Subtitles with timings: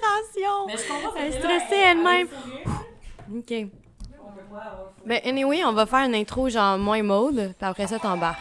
[0.00, 0.66] respiration.
[0.66, 2.28] Mais je comprends, Elle est stressée elle-même.
[3.34, 3.50] OK.
[3.50, 7.68] On peut pas avoir- Ben, anyway, on va faire une intro genre moins mode, puis
[7.68, 8.38] après ça, t'embarques.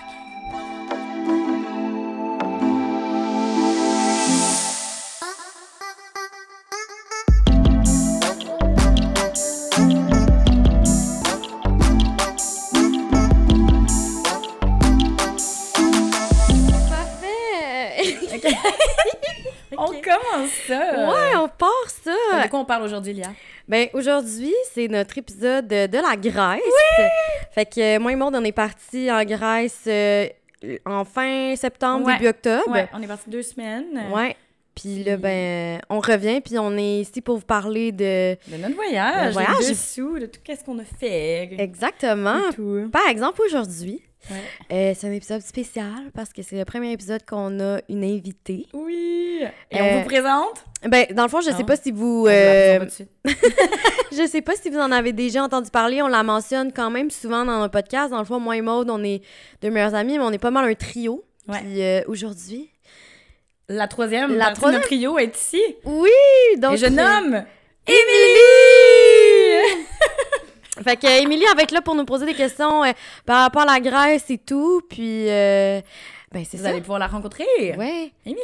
[22.52, 23.32] Quoi on parle aujourd'hui, Lia?
[23.68, 26.62] Ben, aujourd'hui, c'est notre épisode de, la Grèce.
[26.66, 27.06] Oui!
[27.52, 30.28] Fait que euh, moi et Maud, on est partis en Grèce euh,
[30.86, 32.18] en fin septembre, Ouais.
[32.18, 32.70] début octobre.
[32.70, 34.04] Ouais, on est parti deux semaines.
[34.14, 34.36] Ouais.
[34.76, 38.38] Puis là, ben, on revient, puis on est ici pour vous parler de...
[38.48, 39.36] De notre voyage,
[39.68, 41.56] dessous, de tout ce qu'on a fait.
[41.58, 42.40] Exactement.
[42.92, 44.38] Par exemple, aujourd'hui, Ouais.
[44.72, 48.68] euh, c'est un épisode spécial parce que c'est le premier épisode qu'on a une invitée.
[48.74, 49.40] Oui!
[49.72, 50.64] Et Euh, on vous présente?
[50.88, 51.66] Ben, dans le fond, je sais Non.
[51.66, 52.28] pas si vous...
[52.28, 52.86] Euh.
[54.14, 57.10] Je sais pas si vous en avez déjà entendu parler, on la mentionne quand même
[57.10, 58.12] souvent dans notre podcast.
[58.12, 59.22] Dans le fond, moi et Maude, on est
[59.62, 61.24] deux meilleures amies, mais on est pas mal un trio.
[61.48, 61.60] Ouais.
[61.60, 62.70] Puis euh, aujourd'hui...
[63.70, 65.62] La troisième, La troisième- notre trio est ici.
[65.86, 66.10] Oui!
[66.58, 67.46] Donc, Et je euh, nomme
[67.88, 68.91] Émilie!
[70.84, 72.92] Fait que euh, Émilie va être là pour nous poser des questions euh,
[73.26, 74.82] par rapport à la Grèce et tout.
[74.90, 75.82] Puis, euh,
[76.32, 76.70] ben c'est Vous ça.
[76.70, 77.46] allez pouvoir la rencontrer.
[77.78, 78.12] Ouais.
[78.26, 78.42] Émilie!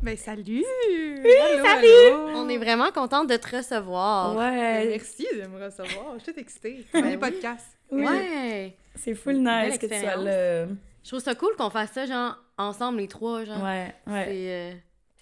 [0.00, 0.64] Ben salut!
[0.88, 1.86] Allô, salut!
[2.12, 2.28] allô.
[2.36, 4.34] On est vraiment contente de te recevoir.
[4.34, 4.86] Ben, Ouais.
[4.90, 6.14] merci de me recevoir.
[6.18, 6.84] Je suis toute excitée.
[6.92, 7.66] Premier podcast.
[7.90, 8.04] Oui.
[8.04, 8.76] Ouais.
[8.96, 10.24] C'est full nice que tu sois expérience.
[10.24, 10.66] là.
[11.02, 13.62] Je trouve ça cool qu'on fasse ça, genre, ensemble, les trois, genre.
[13.62, 14.24] Ouais, ouais.
[14.26, 14.72] C'est, euh,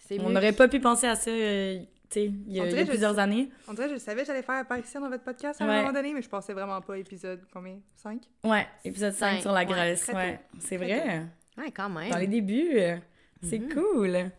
[0.09, 0.35] c'est On mieux.
[0.35, 1.79] n'aurait pas pu penser à ça, euh,
[2.13, 3.51] sais, il y a, il y plusieurs je- années.
[3.69, 5.73] On dirait que je savais que j'allais faire apparition dans votre podcast à Ouais.
[5.73, 7.79] un moment donné, mais je pensais vraiment pas épisode combien?
[7.97, 8.21] 5?
[8.45, 10.41] Ouais, épisode 5 Cinq, sur la ouais, Grèce, ouais.
[10.61, 11.27] C'est vrai.
[11.59, 12.11] Ouais, quand même.
[12.11, 12.97] Dans les débuts, euh,
[13.43, 13.73] c'est Mhm.
[13.75, 14.31] cool.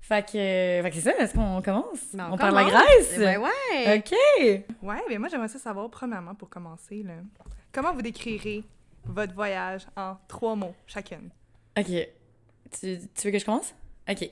[0.00, 2.12] Fait que, fait que c'est ça, est-ce qu'on commence?
[2.14, 2.64] Ben, on parle de la.
[2.64, 3.18] Grèce?
[3.18, 3.98] Ben ouais.
[3.98, 4.64] OK!
[4.82, 7.14] Ouais, ben moi j'aimerais ça savoir, premièrement, pour commencer, là,
[7.72, 8.64] comment vous décrirez
[9.04, 11.30] votre voyage en trois mots chacune?
[11.78, 11.86] OK.
[11.86, 13.74] Tu, tu veux que je commence?
[14.10, 14.28] OK.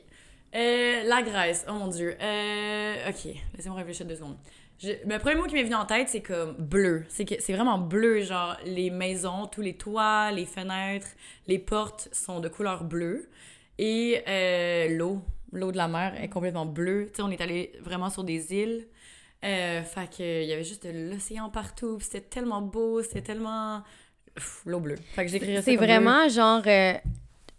[0.54, 2.16] Euh, la Grèce, oh mon Dieu.
[2.20, 4.36] Euh, OK, laissez-moi réfléchir deux secondes.
[4.82, 7.04] Je- le premier mot qui m'est venu en tête, c'est comme bleu.
[7.08, 11.06] C'est que c'est vraiment bleu, genre les maisons, tous les toits, les fenêtres,
[11.46, 13.28] les portes sont de couleur bleue.
[13.78, 15.22] Et euh, l'eau,
[15.52, 17.06] l'eau de la mer est complètement bleue.
[17.10, 18.86] Tu sais, on est allé vraiment sur des îles.
[19.44, 21.98] Euh, fait que il y avait juste de l'océan partout.
[22.00, 23.82] C'était tellement beau, c'était tellement...
[24.64, 24.96] L'eau bleue.
[25.14, 25.86] Fait que j'écrirais ça C'est bleu.
[25.86, 26.94] vraiment, genre, euh,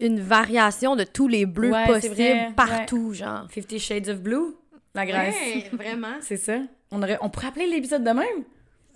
[0.01, 3.47] une variation de tous les bleus Ouais, possibles partout, genre.
[3.49, 4.55] Fifty Shades of Blue,
[4.93, 5.35] la Grèce.
[5.35, 6.15] Ouais, vraiment.
[6.21, 6.57] C'est ça.
[6.91, 8.43] On, aurait, on pourrait appeler l'épisode de même?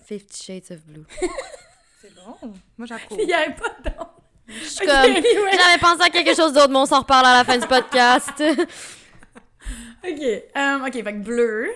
[0.05, 1.05] Fifty Shades of Blue.
[2.01, 2.53] C'est bon.
[2.77, 3.19] Moi j'approuve.
[3.19, 3.91] Il n'y avait pas de.
[4.47, 5.23] Je comme...
[5.57, 8.43] J'avais pensé à quelque chose d'autre, mais on s'en reparle à la fin du podcast.
[10.03, 10.21] OK.
[10.21, 11.69] euh, OK, fait que bleu.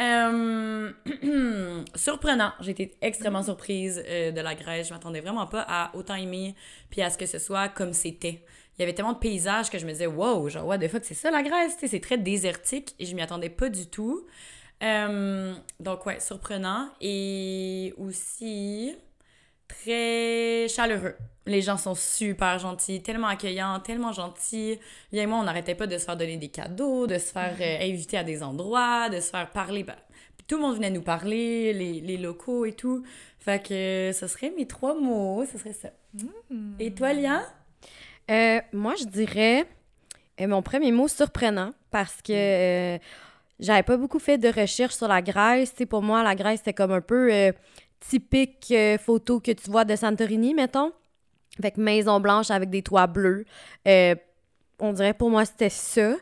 [0.00, 0.90] Euh,
[1.94, 2.52] surprenant.
[2.60, 4.88] J'ai été extrêmement surprise euh, de la Grèce.
[4.88, 6.54] Je m'attendais vraiment pas à autant aimer
[6.90, 8.42] puis à ce que ce soit comme c'était.
[8.82, 11.04] Il y avait tellement de paysages que je me disais, wow, genre, what the fuck,
[11.04, 14.26] c'est ça la Grèce, c'est très désertique et je m'y attendais pas du tout.
[14.82, 16.88] Euh, donc, ouais, surprenant.
[17.00, 18.92] Et aussi
[19.68, 21.14] très chaleureux.
[21.46, 24.80] Les gens sont super gentils, tellement accueillants, tellement gentils.
[25.12, 27.56] Lui et moi, on n'arrêtait pas de se faire donner des cadeaux, de se faire
[27.60, 29.84] euh, inviter à des endroits, de se faire parler.
[29.84, 29.96] Bah,
[30.36, 33.04] puis tout le monde venait nous parler, les, les locaux et tout.
[33.38, 35.90] Fait que ce serait mes trois mots, ce serait ça.
[36.50, 36.74] Hmm.
[36.80, 37.42] Et toi, Lia?
[38.30, 39.66] Euh, moi, je dirais
[40.40, 42.98] euh, mon premier mot surprenant parce que euh,
[43.60, 45.74] j'avais pas beaucoup fait de recherche sur la Grèce.
[45.88, 47.52] Pour moi, la Grèce, c'était comme un peu euh,
[48.00, 48.72] typique
[49.04, 50.92] photo que tu vois de Santorini, mettons.
[51.58, 53.44] Avec maison blanche avec des toits bleus.
[53.86, 56.14] On dirait pour moi, c'était ça.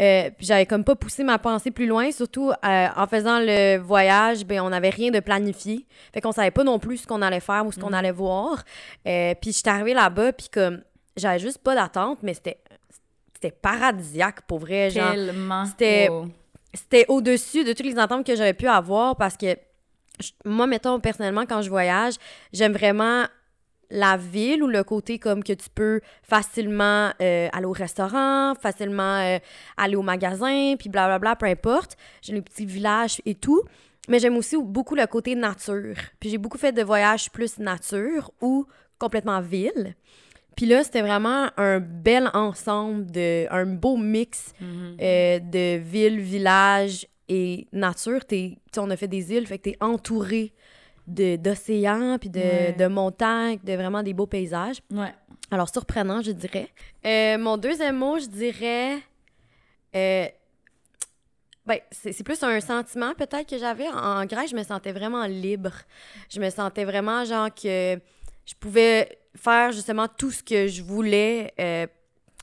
[0.00, 3.76] Euh, puis j'avais comme pas poussé ma pensée plus loin, surtout euh, en faisant le
[3.78, 5.86] voyage, ben on n'avait rien de planifié.
[6.12, 7.94] Fait qu'on savait pas non plus ce qu'on allait faire ou ce qu'on Mhm.
[7.94, 8.64] allait voir.
[9.06, 10.82] Euh, puis j'étais arrivée là-bas, puis comme
[11.16, 12.58] j'avais juste pas d'attente, mais c'était
[13.34, 15.64] c'était paradisiaque pour vrai, Tellement.
[15.66, 16.26] c'était- Wow.
[16.74, 19.56] c'était au-dessus de toutes les attentes que j'aurais pu avoir parce que
[20.20, 22.14] je- moi, mettons, personnellement, quand je voyage,
[22.52, 23.24] j'aime vraiment
[23.90, 29.18] la ville ou le côté comme que tu peux facilement euh, aller au restaurant, facilement
[29.18, 29.38] euh,
[29.76, 31.96] aller au magasin, puis blablabla, peu importe.
[32.22, 33.62] J'ai les petits villages et tout.
[34.08, 35.94] Mais j'aime aussi beaucoup le côté nature.
[36.20, 38.66] Puis j'ai beaucoup fait de voyages plus nature ou
[38.98, 39.94] complètement ville.
[40.56, 44.96] Puis là, c'était vraiment un bel ensemble, de, un beau mix Mhm.
[45.00, 48.20] euh, de ville, village et nature.
[48.28, 50.52] Sais, on a fait des îles, fait que t'es entouré
[51.06, 52.72] de- d'océans, puis de, Ouais.
[52.74, 54.80] de montagnes, de vraiment des beaux paysages.
[54.92, 55.12] Ouais.
[55.50, 56.68] Alors, surprenant, je dirais.
[57.04, 58.98] Euh, mon deuxième mot, je dirais...
[59.96, 60.26] euh,
[61.64, 63.86] ben, c'est c'est plus un sentiment peut-être que j'avais.
[63.88, 65.72] En, en Grèce, je me sentais vraiment libre.
[66.28, 67.96] Je me sentais vraiment genre que
[68.46, 71.52] je pouvais faire justement tout ce que je voulais.
[71.60, 71.86] euh,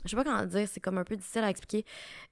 [0.06, 1.86] je sais pas comment dire, c'est comme un peu difficile à expliquer.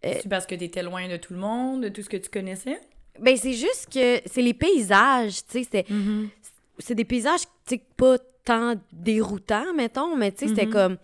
[0.05, 2.29] Euh, C'est parce que t'étais loin de tout le monde, de tout ce que tu
[2.29, 2.79] connaissais?
[3.19, 5.85] Ben, c'est juste que c'est les paysages, tu sais, c'est
[6.79, 10.71] c'est des paysages, tu sais, pas tant déroutants, mettons, mais tu sais, c'était Mhm.
[10.71, 10.97] comme...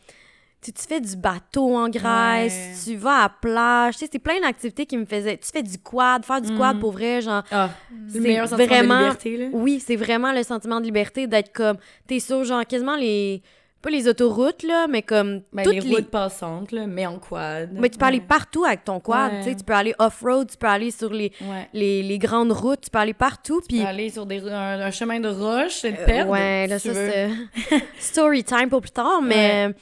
[0.64, 2.74] Tu, fais du bateau en Grèce, Ouais.
[2.86, 5.38] tu vas à la plage, tu sais, c'est plein d'activités qui me faisaient...
[5.38, 6.80] Tu fais du quad, faire du quad, Mhm.
[6.82, 7.44] pour vrai, genre...
[7.52, 7.70] Ah,
[8.08, 9.46] c'est le meilleur sentiment vraiment- de liberté, là.
[9.52, 11.78] Oui, c'est vraiment le sentiment de liberté d'être comme...
[12.08, 13.42] T'es sur, genre, quasiment les...
[13.82, 15.42] Pas les autoroutes, là, mais comme...
[15.52, 17.72] Ben, toutes les routes passantes, là, mais en quad.
[17.74, 19.40] Mais tu peux aller partout avec ton quad, Ouais.
[19.40, 21.34] tu sais, tu peux aller off-road, tu peux aller sur les,
[21.74, 23.60] les, les grandes routes, tu peux aller partout.
[23.68, 26.32] Tu peux aller sur des, un, un chemin de roche et te Euh, perdre.
[26.32, 27.30] ouais, là, ça, c'est
[28.00, 29.74] story time pour plus tard, mais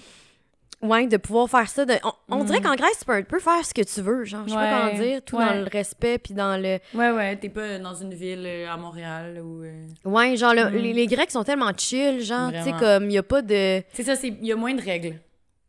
[0.81, 1.85] ouais, de pouvoir faire ça.
[1.85, 1.93] De...
[2.29, 4.43] On, on dirait qu'en Grèce, tu peux un peu faire ce que tu veux, genre,
[4.45, 5.45] je sais pas comment dire, tout ouais.
[5.45, 6.79] dans le respect, puis dans le.
[6.93, 9.63] Ouais, ouais, t'es pas dans une ville euh, à Montréal ou...
[9.63, 10.75] euh, Ouais, genre, le- Mhm.
[10.77, 13.83] les, les Grecs sont tellement chill, genre, tu sais, comme, il y a pas de.
[13.93, 15.19] C'est ça, il y a moins de règles.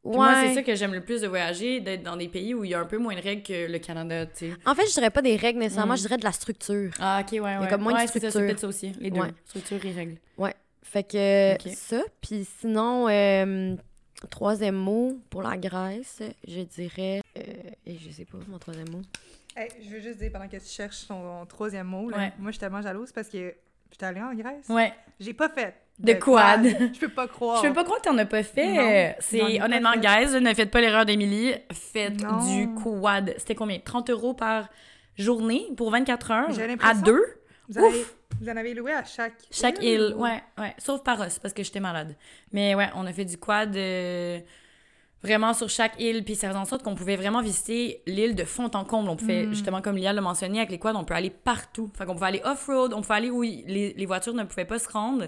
[0.04, 0.16] Ouais.
[0.16, 2.70] Moi, c'est ça que j'aime le plus de voyager, d'être dans des pays où il
[2.72, 4.52] y a un peu moins de règles que le Canada, tu sais.
[4.66, 5.98] En fait, je dirais pas des règles nécessairement, Mhm.
[5.98, 6.90] je dirais de la structure.
[6.98, 7.68] Ah, ok, ouais, ouais.
[7.70, 8.46] comme moins de ouais, c'est ça, c'est structure.
[8.48, 9.20] peut-être ça aussi, les deux.
[9.44, 10.16] Structure et règles.
[10.38, 10.54] Ouais.
[10.82, 13.76] Fait que ça, puis sinon, euh,
[14.26, 17.20] troisième mot pour la Grèce, je dirais.
[17.38, 17.42] euh,
[17.86, 19.02] et je sais pas, mon troisième mot.
[19.56, 22.32] Hey, je veux juste dire, pendant que tu cherches ton troisième mot, là, Ouais.
[22.38, 23.54] moi, je suis tellement jalouse parce que
[23.90, 24.66] j'étais allée en Grèce.
[24.68, 24.92] Ouais.
[25.20, 26.64] J'ai pas fait De quad.
[26.64, 27.62] Je peux pas croire.
[27.62, 29.14] Je peux pas croire que t'en as pas fait.
[29.20, 31.52] C'est honnêtement, guys, ne faites pas l'erreur d'Émilie.
[31.72, 32.38] Faites Non.
[32.56, 33.34] du quad.
[33.36, 33.78] C'était combien?
[33.78, 34.68] 30 euros par
[35.18, 36.48] journée pour 24 heures
[36.82, 37.22] à deux?
[37.72, 38.16] Vous, avez, Ouf!
[38.40, 40.14] vous en avez loué à chaque chaque île île.
[40.16, 40.74] ou- Ouais, ouais.
[40.78, 42.14] Sauf Paros parce que j'étais malade.
[42.52, 44.38] Mais ouais, on a fait du quad euh,
[45.22, 46.24] vraiment sur chaque île.
[46.24, 49.08] Puis ça faisait en sorte qu'on pouvait vraiment visiter l'île de fond en comble.
[49.08, 49.52] On pouvait, Mm.
[49.54, 51.90] justement, comme Lia l'a mentionné, avec les quads, on peut aller partout.
[51.96, 54.88] Fait qu'on pouvait aller off-road, on pouvait aller où les voitures ne pouvaient pas se
[54.88, 55.26] rendre.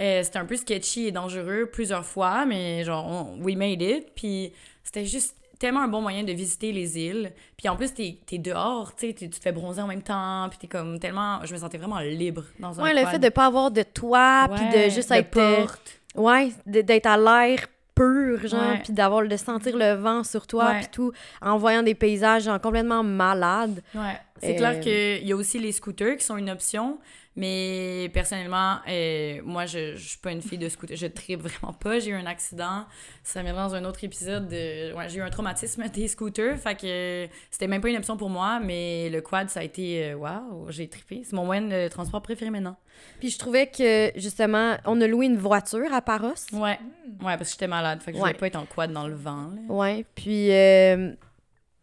[0.00, 4.08] Euh, c'était un peu sketchy et dangereux plusieurs fois, mais genre, on, we made it.
[4.14, 4.52] Puis
[4.82, 7.32] c'était juste tellement un bon moyen de visiter les îles.
[7.56, 10.46] Puis en plus, t'es es dehors, tu tu te fais bronzer en même temps.
[10.50, 11.38] Puis t'es comme tellement...
[11.44, 14.48] Je me sentais vraiment libre dans un Ouais, le fait de pas avoir de toit,
[14.54, 15.36] puis de juste de être.
[15.38, 16.00] euh, porte.
[16.14, 20.88] Ouais, d'être à l'air pur, genre, puis d'avoir de sentir le vent sur toi, puis
[20.90, 21.12] tout,
[21.42, 23.82] en voyant des paysages genre, complètement malades.
[23.94, 24.18] Ouais.
[24.40, 26.98] C'est Euh, clair qu'il y a aussi les scooters qui sont une option,
[27.34, 30.96] mais personnellement, euh, moi, je, je suis pas une fille de scooter.
[30.96, 31.98] Je tripe vraiment pas.
[31.98, 32.84] J'ai eu un accident.
[33.22, 34.48] Ça viendra dans un autre épisode.
[34.48, 34.92] De...
[34.94, 36.58] Ouais, j'ai eu un traumatisme des scooters.
[36.58, 40.14] Fait que c'était même pas une option pour moi, mais le quad, ça a été.
[40.14, 41.22] Waouh, j'ai trippé.
[41.24, 42.76] C'est mon moyen de transport préféré maintenant.
[43.18, 46.34] Puis je trouvais que, justement, on a loué une voiture à Paros.
[46.52, 46.78] Ouais.
[47.20, 48.02] Ouais, parce que j'étais malade.
[48.02, 48.28] Fait que je Ouais.
[48.30, 49.50] voulais pas être en quad dans le vent.
[49.54, 49.60] là.
[49.74, 51.12] Ouais, puis, euh,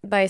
[0.04, 0.28] ben,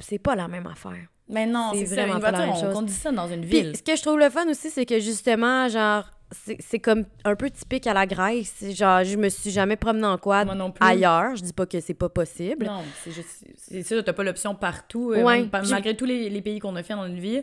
[0.00, 1.06] c'est pas la même affaire.
[1.30, 1.94] Mais non, C'est ça.
[1.94, 2.74] vraiment Une pas la même on chose.
[2.74, 3.76] conduit ça dans une Puis ville.
[3.76, 7.36] ce que je trouve le fun aussi, c'est que justement, genre, c'est c'est comme un
[7.36, 8.52] peu typique à la Grèce.
[8.56, 10.84] C'est Genre, je me suis jamais promenée en quad Moi non plus.
[10.86, 11.36] ailleurs.
[11.36, 12.66] Je dis pas que c'est pas possible.
[12.66, 13.44] Non, c'est juste.
[13.56, 15.12] C'est sûr, t'as pas l'option partout.
[15.12, 17.18] euh, Ouais, même pas- puis- malgré tous les, les pays qu'on a fait dans une
[17.20, 17.42] vie.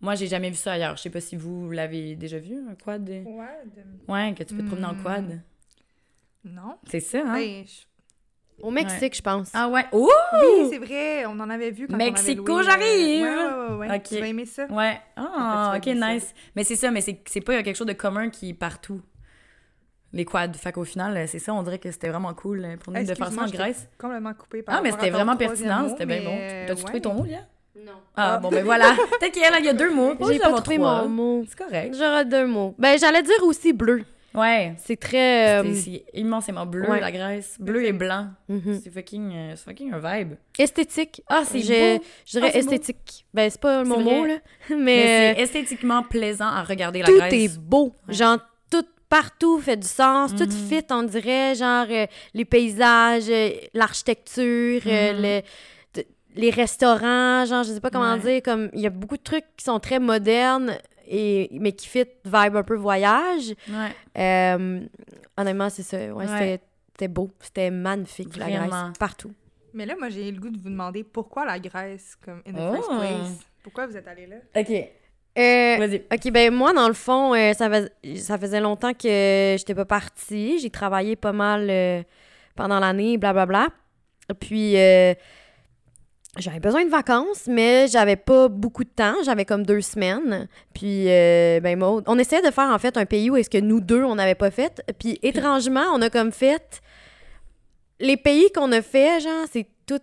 [0.00, 0.96] Moi, j'ai jamais vu ça ailleurs.
[0.96, 3.08] Je sais pas si vous l'avez déjà vu, un quad.
[3.08, 5.02] Ouais, de- Ouais, que tu peux te promener en Hmm.
[5.02, 5.40] quad.
[6.44, 6.76] Non.
[6.88, 7.34] C'est ça, hein?
[7.34, 7.87] Ben, je-
[8.60, 9.50] Au Mexique, je pense.
[9.54, 9.84] Ah ouais.
[9.92, 10.10] Oh!
[10.34, 13.22] Oui, c'est vrai, on en avait vu quand Mexico, on avait euh, j'arrive!
[13.22, 13.96] Ouais, ouais, ouais, ouais.
[13.96, 14.02] Ok.
[14.04, 14.66] Tu vas aimer ça?
[14.66, 15.00] Ouais.
[15.16, 16.34] Ah, En ok, fait, nice.
[16.56, 19.00] Mais c'est ça, mais c'est c'est pas quelque chose de commun qui est partout.
[20.12, 20.54] Les quads.
[20.54, 23.00] Fait qu'au final, euh, c'est ça, on dirait que c'était vraiment cool euh, pour nous
[23.04, 23.88] de faire ça en Grèce.
[23.98, 26.36] Complètement coupé par Ah, mais c'était vraiment pertinent, mot, c'était bien bon.
[26.66, 26.84] T'as-tu ouais.
[26.84, 27.40] trouvé ton mot, Lia?
[27.76, 27.92] Non.
[28.16, 28.38] Ah, Ah.
[28.38, 28.96] bon, ben voilà.
[29.20, 30.14] Peut-être qu'il y a- il y a deux mots.
[30.28, 31.44] J'ai pas trouvé mon mot.
[31.48, 31.94] C'est correct.
[31.96, 32.74] J'aurais deux mots.
[32.78, 34.02] Ben, j'allais dire aussi bleu.
[34.34, 34.74] Ouais.
[34.76, 35.60] C'est très...
[35.62, 37.00] euh, C'est immensément bleu, ouais.
[37.00, 37.56] la Grèce.
[37.58, 38.28] Bleu et blanc.
[38.48, 38.80] mhm.
[38.82, 40.34] C'est fucking, euh, c'est fucking un vibe.
[40.58, 41.22] Esthétique.
[41.28, 41.64] Ah, c'est beau.
[41.64, 42.72] Je dirais Ah, c'est beau.
[42.72, 43.24] esthétique.
[43.34, 44.28] Ben, c'est pas mon C'est mot, vrai.
[44.28, 44.36] là.
[44.70, 47.32] Mais Mais, c'est esthétiquement plaisant à regarder la tout Grèce.
[47.32, 47.94] est beau.
[48.06, 48.14] Ouais.
[48.14, 48.38] Genre,
[48.70, 50.34] tout partout fait du sens.
[50.36, 50.50] Tout Mhm.
[50.68, 51.54] fit, on dirait.
[51.54, 55.42] Genre, euh, les paysages, euh, l'architecture, euh, le-
[55.92, 56.06] t-
[56.36, 57.44] les restaurants.
[57.46, 58.20] Genre, je sais pas comment Ouais.
[58.20, 58.42] dire.
[58.44, 60.76] Comme, il y a beaucoup de trucs qui sont très modernes,
[61.08, 63.54] et, mais qui fit vibe un peu voyage.
[63.68, 63.90] Ouais.
[64.18, 64.80] Euh,
[65.36, 65.96] honnêtement, c'est ça.
[65.98, 66.60] Ouais, Ouais.
[66.92, 67.30] C'était, beau.
[67.40, 68.66] C'était magnifique, la Vraiment.
[68.66, 68.98] Grèce.
[68.98, 69.32] Partout.
[69.72, 72.56] Mais là, moi, j'ai le goût de vous demander pourquoi la Grèce, comme in the
[72.58, 72.74] Oh.
[72.74, 73.38] first place?
[73.62, 74.36] Pourquoi vous êtes allé là?
[74.56, 74.70] OK.
[74.70, 76.02] Euh, Vas-y.
[76.12, 79.84] OK, ben moi, dans le fond, euh, ça, fais- ça faisait longtemps que j'étais pas
[79.84, 80.58] partie.
[80.58, 82.02] J'ai travaillé pas mal euh,
[82.56, 83.68] pendant l'année, blablabla.
[84.40, 85.14] Puis, euh,
[86.36, 89.14] j'avais besoin de vacances, mais j'avais pas beaucoup de temps.
[89.24, 90.46] J'avais comme deux semaines.
[90.74, 93.58] Puis, euh, ben Maud, on essayait de faire, en fait, un pays où est-ce que
[93.58, 94.82] nous deux, on n'avait pas fait.
[94.98, 96.80] Puis, étrangement, on a comme fait...
[98.00, 99.98] Les pays qu'on a fait, genre, c'est tout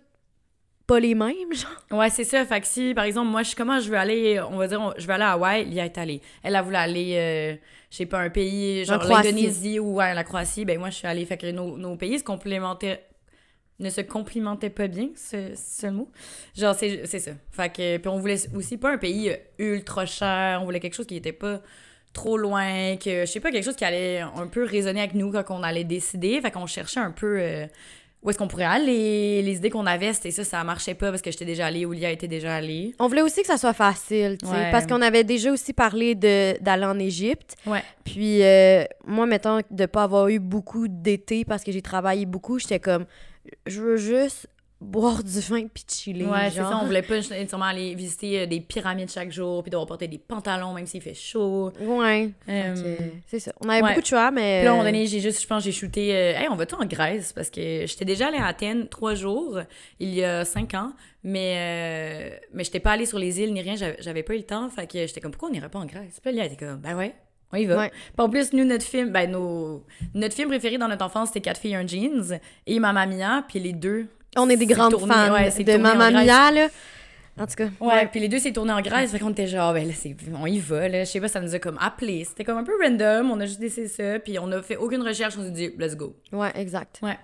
[0.86, 1.98] pas les mêmes, genre.
[1.98, 2.44] Ouais, c'est ça.
[2.44, 4.80] Fait que si, par exemple, moi, je suis comment je veux aller, on va dire,
[4.82, 6.20] on- je veux aller à Hawaï, il y est allé.
[6.42, 7.56] Elle a voulu aller, euh,
[7.90, 10.66] je sais pas, un pays, genre l'Indonésie ou ouais, la Croatie.
[10.66, 11.24] Ben moi, je suis allée.
[11.24, 13.02] Fait que nos, nos pays se complémentaient,
[13.78, 16.10] ne se complimentaient pas bien, ce, ce mot.
[16.56, 17.32] Genre, c'est ça.
[17.50, 20.94] Fait que, puis on voulait aussi pas un pays euh, ultra cher, on voulait quelque
[20.94, 21.60] chose qui était pas
[22.14, 25.30] trop loin, que, je sais pas, quelque chose qui allait un peu résonner avec nous
[25.30, 26.40] quand on allait décider.
[26.40, 27.36] Fait qu'on cherchait un peu...
[27.38, 27.66] euh,
[28.22, 29.42] où est-ce qu'on pourrait aller?
[29.42, 32.10] Les idées qu'on avait, c'était ça, ça marchait pas parce que j'étais déjà allée, Oulia
[32.10, 32.92] était déjà allée.
[32.98, 34.70] On voulait aussi que ça soit facile, tu sais, Ouais.
[34.72, 37.54] parce qu'on avait déjà aussi parlé d'aller en Égypte.
[37.66, 37.82] Ouais.
[38.04, 42.58] Puis euh, moi, mettons, de pas avoir eu beaucoup d'été parce que j'ai travaillé beaucoup,
[42.58, 43.04] j'étais comme,
[43.66, 44.48] je veux juste
[44.78, 46.26] boire du vin puis chiller.
[46.26, 46.78] Ouais, c'est ça.
[46.82, 50.18] On voulait pas nécessairement aller visiter euh, des pyramides chaque jour, puis devoir porter des
[50.18, 51.72] pantalons même s'il fait chaud.
[51.80, 52.30] Ouais.
[52.48, 52.74] Euh,
[53.26, 53.52] C'est ça.
[53.60, 53.88] On avait ouais.
[53.88, 54.58] beaucoup de choix, mais.
[54.58, 56.14] Puis là, à un moment euh, donné, j'ai juste, je pense, j'ai shooté.
[56.14, 57.32] euh, hey, on va tout en Grèce?
[57.32, 59.60] Parce que j'étais déjà allée à Athènes trois jours
[59.98, 60.92] il y a cinq ans,
[61.24, 63.76] mais euh, mais j'étais pas allée sur les îles ni rien.
[63.76, 65.86] J'avais, j'avais pas eu le temps, fait que j'étais comme pourquoi on n'irait pas en
[65.86, 66.20] Grèce?
[66.22, 67.14] Puis là, elle était comme ben ouais.
[67.52, 67.78] On y va.
[67.78, 67.90] Ouais.
[67.90, 69.84] Puis en plus, nous, notre film, ben, nos,
[70.14, 73.60] notre film préféré dans notre enfance, c'était Quatre filles, un jeans et Mamma Mia, puis
[73.60, 74.06] les deux.
[74.36, 76.10] On est des c'est grandes tourné- fans ouais, c'est de Mamma.
[76.10, 76.68] Mia, là.
[77.38, 77.68] En tout cas.
[77.80, 80.16] Ouais, puis les deux s'est tourné en Grèce, fait qu'on était genre, ben là, c'est,
[80.40, 81.04] on y va, là.
[81.04, 82.24] Je sais pas, ça nous a comme appelé.
[82.24, 85.02] C'était comme un peu random, on a juste décidé ça, puis on a fait aucune
[85.02, 86.16] recherche, on s'est dit, let's go.
[86.32, 86.98] Ouais, exact.
[87.02, 87.16] Ouais.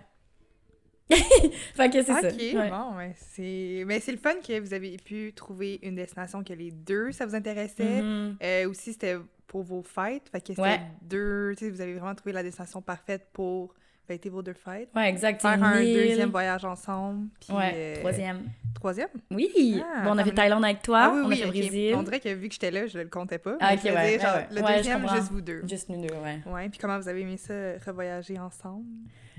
[1.75, 2.21] fait que c'est ça.
[2.23, 2.71] Ouais.
[2.71, 3.85] bon, c'est...
[3.87, 7.27] Mais c'est le fun que vous avez pu trouver une destination que les deux, ça
[7.27, 8.03] vous intéressait.
[8.03, 8.37] Mhm.
[8.43, 9.17] Euh, aussi, c'était
[9.47, 10.29] pour vos fêtes.
[10.31, 10.81] Fait que c'était Ouais.
[11.03, 11.55] deux...
[11.61, 13.75] Vous avez vraiment trouvé la destination parfaite pour
[14.07, 14.89] fêter vos deux fêtes.
[14.97, 15.41] Ouais, exact.
[15.43, 15.95] Faire un île.
[16.09, 17.29] deuxième voyage ensemble.
[17.41, 18.51] Puis, Ouais, euh, troisième.
[18.75, 19.09] Troisième?
[19.31, 19.81] Oui!
[19.81, 21.51] Ah, bon, on a fait Thaïlande avec toi, ah oui, on oui, a fait ok.
[21.51, 21.95] Brésil.
[21.95, 23.57] On dirait que vu que j'étais là, je le comptais pas.
[23.61, 25.63] Ah, ouais, genre, ouais, Le deuxième, juste vous deux.
[25.69, 26.41] Juste nous deux, ouais.
[26.47, 27.55] Ouais, puis comment vous avez aimé ça,
[27.87, 28.85] revoyager ensemble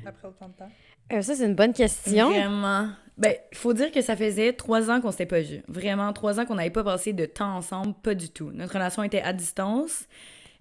[0.05, 0.71] après autant de temps?
[1.11, 2.29] Euh, ça, c'est une bonne question.
[2.29, 2.89] Vraiment.
[3.17, 5.61] Ben, il faut dire que ça faisait trois ans qu'on s'était pas vus.
[5.67, 8.49] Vraiment, trois ans qu'on n'avait pas passé de temps ensemble, pas du tout.
[8.51, 10.07] Notre relation était à distance.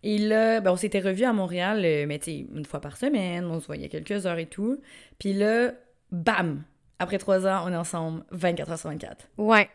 [0.02, 2.96] Et là, ben, on s'était revus à Montréal, euh, mais tu sais, une fois par
[2.96, 4.80] semaine, on se voyait quelques heures et tout.
[5.18, 5.72] Puis là,
[6.10, 6.62] bam!
[6.98, 9.28] Après trois ans, on est ensemble 24 heures sur 24.
[9.38, 9.68] Ouais.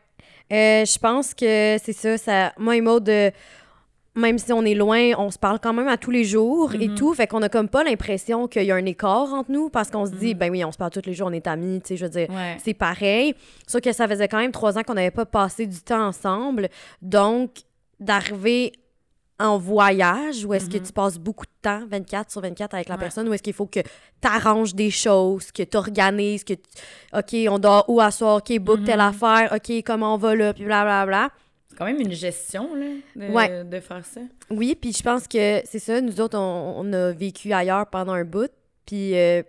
[0.51, 2.53] Euh, je pense que c'est ça, ça.
[2.57, 3.31] Moi et Maud, euh,
[4.17, 6.88] même si on est loin, on se parle quand même à tous les jours et
[6.89, 6.95] Mhm.
[6.95, 7.13] tout.
[7.13, 10.05] Fait qu'on a comme pas l'impression qu'il y a un écart entre nous parce qu'on
[10.05, 10.39] se dit, Mhm.
[10.39, 12.12] ben oui, on se parle tous les jours, on est amis, tu sais, je veux
[12.12, 12.29] dire.
[12.29, 12.57] Ouais.
[12.63, 13.36] C'est pareil.
[13.67, 16.69] Sauf que ça faisait quand même trois ans qu'on n'avait pas passé du temps ensemble.
[17.01, 17.51] Donc,
[18.00, 18.74] d'arriver
[19.39, 20.83] en voyage où est-ce que Mhm.
[20.83, 23.01] tu passes beaucoup de temps, 24 sur 24 avec la Ouais.
[23.01, 23.88] personne, où est-ce qu'il faut que tu
[24.27, 26.62] arranges des choses, que tu organises, que, tu-
[27.13, 29.05] OK, on dort où à soir, OK, book telle Mhm.
[29.05, 31.29] affaire, OK, comment on va là, puis blablabla.
[31.29, 31.47] C'est
[31.77, 33.63] quand même une gestion, là, de, Ouais.
[33.63, 34.22] de faire ça.
[34.50, 38.13] Oui, puis je pense que c'est ça, nous autres, on, on a vécu ailleurs pendant
[38.13, 38.51] un bout,
[38.86, 39.43] puis euh,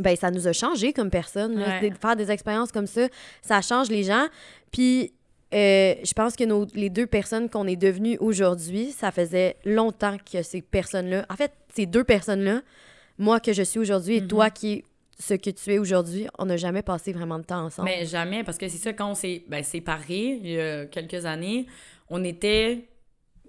[0.00, 1.58] ben ça nous a changé comme personne.
[1.58, 1.80] là.
[1.80, 1.90] Ouais.
[1.90, 3.08] De faire des expériences comme ça,
[3.42, 4.26] ça change les gens.
[4.72, 5.12] Puis
[5.54, 10.16] euh, je pense que nos, les deux personnes qu'on est devenues aujourd'hui, ça faisait longtemps
[10.30, 12.60] que ces personnes-là, en fait, ces deux personnes-là,
[13.16, 14.28] moi que je suis aujourd'hui et Mhm.
[14.28, 14.84] toi qui es
[15.18, 17.88] ce que tu es aujourd'hui, on n'a jamais passé vraiment de temps ensemble.
[17.88, 21.26] Mais jamais, parce que c'est ça, quand on s'est ben, séparés il y a quelques
[21.26, 21.66] années,
[22.08, 22.88] on était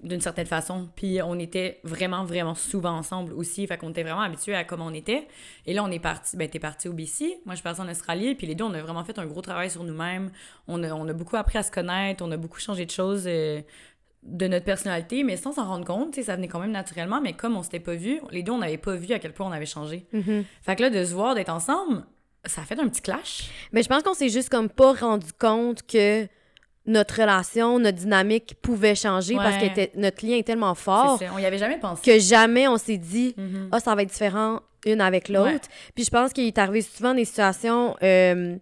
[0.02, 4.22] d'une certaine façon, puis on était vraiment, vraiment souvent ensemble aussi, fait qu'on était vraiment
[4.22, 5.28] habitués à comment on était.
[5.66, 8.34] Et là, on est parti, ben t'es parti au BC, moi je suis en Australie,
[8.36, 10.32] puis les deux, on a vraiment fait un gros travail sur nous-mêmes.
[10.68, 13.26] On a, on a beaucoup appris à se connaître, on a beaucoup changé de choses
[13.28, 13.62] euh,
[14.24, 17.56] de notre personnalité, mais sans s'en rendre compte, ça venait quand même naturellement, mais comme
[17.56, 19.66] on s'était pas vus, les deux, on n'avait pas vu à quel point on avait
[19.66, 20.06] changé.
[20.14, 20.44] Mhm.
[20.62, 22.04] Fait que là, de se voir, d'être ensemble,
[22.46, 23.50] ça a fait un petit clash.
[23.72, 26.28] Mais je pense qu'on s'est juste comme pas rendu compte que
[26.86, 31.38] notre relation, notre dynamique pouvait changer parce que notre lien est tellement fort ça, on
[31.38, 32.02] y avait jamais pensé.
[32.04, 33.70] que jamais on s'est dit Mhm.
[33.72, 35.50] ah ça va être différent une avec l'autre.
[35.52, 35.60] Ouais.
[35.94, 38.56] Puis je pense qu'il est arrivé souvent des situations euh,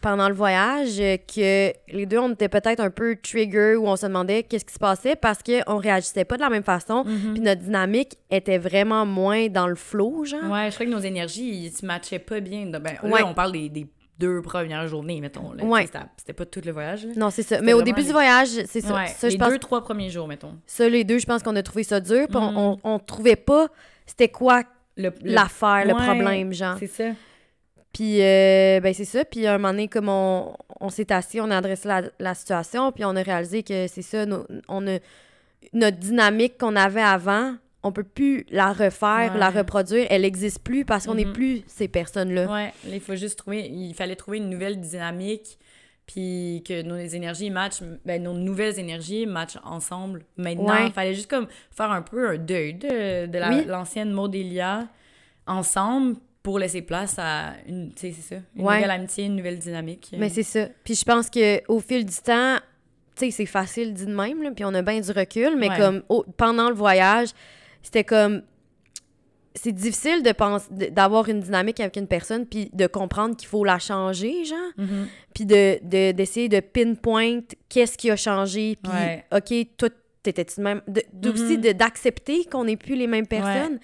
[0.00, 3.96] pendant le voyage euh, que les deux on était peut-être un peu trigger où on
[3.96, 7.04] se demandait qu'est-ce qui se passait parce qu'on réagissait pas de la même façon.
[7.04, 7.32] Mhm.
[7.34, 10.50] Puis notre dynamique était vraiment moins dans le flow genre.
[10.50, 12.66] Ouais, je crois que nos énergies, ils se matchaient pas bien.
[12.66, 13.22] Ben, Ouais.
[13.24, 13.86] On parle des, des
[14.18, 15.52] deux premières journées, mettons.
[15.62, 15.86] Ouais.
[16.16, 17.04] C'était pas tout le voyage.
[17.04, 17.12] là.
[17.16, 17.60] Non, c'est ça.
[17.60, 18.94] Mais au début les- du voyage, c'est ça.
[18.94, 20.54] Ouais, ça je les pense deux, trois premiers jours, mettons.
[20.66, 22.26] Ça, les deux, je pense qu'on a trouvé ça dur.
[22.28, 22.56] Puis Mhm.
[22.56, 23.68] on, on trouvait pas
[24.06, 24.62] c'était quoi
[24.96, 26.76] Le, le- l'affaire, le Ouais, problème, genre.
[26.78, 27.04] C'est ça.
[27.96, 29.24] Puis, euh, ben, c'est ça.
[29.24, 32.92] Puis, un moment donné, comme on, on s'est assis, on a adressé la, la situation,
[32.92, 34.26] puis on a réalisé que c'est ça,
[34.68, 34.98] on a,
[35.72, 39.38] notre dynamique qu'on avait avant, on peut plus la refaire, Ouais.
[39.38, 40.06] la reproduire.
[40.10, 41.32] Elle existe plus parce qu'on n'est Mhm.
[41.32, 42.52] plus ces personnes-là.
[42.52, 45.58] Ouais, il faut juste trouver, il fallait trouver une nouvelle dynamique,
[46.04, 50.22] puis que nos énergies matchent, ben, nos nouvelles énergies matchent ensemble.
[50.36, 50.86] Maintenant, Ouais.
[50.88, 53.64] il fallait juste comme faire un peu un deuil de, de la- Oui.
[53.66, 54.86] l'ancienne Maud Elia
[55.46, 58.76] ensemble pour laisser place à une, c'est ça, une Ouais.
[58.76, 60.10] nouvelle amitié, une nouvelle dynamique.
[60.16, 60.68] Mais c'est ça.
[60.84, 62.58] Puis je pense que au fil du temps,
[63.16, 65.68] tu sais, c'est facile dit de même, là, puis on a bien du recul, mais
[65.70, 65.76] Ouais.
[65.76, 67.30] comme au- pendant le voyage,
[67.82, 68.42] c'était comme.
[69.56, 73.64] C'est difficile de penser d'avoir une dynamique avec une personne puis de comprendre qu'il faut
[73.64, 74.58] la changer, genre.
[74.76, 75.08] Mhm.
[75.34, 78.78] Puis de, de- d'essayer de pinpoint qu'est-ce qui a changé.
[78.80, 79.24] Puis, Ouais.
[79.32, 79.88] OK, toi,
[80.22, 80.82] t'étais-tu de même?
[80.86, 81.60] de- Aussi Mhm.
[81.62, 83.80] de- d'accepter qu'on n'est plus les mêmes personnes.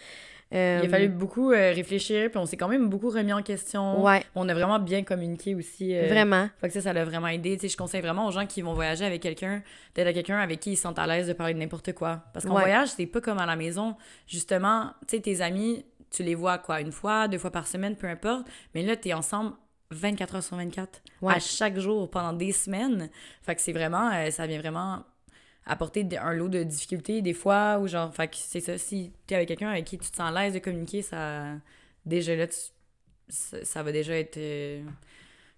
[0.52, 3.42] Euh, Il a fallu beaucoup euh, réfléchir, puis on s'est quand même beaucoup remis en
[3.42, 4.04] question.
[4.04, 5.96] Ouais, On a vraiment bien communiqué aussi.
[5.96, 6.48] euh, vraiment.
[6.60, 7.54] Fait que ça, ça l'a vraiment aidé.
[7.56, 9.62] Tu sais, je conseille vraiment aux gens qui vont voyager avec quelqu'un,
[9.94, 12.22] d'être avec quelqu'un avec qui ils sentent à l'aise de parler de n'importe quoi.
[12.34, 12.60] Parce qu'en Ouais.
[12.62, 13.96] voyage, c'est pas comme à la maison.
[14.26, 17.96] Justement, tu sais, tes amis, tu les vois quoi, une fois, deux fois par semaine,
[17.96, 18.46] peu importe.
[18.74, 19.52] Mais là, t'es ensemble
[19.90, 21.34] 24 heures sur 24, Ouais.
[21.34, 23.10] à chaque jour, pendant des semaines.
[23.42, 25.04] Fait que c'est vraiment, euh, ça vient vraiment
[25.66, 29.48] apporter un lot de difficultés des fois, ou genre, fait c'est ça, si t'es avec
[29.48, 31.54] quelqu'un avec qui tu te sens à l'aise de communiquer, ça,
[32.06, 32.56] déjà là, tu-
[33.28, 34.82] ça, ça va déjà être, euh,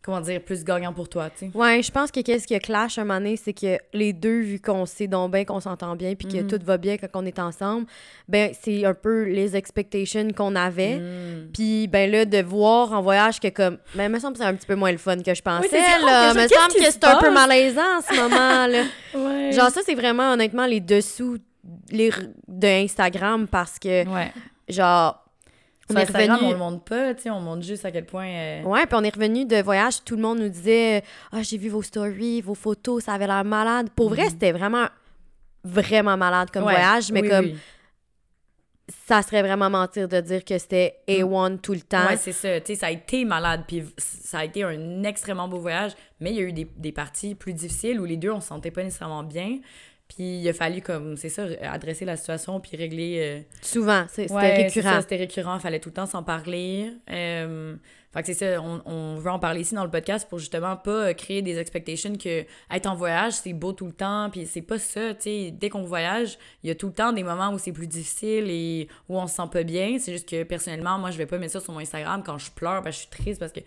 [0.05, 1.51] comment dire, plus gagnant pour toi, tu sais.
[1.57, 4.61] Ouais, je pense que qu'est-ce qui clash un moment donné, c'est que les deux, vu
[4.61, 6.47] qu'on sait donc bien qu'on s'entend bien puis que Mhm.
[6.47, 7.87] tout va bien quand on est ensemble,
[8.29, 10.97] ben c'est un peu les expectations qu'on avait.
[10.97, 11.49] Mm.
[11.55, 14.55] Puis ben là, de voir en voyage que comme, ben me semble que c'est un
[14.55, 16.35] petit peu moins le fun que je pensais, là.
[16.35, 18.83] Me semble que c'est un peu malaisant en ce moment, là.
[19.15, 19.53] Ouais.
[19.53, 21.39] Genre ça, c'est vraiment honnêtement les dessous
[21.91, 22.11] les,
[22.47, 24.31] de Instagram parce que, Ouais.
[24.69, 25.24] genre,
[25.91, 26.33] on est revenu...
[26.47, 28.27] on le montre pas, tu sais, on montre juste à quel point.
[28.27, 31.59] euh, Ouais, puis on est revenu de voyage, tout le monde nous disait Ah, j'ai
[31.59, 33.89] vu vos stories, vos photos, ça avait l'air malade.
[33.95, 34.87] Pour vrai, c'était vraiment
[35.65, 36.69] vraiment malade comme Mhm.
[36.69, 36.75] ouais.
[36.75, 37.57] voyage, mais Oui, comme oui.
[39.07, 42.07] ça serait vraiment mentir de dire que c'était A1 tout le temps.
[42.07, 42.61] Ouais, c'est ça.
[42.61, 46.31] Tu sais, ça a été malade, puis ça a été un extrêmement beau voyage, mais
[46.33, 48.71] il y a eu des, des parties plus difficiles où les deux, on se sentait
[48.71, 49.59] pas nécessairement bien.
[50.09, 53.19] Puis il a fallu, comme, c'est ça, adresser la situation, puis régler.
[53.21, 55.01] euh, Souvent, c'était Ouais, récurrent.
[55.01, 56.93] C'était récurrent, fallait tout le temps s'en parler.
[57.11, 57.75] Euh,
[58.13, 60.77] fait que c'est ça, on, on veut en parler ici dans le podcast pour justement
[60.77, 64.47] pas euh, créer des expectations que être en voyage, c'est beau tout le temps, puis
[64.47, 65.51] c'est pas ça, tu sais.
[65.51, 68.45] Dès qu'on voyage, il y a tout le temps des moments où c'est plus difficile
[68.51, 69.97] et où on se sent pas bien.
[69.99, 72.51] C'est juste que personnellement, moi, je vais pas mettre ça sur mon Instagram quand je
[72.53, 73.61] pleure, parce que je suis triste, parce que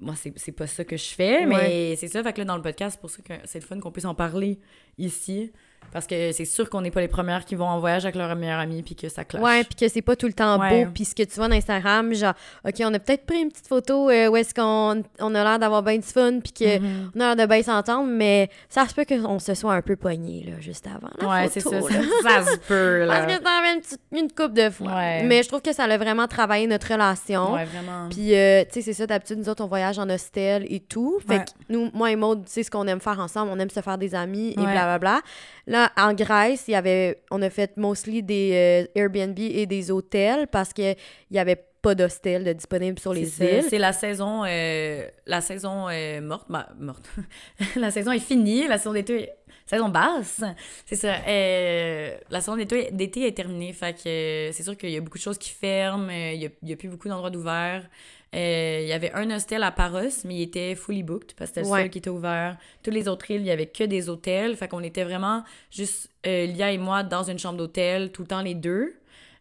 [0.00, 2.22] moi, c'est pas ça que je fais, mais c'est ça.
[2.22, 4.06] Fait que là, dans le podcast, c'est pour ça que c'est le fun qu'on puisse
[4.06, 4.58] en parler
[4.98, 5.52] ici.
[5.92, 8.34] Parce que c'est sûr qu'on n'est pas les premières qui vont en voyage avec leur
[8.36, 9.42] meilleur ami puis que ça clash.
[9.42, 10.84] Ouais, puis que c'est pas tout le temps Ouais.
[10.84, 10.90] beau.
[10.94, 12.34] Puis ce que tu vois dans Instagram, genre,
[12.66, 15.58] OK, on a peut-être pris une petite photo euh, où est-ce qu'on on a l'air
[15.58, 17.10] d'avoir bien du fun, puis qu'on Mhm.
[17.22, 20.44] a l'air de bien s'entendre, mais ça se peut qu'on se soit un peu pogné,
[20.48, 21.10] là, juste avant.
[21.20, 21.80] La Ouais, c'est ça.
[21.80, 22.02] Ça, là.
[22.22, 23.06] ça se peut, là.
[23.06, 24.94] Parce que avais une, petite- une coupe de fois.
[24.94, 25.22] Ouais.
[25.24, 27.54] Mais je trouve que ça a vraiment travaillé notre relation.
[27.54, 28.08] Ouais, vraiment.
[28.10, 31.18] Puis, euh, tu sais, c'est ça, d'habitude, nous autres, on voyage en hostel et tout.
[31.26, 33.50] Fait que nous, moi et Maud, tu sais ce qu'on aime faire ensemble.
[33.54, 35.20] On aime se faire des amis et blablabla.
[35.66, 39.90] Là, en Grèce, il y avait, on a fait mostly des euh, Airbnb et des
[39.90, 40.96] hôtels parce qu'il
[41.30, 43.64] n'y avait pas d'hostel disponible sur les îles.
[43.68, 46.46] C'est la saison, euh, la saison euh, morte.
[46.48, 47.10] bah, morte.
[47.76, 48.66] la saison est finie.
[48.68, 49.30] La saison d'été,
[49.66, 50.42] saison basse.
[50.84, 51.14] C'est ça.
[51.26, 53.72] Euh, la saison d'été d'été est terminée.
[53.72, 56.10] Fait que c'est sûr qu'il y a beaucoup de choses qui ferment.
[56.10, 57.88] Il y a, a plus beaucoup d'endroits d'ouverts.
[58.34, 61.56] Euh, il y avait un hostel à Paros, mais il était fully booked parce que
[61.56, 61.80] c'était le Ouais.
[61.82, 62.56] seul qui était ouvert.
[62.82, 64.56] Toutes les autres îles, il y avait que des hôtels.
[64.56, 68.28] Fait qu'on était vraiment juste euh, Lia et moi dans une chambre d'hôtel tout le
[68.28, 68.94] temps les deux.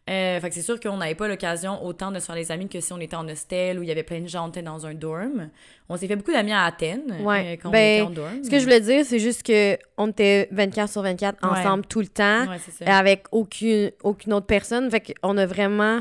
[0.10, 2.68] Euh, fait que c'est sûr qu'on n'avait pas l'occasion autant de se faire des amis
[2.68, 4.64] que si on était en hostel où il y avait plein de gens on était
[4.64, 5.50] dans un dorm.
[5.88, 7.54] On s'est fait beaucoup d'amis à Athènes Ouais.
[7.54, 8.44] euh, quand Ben, on était en dorm.
[8.44, 11.60] Ce que je voulais dire, c'est juste que on était 24 sur 24 Ouais.
[11.60, 14.90] ensemble tout le temps, Ouais, avec aucune, aucune autre personne.
[14.90, 16.00] Fait qu'on a vraiment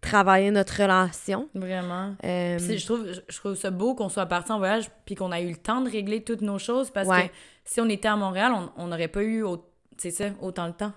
[0.00, 1.48] travaillé notre relation.
[1.54, 2.14] Vraiment.
[2.24, 5.40] Euh, je trouve, je trouve ça beau qu'on soit parti en voyage puis qu'on a
[5.40, 7.28] eu le temps de régler toutes nos choses parce Ouais.
[7.28, 7.34] que
[7.64, 9.44] si on était à Montréal, on- n'aurait pas eu
[9.98, 10.92] ça, autant le temps.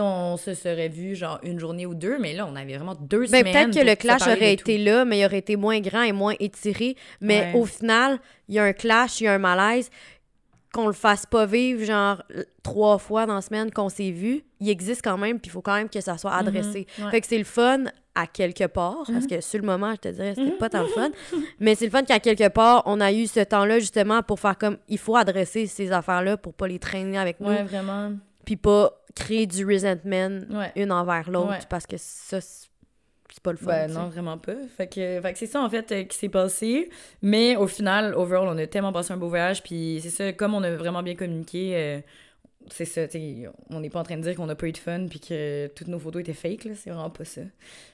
[0.00, 3.26] On se serait vu genre une journée ou deux, mais là, on avait vraiment deux
[3.26, 3.70] Ben, semaines.
[3.70, 4.62] peut-être que le clash aurait tout.
[4.70, 6.94] été là, mais il aurait été moins grand et moins étiré.
[7.20, 7.58] Mais Ouais.
[7.60, 9.90] au final, il y a un clash, il y a un malaise.
[10.72, 12.22] Qu'on le fasse pas vivre, genre,
[12.62, 15.62] trois fois dans la semaine qu'on s'est vu, il existe quand même, puis il faut
[15.62, 16.86] quand même que ça soit adressé.
[16.98, 17.10] Mhm, ouais.
[17.10, 17.84] Fait que c'est le fun
[18.20, 20.88] à quelque part, parce que sur le moment, je te dirais, c'était pas tant le
[20.88, 21.10] fun.
[21.60, 24.58] Mais c'est le fun qu'à quelque part, on a eu ce temps-là justement pour faire
[24.58, 28.12] comme, il faut adresser ces affaires-là pour pas les traîner avec nous, Ouais, vraiment.
[28.44, 30.72] puis pas créer du resentment Ouais.
[30.76, 31.58] une envers l'autre, Ouais.
[31.70, 32.68] parce que ça, c'est
[33.42, 33.66] pas le fun.
[33.66, 34.54] Ben non, vraiment pas.
[34.76, 36.90] Fait que, fait que c'est ça, en fait, euh, qui s'est passé.
[37.22, 39.62] Mais au final, overall, on a tellement passé un beau voyage.
[39.62, 42.00] Puis c'est ça, comme on a vraiment bien communiqué, euh,
[42.70, 43.02] c'est ça,
[43.70, 45.66] on n'est pas en train de dire qu'on n'a pas eu de fun puis que
[45.68, 46.74] toutes nos photos étaient fake, là.
[46.74, 47.42] C'est vraiment pas ça.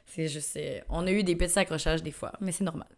[0.07, 2.89] C'est juste, euh, on a eu des petits accrochages des fois, mais c'est normal.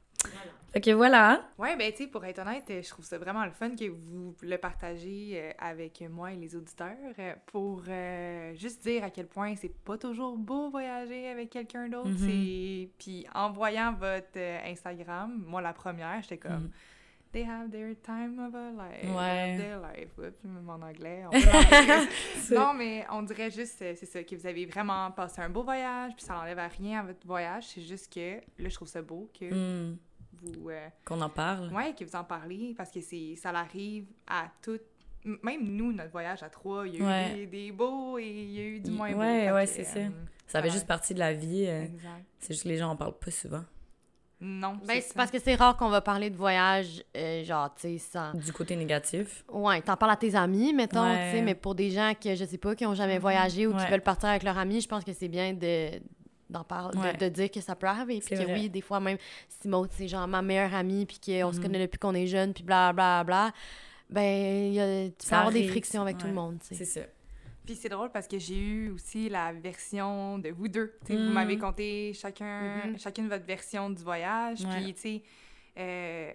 [0.73, 1.43] Fait que voilà.
[1.57, 4.35] Ouais, ben, tu sais, pour être honnête, je trouve ça vraiment le fun que vous
[4.43, 9.27] le partagez euh, avec moi et les auditeurs euh, pour euh, juste dire à quel
[9.27, 12.11] point c'est pas toujours beau voyager avec quelqu'un d'autre.
[12.19, 16.65] C'est- Puis en voyant votre Instagram, moi, la première, j'étais comme.
[16.65, 16.71] Mhm.
[17.37, 19.15] They have their time of a life.
[19.15, 19.59] Ouais.
[19.59, 20.09] Their life.
[20.17, 21.23] Oups, même en anglais.
[21.27, 21.31] on
[22.49, 25.51] peut non, mais on dirait juste, euh, c'est ça, que vous avez vraiment passé un
[25.51, 27.65] beau voyage, puis ça n'enlève à rien à votre voyage.
[27.67, 29.99] C'est juste que, là, je trouve ça beau que Hmm,
[30.33, 30.71] vous.
[30.71, 31.71] euh, Qu'on en parle.
[31.75, 34.81] Ouais, que vous en parlez parce que c'est ça l'arrive à toutes.
[35.43, 37.33] Même nous, notre voyage à trois, il y a Ouais.
[37.33, 39.19] eu des, des beaux et il y a eu du moins beau.
[39.19, 39.99] ouais, ouais, c'est ça.
[39.99, 40.09] euh,
[40.47, 40.73] Ça fait Ouais.
[40.73, 41.67] juste partie de la vie.
[41.67, 42.25] euh, exact.
[42.39, 43.65] C'est juste que les gens en parlent pas souvent.
[44.41, 47.83] Non, Ben, c'est parce que c'est rare qu'on va parler de voyage, euh, genre, tu
[47.83, 48.35] sais, sans...
[48.35, 49.45] Du côté négatif.
[49.51, 51.31] Ouais, t'en parles à tes amis, mettons, Ouais.
[51.31, 53.21] tu sais, mais pour des gens que, je sais pas, qui ont jamais Mhm.
[53.23, 55.91] voyagé ou qui veulent partir avec leurs amis, je pense que c'est bien de
[56.49, 57.13] d'en parler, Ouais.
[57.15, 58.53] de, de dire que ça peut arriver, puis C'est que vrai.
[58.55, 59.19] oui, des fois même,
[59.49, 61.63] si Maud, c'est genre ma meilleure amie, puis qu'on se Mhm.
[61.65, 63.51] connaît depuis qu'on est jeune, puis bla bla bla,
[64.09, 66.85] ben, il y a- tu peux avoir des frictions avec tout le monde, tu sais.
[66.85, 67.07] C'est ça.
[67.67, 70.97] Puis c'est drôle parce que j'ai eu aussi la version de vous deux.
[71.09, 71.33] Vous Mm.
[71.33, 72.99] m'avez conté chacun, Mhm.
[72.99, 74.61] chacune votre version du voyage.
[74.65, 74.71] Ouais.
[74.83, 75.23] Puis, tu sais,
[75.79, 76.33] euh,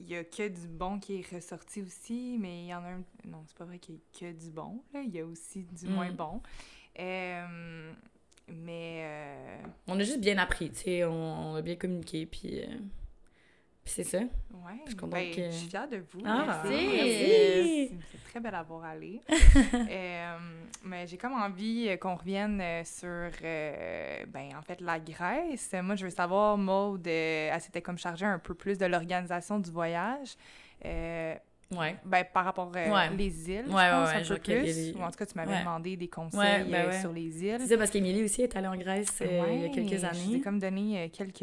[0.00, 2.88] il y a que du bon qui est ressorti aussi, mais il y en a
[2.88, 3.02] un...
[3.24, 5.00] Non, c'est pas vrai qu'il y a que du bon, là.
[5.02, 5.90] Il y a aussi du Mm.
[5.90, 6.42] moins bon.
[7.00, 7.92] Euh,
[8.48, 9.00] mais...
[9.02, 11.04] euh, On a juste bien appris, tu sais.
[11.04, 11.12] On,
[11.52, 12.62] on a bien communiqué, puis.
[13.88, 14.18] Euh, c'est ça.
[14.18, 14.26] Ouais,
[14.84, 16.20] Je suis contente ben, que- je suis fière de vous.
[16.24, 16.68] Ah, merci.
[16.78, 19.20] C'est c'est très belle à voir aller.
[19.90, 20.38] Euh,
[20.84, 23.08] mais j'ai comme envie euh, qu'on revienne euh, sur,
[23.42, 25.74] euh, ben, en fait, la Grèce.
[25.82, 29.58] Moi, je veux savoir, Maud, euh, elle s'était comme chargée un peu plus de l'organisation
[29.58, 30.34] du voyage.
[30.84, 31.34] Euh,
[31.70, 31.96] Ouais.
[32.04, 33.10] ben, par rapport euh, Ouais.
[33.16, 34.94] les îles, je pense, un peu plus.
[34.96, 37.56] Ou en tout cas, tu m'avais demandé des conseils ben euh, sur les îles.
[37.60, 39.96] C'est ça, parce qu'Émilie aussi est allée en Grèce euh, il y a quelques Je
[39.96, 40.40] vous ai années.
[40.40, 41.40] comme donné euh, quelques.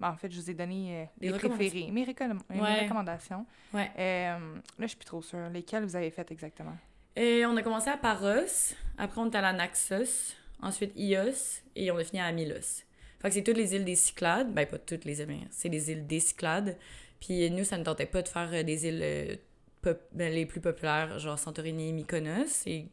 [0.00, 3.46] ben, en fait, je vous ai donné euh, Des les préférés, mes, mes recommandations.
[3.74, 4.38] Euh, là,
[4.78, 5.48] je suis plus trop sûre.
[5.52, 6.76] Lesquelles vous avez faites exactement?
[7.16, 11.90] Et on a commencé à Paros, après on est allé à Naxos, ensuite Ios, et
[11.90, 12.82] on a fini à Milos.
[13.20, 14.52] Fait que c'est toutes les îles des Cyclades.
[14.52, 16.76] Ben, pas toutes les îles, mais c'est les îles des Cyclades.
[17.20, 19.36] Puis nous, ça ne tentait pas de faire euh, des îles euh,
[19.84, 22.66] pop- ben, les plus populaires, genre Santorini, Mykonos.
[22.66, 22.86] Et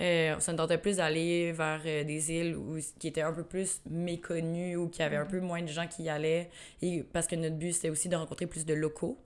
[0.00, 3.44] euh, ça ne tentait plus d'aller vers euh, des îles où, qui étaient un peu
[3.44, 6.50] plus méconnues ou qui avaient un peu moins de gens qui y allaient.
[6.80, 9.18] Et, parce que notre but, c'était aussi de rencontrer plus de locaux.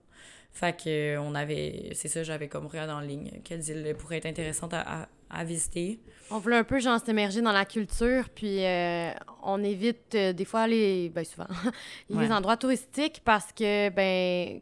[0.53, 4.17] Fait que euh, on avait, c'est ça, j'avais comme regardé en ligne quelles îles pourraient
[4.19, 6.01] être intéressantes à, à, à visiter.
[6.31, 9.11] On voulait un peu, genre, s'immerger dans la culture, puis euh,
[9.43, 11.11] on évite euh, des fois les...
[11.11, 11.47] Ben, souvent,
[12.11, 12.33] les Ouais.
[12.33, 14.61] endroits touristiques parce que, ben...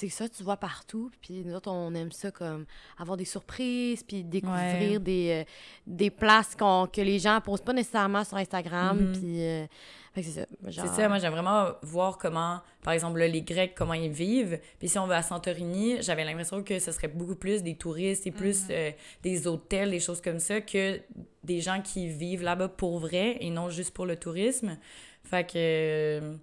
[0.00, 1.10] C'est ça, tu vois partout.
[1.20, 2.66] Puis nous autres, on aime ça comme
[2.98, 4.98] avoir des surprises, puis découvrir Ouais.
[5.00, 5.44] des, euh,
[5.88, 8.96] des places qu'on- que les gens posent pas nécessairement sur Instagram.
[8.96, 9.12] Mhm.
[9.12, 9.66] Puis, euh,
[10.14, 10.46] c'est ça.
[10.68, 14.12] genre- C'est ça, moi j'aime vraiment voir comment, par exemple, là, les Grecs, comment ils
[14.12, 14.60] vivent.
[14.78, 18.24] Puis si on va à Santorini, j'avais l'impression que ce serait beaucoup plus des touristes
[18.26, 18.92] et plus euh,
[19.24, 21.00] des hôtels, des choses comme ça, que
[21.42, 24.78] des gens qui vivent là-bas pour vrai et non juste pour le tourisme.
[25.24, 26.36] Fait que.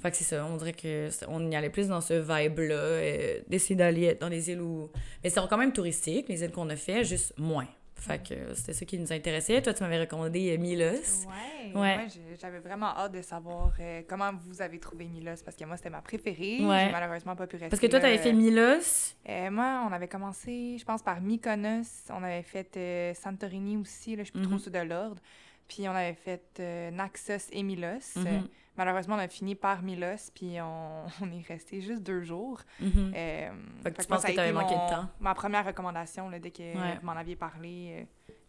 [0.00, 2.74] Fait que c'est ça, on dirait que c'est- on y allait plus dans ce vibe-là,
[2.74, 4.88] euh, d'essayer d'aller dans des îles où.
[5.22, 7.66] Mais c'est quand même touristique, les îles qu'on a fait, juste moins.
[7.96, 9.60] Fait que c'était ça qui nous intéressait.
[9.60, 11.26] Toi, tu m'avais recommandé euh, Milos.
[11.74, 12.06] Ouais, Ouais.
[12.08, 15.76] j'ai- j'avais vraiment hâte de savoir euh, comment vous avez trouvé Milos parce que moi
[15.76, 16.64] c'était ma préférée.
[16.64, 16.84] Ouais.
[16.86, 17.68] J'ai malheureusement pas pu rester.
[17.68, 18.06] Parce que toi, là.
[18.06, 19.14] t'avais fait Milos.
[19.28, 22.06] Euh, moi, on avait commencé, je pense, par Mykonos.
[22.08, 25.20] On avait fait Santorini aussi, là, je suis plus trop sûre de l'ordre.
[25.68, 28.16] Puis on avait fait euh, Naxos et Milos.
[28.16, 28.48] Mhm.
[28.84, 32.60] Malheureusement, on a fini par Milos, puis on, on est resté juste deux jours.
[32.80, 33.12] Mhm.
[33.14, 33.48] Euh,
[33.82, 35.08] Fait que tu penses ça a que t'avais été manqué de mon- temps?
[35.20, 36.98] Ma première recommandation, là, dès que Ouais.
[37.00, 37.98] vous m'en aviez parlé.
[38.00, 38.04] euh,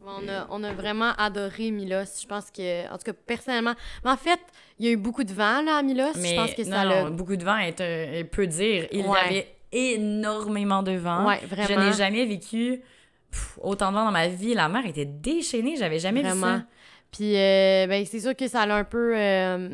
[0.06, 2.22] On a, on a vraiment adoré Milos.
[2.22, 3.76] Je pense que, en tout cas, personnellement.
[4.04, 4.40] Mais en fait,
[4.80, 6.14] il y a eu beaucoup de vent là, à Milos.
[6.18, 7.04] Mais je pense que non, ça l'a.
[7.04, 8.88] non, beaucoup de vent est un- est peu dire.
[8.92, 9.20] Il Ouais.
[9.20, 11.28] y avait énormément de vent.
[11.28, 11.86] Ouais, Je vraiment.
[11.86, 12.82] n'ai jamais vécu
[13.30, 14.54] pff, autant de vent dans ma vie.
[14.56, 15.76] La mer était déchaînée.
[15.78, 16.64] J'avais jamais vu ça.
[17.12, 19.14] Puis, euh, ben, c'est sûr que ça l'a un peu.
[19.16, 19.70] Euh,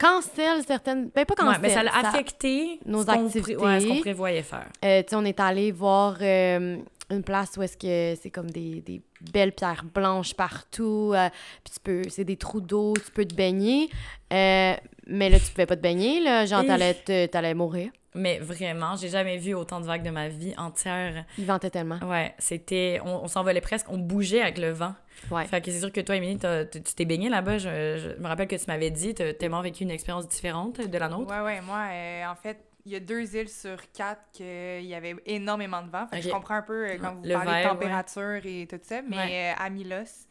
[0.00, 1.10] cancel certaines.
[1.14, 1.60] Ben, pas Ouais, cancel.
[1.62, 3.56] mais ça l'a affecté nos pré- activités.
[3.56, 4.66] ouais, ce qu'on prévoyait faire.
[4.84, 6.78] Euh, tu sais, on est allé voir euh,
[7.10, 11.12] une place où est-ce que c'est comme des, des belles pierres blanches partout.
[11.14, 11.28] euh,
[11.64, 13.90] puis tu peux, c'est des trous d'eau, tu peux te baigner.
[14.32, 16.46] Mais là, tu pouvais pas te baigner, là.
[16.46, 17.90] Genre, t'allais, te- t'allais mourir.
[18.14, 21.24] Mais vraiment, j'ai jamais vu autant de vagues de ma vie entière.
[21.38, 21.98] Il ventait tellement.
[22.02, 23.00] Ouais, c'était...
[23.04, 23.86] On, on s'envolait presque.
[23.88, 24.94] On bougeait avec le vent.
[25.30, 25.44] Ouais.
[25.46, 27.58] Fait que c'est sûr que toi, Émilie, t'as- tu tu t'es baignée là-bas.
[27.58, 27.68] Je,
[28.16, 31.08] je me rappelle que tu m'avais dit, t'as tellement vécu une expérience différente de la
[31.08, 31.30] nôtre.
[31.30, 34.94] Ouais, ouais, moi, euh, en fait, il y a deux îles sur quatre qu'il y
[34.94, 36.06] avait énormément de vent.
[36.08, 38.80] Fait que je comprends un peu euh, quand vous Le parlez de température et tout
[38.82, 39.02] ça.
[39.08, 39.52] Mais Ouais.
[39.58, 40.26] euh, à Milos,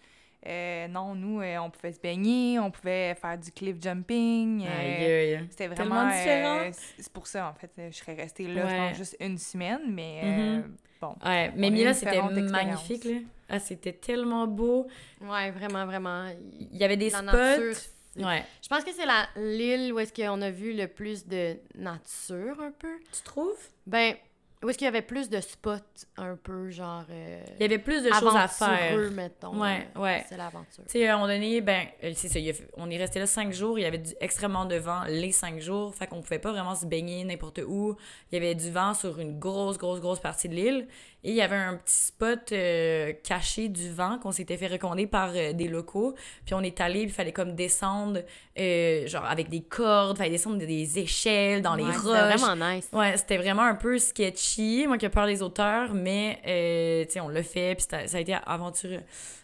[0.47, 4.65] Euh, non, nous, euh, on pouvait se baigner, on pouvait faire du cliff jumping.
[4.65, 5.39] euh.
[5.49, 6.07] C'était vraiment.
[6.07, 6.59] différent.
[6.59, 8.87] euh, c'est pour ça, en fait, je serais restée là, je Ouais.
[8.89, 10.39] pense, juste une semaine, mais Mhm.
[10.39, 10.61] euh,
[11.01, 11.15] bon.
[11.25, 13.17] Ouais, mais Mila, c'était magnifique, là.
[13.49, 14.87] Ah, c'était tellement beau.
[15.21, 16.27] Ouais, vraiment, vraiment.
[16.59, 17.25] Il y avait des La spots.
[17.31, 17.75] nature,
[18.15, 18.43] Ouais.
[18.61, 22.59] Je pense que c'est la l'île où est-ce qu'on a vu le plus de nature,
[22.59, 22.97] un peu.
[23.13, 23.57] Tu trouves?
[23.85, 24.15] Ben,
[24.63, 25.71] où est-ce qu'il y avait plus de spots,
[26.17, 27.05] un peu, genre...
[27.09, 28.97] euh, Il y avait plus de choses à faire.
[29.11, 29.57] mettons.
[29.57, 30.25] Ouais, Euh, ouais.
[30.27, 30.83] C'est l'aventure.
[30.85, 33.19] Tu sais, à un moment donné, ben, euh, c'est ça, il a on est resté
[33.19, 36.21] là cinq jours, il y avait du, extrêmement de vent les cinq jours, fait qu'on
[36.21, 37.95] pouvait pas vraiment se baigner n'importe où.
[38.31, 40.87] Il y avait du vent sur une grosse, grosse, grosse partie de l'île.
[41.21, 45.05] Et il y avait un petit spot euh, caché du vent qu'on s'était fait recommander
[45.05, 46.15] par des locaux.
[46.45, 48.21] Puis on est allé, puis il fallait comme descendre,
[48.57, 52.39] genre avec des cordes, fallait descendre des échelles dans les Ouais, c'était roches.
[52.41, 52.87] vraiment nice.
[52.93, 54.48] Ouais, c'était vraiment un peu sketchy.
[54.87, 58.17] Moi qui ai peur des auteurs, mais euh, tu sais, on l'a fait, puis ça
[58.17, 59.01] a été aventureux.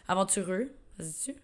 [0.08, 1.34] Aventureux, se dit-tu?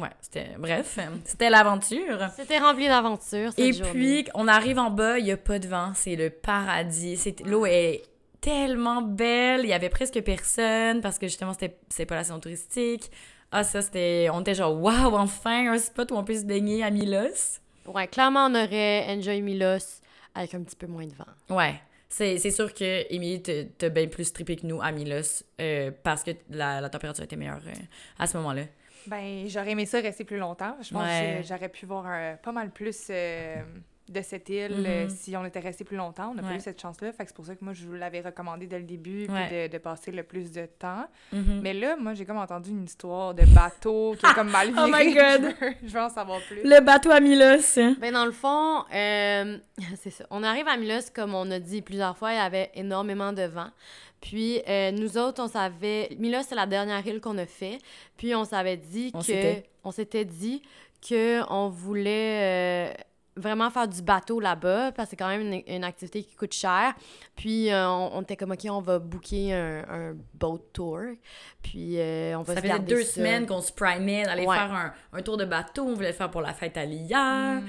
[0.00, 0.50] Ouais, c'était.
[0.58, 2.28] Bref, c'était l'aventure.
[2.36, 3.92] C'était rempli d'aventures, Et journée.
[3.92, 7.16] puis, on arrive en bas, il n'y a pas de vent, c'est le paradis.
[7.16, 8.02] C'est- L'eau est
[8.40, 12.38] tellement belle, il y avait presque personne parce que justement, c'était c'est pas la saison
[12.38, 13.10] touristique.
[13.50, 14.28] Ah, ça, c'était.
[14.32, 17.58] On était genre, waouh, enfin, un spot où on peut se baigner à Milos.
[17.86, 20.00] Ouais, clairement, on aurait enjoy Milos
[20.34, 21.56] avec un petit peu moins de vent.
[21.56, 21.74] Ouais.
[22.10, 26.24] C'est c'est sûr que Émilie t'as bien plus trippé que nous à Milos euh, parce
[26.24, 27.72] que la, la température était meilleure euh,
[28.18, 28.62] à ce moment-là.
[29.06, 30.76] Ben, j'aurais aimé ça rester plus longtemps.
[30.82, 31.38] Je pense Ouais.
[31.42, 33.62] que j'aurais pu voir euh, pas mal plus euh,
[34.10, 36.30] de cette île euh, si on était resté plus longtemps.
[36.30, 37.12] On n'a pas eu cette chance-là.
[37.12, 39.68] Fait c'est pour ça que moi, je vous l'avais recommandé dès le début Ouais.
[39.68, 41.06] de, de passer le plus de temps.
[41.32, 41.60] Mhm.
[41.62, 44.82] Mais là, moi, j'ai comme entendu une histoire de bateau qui est comme mal viré.
[44.84, 45.54] Oh my God!
[45.60, 46.62] je, veux, je veux en savoir plus.
[46.62, 47.78] Le bateau à Milos.
[48.00, 49.58] Ben, dans le fond, euh,
[49.96, 50.24] c'est ça.
[50.30, 53.42] On arrive à Milos, comme on a dit plusieurs fois, il y avait énormément de
[53.42, 53.68] vent.
[54.20, 56.08] Puis, euh, nous autres, on savait...
[56.18, 57.78] Milos, c'est la dernière île qu'on a fait.
[58.16, 59.24] Puis, on s'avait dit On que...
[59.26, 59.64] s'était.
[59.84, 60.60] On s'était dit
[61.08, 62.96] que on voulait...
[63.38, 66.52] vraiment faire du bateau là-bas, parce que c'est quand même une, une activité qui coûte
[66.52, 66.94] cher.
[67.36, 71.00] Puis, euh, on, on était comme, OK, on va booker un, un boat tour.
[71.62, 73.12] Puis, euh, on va Ça se faisait deux ça.
[73.14, 74.56] semaines qu'on se primait d'aller Ouais.
[74.56, 75.82] faire un, un tour de bateau.
[75.84, 77.60] On voulait le faire pour la fête à l'IA.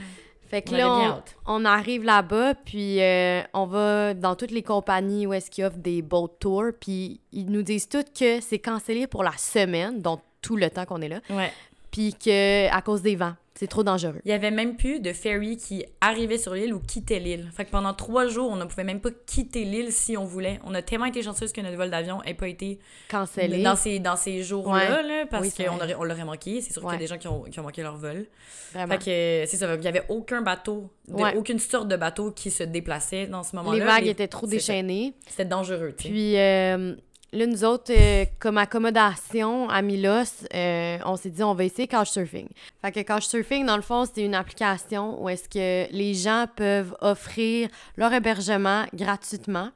[0.47, 5.27] Fait que On là, on arrive là-bas, puis euh, on va dans toutes les compagnies
[5.27, 9.05] où est-ce qu'ils offrent des boat tours, puis ils nous disent toutes que c'est cancellé
[9.05, 11.51] pour la semaine, donc tout le temps qu'on est là, Ouais.
[11.91, 14.21] puis que à cause des vents, c'est trop dangereux.
[14.23, 17.49] Il y avait même plus de ferry qui arrivait sur l'île ou quittait l'île.
[17.53, 20.61] Fait que pendant trois jours, on ne pouvait même pas quitter l'île si on voulait.
[20.63, 23.61] On a tellement été chanceuse que notre vol d'avion n'ait pas été Cancellé.
[23.61, 25.03] dans ces, dans ces jours-là, Ouais.
[25.07, 26.61] là, parce Oui, qu'on on l'aurait manqué.
[26.61, 26.95] C'est sûr qu'il y Ouais.
[26.95, 28.27] a des gens qui ont, qui ont manqué leur vol.
[28.73, 28.93] Vraiment.
[28.93, 28.97] Fait
[29.45, 29.73] que c'est ça.
[29.75, 31.35] Il n'y avait aucun bateau, de- Ouais.
[31.35, 33.77] aucune sorte de bateau qui se déplaçait dans ce moment-là.
[33.77, 35.15] Les vagues Les- étaient trop déchaînées.
[35.27, 36.09] C'était dangereux, tu sais.
[36.09, 36.95] Puis euh,
[37.31, 41.87] là, nous autres, euh, comme accommodation à Milos, euh, on s'est dit on va essayer
[41.87, 42.47] Couchsurfing.
[42.81, 46.95] Fait que Couchsurfing, dans le fond, c'est une application où est-ce que les gens peuvent
[47.01, 49.69] offrir leur hébergement gratuitement.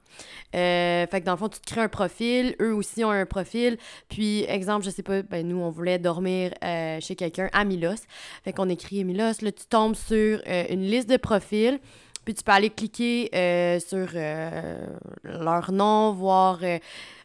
[0.56, 3.26] Euh, fait que dans le fond, tu te crées un profil, eux aussi ont un
[3.26, 3.78] profil.
[4.10, 6.52] Puis, exemple, je sais pas, ben nous, on voulait dormir
[7.00, 8.06] chez quelqu'un à Milos.
[8.44, 11.80] Fait qu'on écrit Milos, là, tu tombes sur une liste de profils.
[12.26, 14.86] Puis tu peux aller cliquer euh, sur euh,
[15.24, 16.78] leur nom, voir, euh,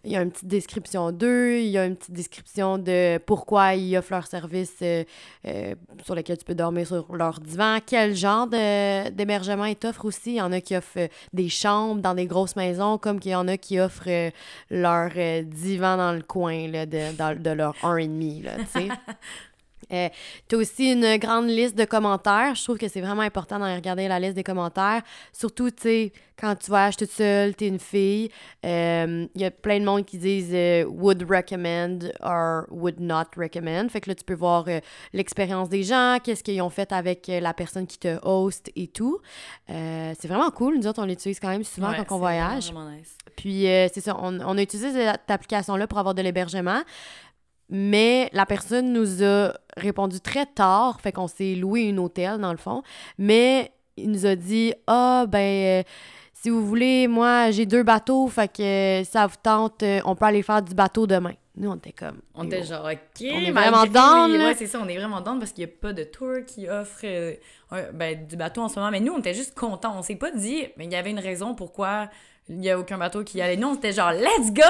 [0.04, 3.74] il y a une petite description d'eux, il y a une petite description de pourquoi
[3.74, 9.64] ils offrent leur service sur lequel tu peux dormir sur leur divan, quel genre d'hébergement
[9.66, 10.32] ils t'offrent aussi?
[10.32, 13.37] Il y en a qui offrent des chambres dans des grosses maisons, comme qu'il y
[13.37, 14.30] en a qui offrent
[14.70, 15.11] leur
[15.44, 18.88] divan dans le coin là, de, dans- de leur 1,5, là, tu sais.
[19.92, 20.09] Euh,
[20.48, 22.55] tu as aussi une grande liste de commentaires.
[22.55, 25.03] Je trouve que c'est vraiment important d'aller regarder la liste des commentaires.
[25.33, 28.31] Surtout, tu sais, quand tu voyages toute seule, tu es une fille.
[28.64, 33.24] euh, Il y a plein de monde qui disent euh, would recommend or would not
[33.37, 33.88] recommend.
[33.88, 34.79] Fait que là, tu peux voir euh,
[35.12, 38.87] l'expérience des gens, qu'est-ce qu'ils ont fait avec euh, la personne qui te host et
[38.87, 39.18] tout.
[39.70, 40.77] Euh, c'est vraiment cool.
[40.79, 42.66] Nous autres, on l'utilise quand même souvent Ouais, quand on voyage.
[42.66, 43.16] vraiment, vraiment nice.
[43.37, 46.83] Puis, euh, c'est ça, on, on a utilisé cette application-là pour avoir de l'hébergement,
[47.70, 52.52] mais la personne nous a répondu très tard, fait qu'on s'est loué une hôtel, dans
[52.52, 52.83] le fond,
[53.18, 55.83] mais il nous a dit «Ah, ben, euh,
[56.33, 58.62] si vous voulez, moi, j'ai deux bateaux, fait que
[59.00, 61.90] euh, ça vous tente, euh, on peut aller faire du bateau demain.» Nous, on était
[61.90, 62.20] comme...
[62.37, 63.20] On était genre, OK.
[63.20, 64.44] est malgré vraiment les- down, là.
[64.46, 66.68] Ouais, c'est ça, on est vraiment down parce qu'il n'y a pas de tour qui
[66.68, 67.35] offre euh,
[67.72, 68.92] un- ben, du bateau en ce moment.
[68.92, 69.92] Mais nous, on était juste contents.
[69.98, 72.11] On s'est pas dit, mais il y avait une raison pourquoi
[72.48, 73.57] il n'y a aucun bateau qui y allait.
[73.57, 74.62] Nous, on était genre, let's go!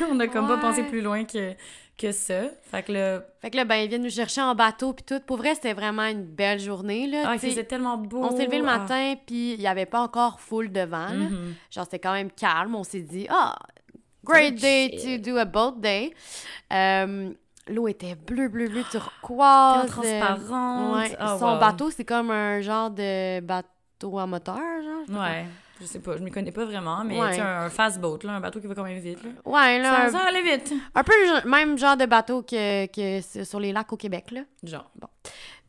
[0.08, 1.52] on a comme pas pensé plus loin que,
[1.98, 2.42] que ça.
[2.70, 5.20] Fait que là, Fait que là, ben, ils viennent nous chercher en bateau, puis tout.
[5.26, 7.24] Pour vrai, c'était vraiment une belle journée, là.
[7.26, 8.22] ah, faisait tellement beau.
[8.24, 8.78] On s'est levé le Ah.
[8.78, 11.14] matin, puis il n'y avait pas encore full de vent, là.
[11.14, 11.54] Mhm.
[11.70, 12.74] Genre, c'était quand même calme.
[12.74, 13.56] On s'est dit, ah,
[14.24, 16.14] great Ça va day to do a boat day.
[16.72, 17.30] Euh,
[17.68, 19.86] l'eau était bleue, bleue, bleue, turquoise.
[19.90, 20.96] Transparente.
[20.96, 21.16] Ouais.
[21.20, 21.58] Oh, Son wow.
[21.58, 25.06] bateau, c'est comme un genre de bateau à moteur, genre.
[25.16, 25.44] pas Ouais.
[25.80, 27.34] Je sais pas, je m'y connais pas vraiment, mais Ouais.
[27.34, 29.22] sais, un fast boat, là, un bateau qui va quand même vite.
[29.22, 29.30] Là.
[29.44, 30.72] Ouais, là, Ça, un, ça allait vite.
[30.94, 34.40] un peu le même genre de bateau que, que sur les lacs au Québec, là.
[34.64, 34.90] Genre.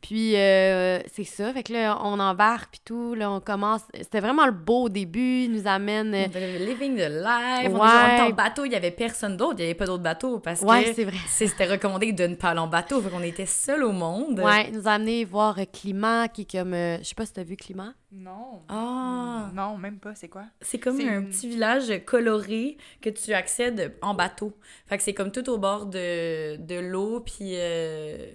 [0.02, 3.82] Puis euh, c'est ça, fait que là, on embarque, puis tout, là, on commence.
[3.94, 6.14] C'était vraiment le beau début, il nous amène...
[6.16, 7.70] euh, living the life.
[7.74, 8.14] On Ouais.
[8.16, 10.62] était en bateau, il y avait personne d'autre, il y avait pas d'autres bateaux parce
[10.62, 11.18] Ouais, que c'est vrai.
[11.28, 14.40] c'était recommandé de ne pas aller en bateau, fait qu'on était seuls au monde.
[14.40, 16.74] Ouais, il nous a amené voir euh, Climat, qui est comme...
[16.74, 17.94] euh, je sais pas si t'as vu Climat.
[18.12, 18.62] Non.
[18.70, 20.16] Ah, Non, même pas.
[20.16, 20.46] C'est quoi?
[20.62, 24.54] c'est comme un une- petit village coloré que tu accèdes en bateau.
[24.88, 28.32] Fait que c'est comme tout au bord de, de l'eau, puis euh,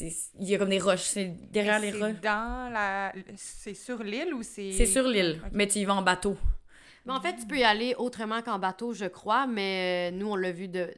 [0.00, 2.20] il y a comme des roches, c'est derrière les roches.
[2.22, 3.12] dans la...
[3.36, 4.72] C'est sur l'île ou c'est...
[4.72, 6.36] C'est sur l'île, mais tu y vas en bateau.
[7.06, 10.30] Mais en fait, tu peux y aller autrement qu'en bateau, je crois, mais euh, nous,
[10.30, 10.92] on l'a vu de...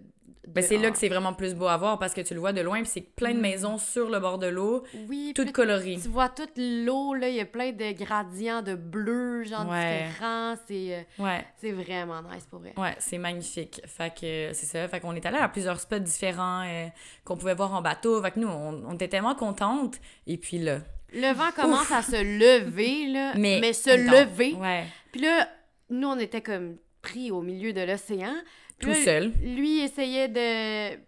[0.54, 2.40] Ben, c'est là en- que c'est vraiment plus beau à voir parce que tu le
[2.40, 3.42] vois de loin, puis c'est plein de Mm.
[3.42, 5.98] maisons sur le bord de l'eau, Oui, toutes colorées.
[6.02, 10.04] Tu vois toute l'eau, là, il y a plein de gradients de bleu, genre Ouais.
[10.06, 10.54] différents.
[10.66, 11.44] C'est euh, Ouais.
[11.60, 12.72] c'est vraiment nice pour vrai.
[12.76, 13.80] Ouais, c'est magnifique.
[13.86, 14.88] Fait que c'est ça.
[14.88, 16.86] Fait qu'on est allé à plusieurs spots différents euh,
[17.24, 18.22] qu'on pouvait voir en bateau.
[18.22, 19.96] Fait que nous, on, on était tellement contentes.
[20.26, 20.78] Et puis là.
[21.12, 23.72] Le vent commence à se lever, là, mais, Mais.
[23.72, 24.54] se lever.
[24.54, 24.84] Ouais.
[25.12, 25.48] Puis là,
[25.90, 28.34] nous, on était comme pris au milieu de l'océan.
[28.80, 29.32] Tout là, seul.
[29.42, 30.98] Lui, il essayait de...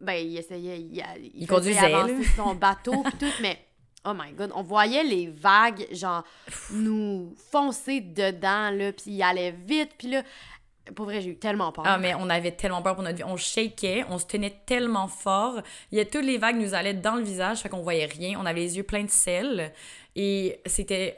[0.00, 0.78] Ben, il essayait...
[0.78, 3.58] Il, il, Il conduisait, avancer son bateau, puis tout, mais...
[4.06, 6.24] Oh my God, on voyait les vagues, genre,
[6.70, 10.22] nous foncer dedans, là, puis il allait vite, puis là...
[10.94, 11.84] Pour vrai, j'ai eu tellement peur.
[11.86, 13.24] Ah, mais on avait tellement peur pour notre vie.
[13.24, 15.60] On shakeait, on se tenait tellement fort.
[15.90, 18.38] Il y a toutes les vagues nous allaient dans le visage, fait qu'on voyait rien.
[18.40, 19.72] On avait les yeux pleins de sel.
[20.16, 21.16] Et c'était.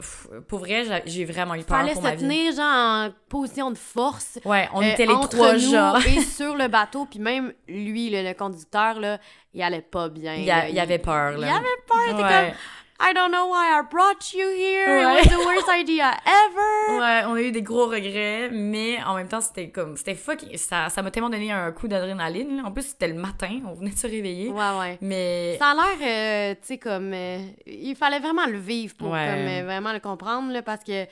[0.49, 2.23] Pour vrai, j'a- j'ai vraiment eu peur fallait pour se ma vie.
[2.23, 4.39] tenir, genre, en position de force.
[4.45, 5.99] Ouais, on euh, était les entre trois nous genre.
[6.07, 9.19] et sur le bateau, puis même lui, le, le conducteur, là,
[9.53, 10.35] il allait pas bien.
[10.35, 10.69] Il, y a- là.
[10.71, 11.57] il avait peur, Il là.
[11.57, 12.29] avait peur, il était Ouais.
[12.31, 12.57] comme
[12.99, 14.87] I don't know why I brought you here.
[14.87, 15.21] Ouais.
[15.23, 16.99] It was the worst idea ever.
[17.01, 19.97] Ouais, on a eu des gros regrets, mais en même temps, c'était comme.
[19.97, 20.57] C'était fucking.
[20.57, 22.63] Ça ça m'a tellement donné un coup d'adrénaline.
[22.65, 24.49] En plus, c'était le matin, on venait de se réveiller.
[24.49, 24.99] Ouais, ouais.
[25.03, 25.57] Mais.
[25.59, 27.13] Ça a l'air, euh, tu sais, comme.
[27.13, 29.27] euh, il fallait vraiment le vivre pour Ouais.
[29.27, 31.05] comme, euh, vraiment le comprendre, là, parce que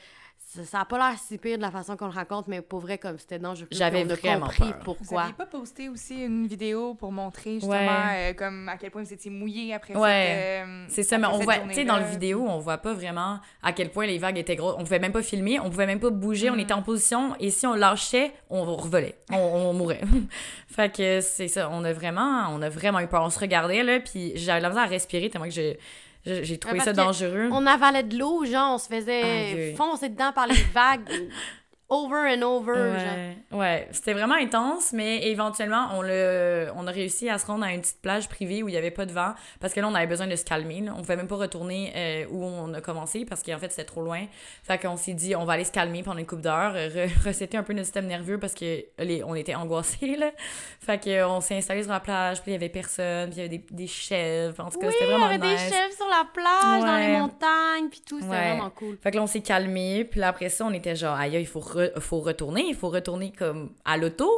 [0.55, 2.79] ça, ça a pas l'air si pire de la façon qu'on le raconte, mais pour
[2.79, 3.67] vrai, comme c'était dangereux.
[3.71, 4.77] J'avais vraiment compris peur.
[4.77, 5.21] Vous pourquoi.
[5.23, 8.31] aviez pas posté aussi une vidéo pour montrer justement Ouais.
[8.31, 10.61] euh, comme à quel point vous étiez mouillé après Ouais.
[10.61, 12.11] cette euh, C'est ça, mais on voit, tu sais, dans le journée-là?
[12.11, 14.75] vidéo, on voit pas vraiment à quel point les vagues étaient grosses.
[14.77, 16.59] On pouvait même pas filmer, on pouvait même pas bouger, on Mm.
[16.59, 20.01] était en position et si on lâchait, on revolait, on, on mourait.
[20.67, 23.23] fait que c'est ça, on a vraiment, on a vraiment eu peur.
[23.23, 25.75] On se regardait là, puis j'avais la misère à respirer tellement que je-
[26.25, 27.49] j'ai trouvé ça dangereux.
[27.51, 31.07] On avalait de l'eau, genre, on se faisait foncer dedans par les vagues,
[31.87, 32.73] over and over.
[32.73, 33.87] Ouais, ouais.
[33.91, 37.81] c'était vraiment intense, mais éventuellement, on, le, on a réussi à se rendre à une
[37.81, 40.07] petite plage privée où il n'y avait pas de vent, parce que là, on avait
[40.07, 40.81] besoin de se calmer.
[40.81, 40.93] là.
[40.93, 43.85] On ne pouvait même pas retourner euh, où on a commencé, parce qu'en fait, c'était
[43.85, 44.25] trop loin.
[44.63, 47.57] Fait qu'on s'est dit, on va aller se calmer pendant une couple d'heures, re- resetter
[47.57, 50.31] un peu notre système nerveux, parce que les, on était angoissés, là.
[50.79, 53.45] Fait qu'on s'est installé sur la plage, puis il y avait personne, puis il y
[53.45, 54.63] avait des, des chèvres.
[54.65, 55.69] En tout cas, Oui, c'était il y vraiment avait des nice.
[55.71, 58.49] chefs sur la plage, dans les montagnes, puis tout, c'était Ouais.
[58.55, 58.97] vraiment cool.
[59.03, 60.03] Fait que là, on s'est calmé.
[60.03, 62.65] Puis là, après ça, on était genre, aïe, il faut, re- faut retourner.
[62.67, 64.29] Il faut retourner comme à l'auto.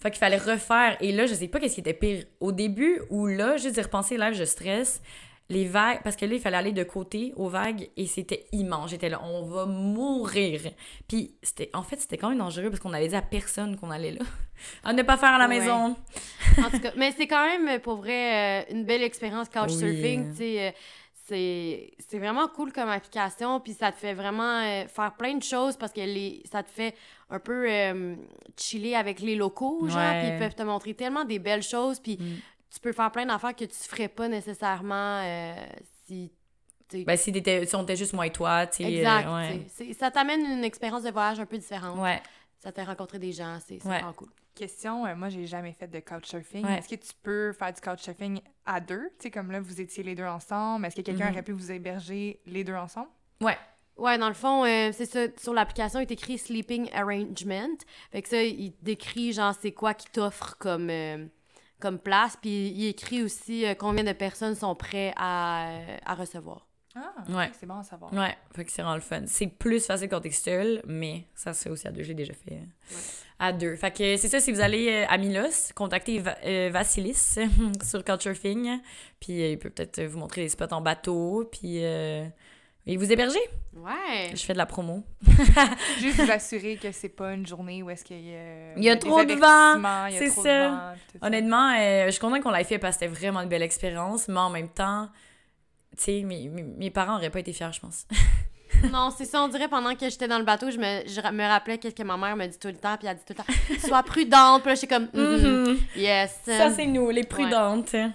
[0.00, 0.96] Fait qu'il fallait refaire.
[1.00, 2.24] Et là, je sais pas qu'est-ce qui était pire.
[2.40, 5.02] Au début ou là, juste d'y repenser, là, je stresse.
[5.48, 8.90] Les vagues, parce que là, il fallait aller de côté aux vagues et c'était immense.
[8.90, 10.60] J'étais là, on va mourir.
[11.08, 13.90] Puis, c'était, en fait, c'était quand même dangereux parce qu'on avait dit à personne qu'on
[13.90, 14.20] allait là.
[14.84, 15.58] à ne pas faire à la Ouais.
[15.58, 15.96] maison.
[16.58, 20.30] En tout cas, mais c'est quand même, pour vrai, euh, une belle expérience couchsurfing, Oui.
[20.30, 20.74] tu sais.
[21.98, 25.76] C'est vraiment cool comme application, puis ça te fait vraiment euh, faire plein de choses
[25.76, 26.94] parce que les, ça te fait
[27.30, 28.14] un peu euh,
[28.56, 30.20] chiller avec les locaux, genre, Ouais.
[30.20, 32.36] puis ils peuvent te montrer tellement des belles choses, puis Mm.
[32.74, 35.54] tu peux faire plein d'affaires que tu ferais pas nécessairement euh,
[36.06, 36.30] si...
[37.06, 37.30] Ben, si,
[37.74, 38.84] on était juste moi et toi, tu sais.
[38.84, 39.94] euh, exact, ouais.
[39.94, 41.98] ça t'amène une expérience de voyage un peu différente.
[41.98, 42.20] Ouais.
[42.58, 43.98] Ça te fait rencontrer des gens, c'est Ouais.
[43.98, 44.28] vraiment cool.
[44.54, 46.64] Question, euh, moi j'ai jamais fait de couchsurfing.
[46.66, 46.78] Ouais.
[46.78, 49.08] Est-ce que tu peux faire du couchsurfing à deux?
[49.18, 50.84] Tu sais, comme là, vous étiez les deux ensemble.
[50.86, 51.32] Est-ce que quelqu'un Mhm.
[51.32, 53.08] aurait pu vous héberger les deux ensemble?
[53.40, 53.56] Ouais.
[53.96, 55.26] Ouais, dans le fond, euh, c'est ça.
[55.36, 57.76] Sur l'application, il est écrit Sleeping Arrangement.
[58.10, 61.26] Fait que ça, il décrit, genre, c'est quoi qu'il t'offre comme, euh,
[61.80, 62.36] comme place.
[62.40, 66.66] Puis il écrit aussi euh, combien de personnes sont prêts à, à recevoir.
[66.94, 67.50] Ah, Ouais.
[67.58, 68.12] c'est bon à savoir.
[68.12, 69.22] Ouais, fait que c'est vraiment le fun.
[69.26, 72.02] C'est plus facile quand t'es seul, mais ça fait aussi à deux.
[72.02, 72.94] J'ai déjà fait euh,
[73.42, 73.74] à deux.
[73.76, 77.36] Fait que c'est ça, si vous allez euh, à Milos, contactez Va- euh, Vassilis
[77.84, 78.78] sur Couchsurfing,
[79.20, 82.24] puis euh, il peut peut-être vous montrer des spots en bateau, puis euh,
[82.86, 83.40] Et vous héberger?
[83.74, 84.30] Ouais.
[84.34, 85.02] Je fais de la promo.
[86.00, 88.74] Juste vous assurer que c'est pas une journée où est-ce qu'il y a...
[88.76, 90.42] Il y a trop de vent, c'est ça.
[90.42, 91.26] de vent, tout ça.
[91.26, 94.28] Honnêtement, euh, je suis contente qu'on l'ait fait parce que c'était vraiment une belle expérience,
[94.28, 95.08] mais en même temps,
[95.96, 98.06] tu sais, mes, mes, mes parents auraient pas été fiers, je pense.
[98.90, 101.46] Non, c'est ça, on dirait pendant que j'étais dans le bateau, je me, je me
[101.46, 103.44] rappelais qu'est-ce que ma mère me dit tout le temps, puis elle dit tout le
[103.44, 104.62] temps Sois prudente.
[104.62, 105.78] Puis là, j'étais comme Mhm.
[105.96, 106.36] Yes.
[106.44, 107.92] Ça, c'est nous, les prudentes.
[107.92, 108.10] Ouais.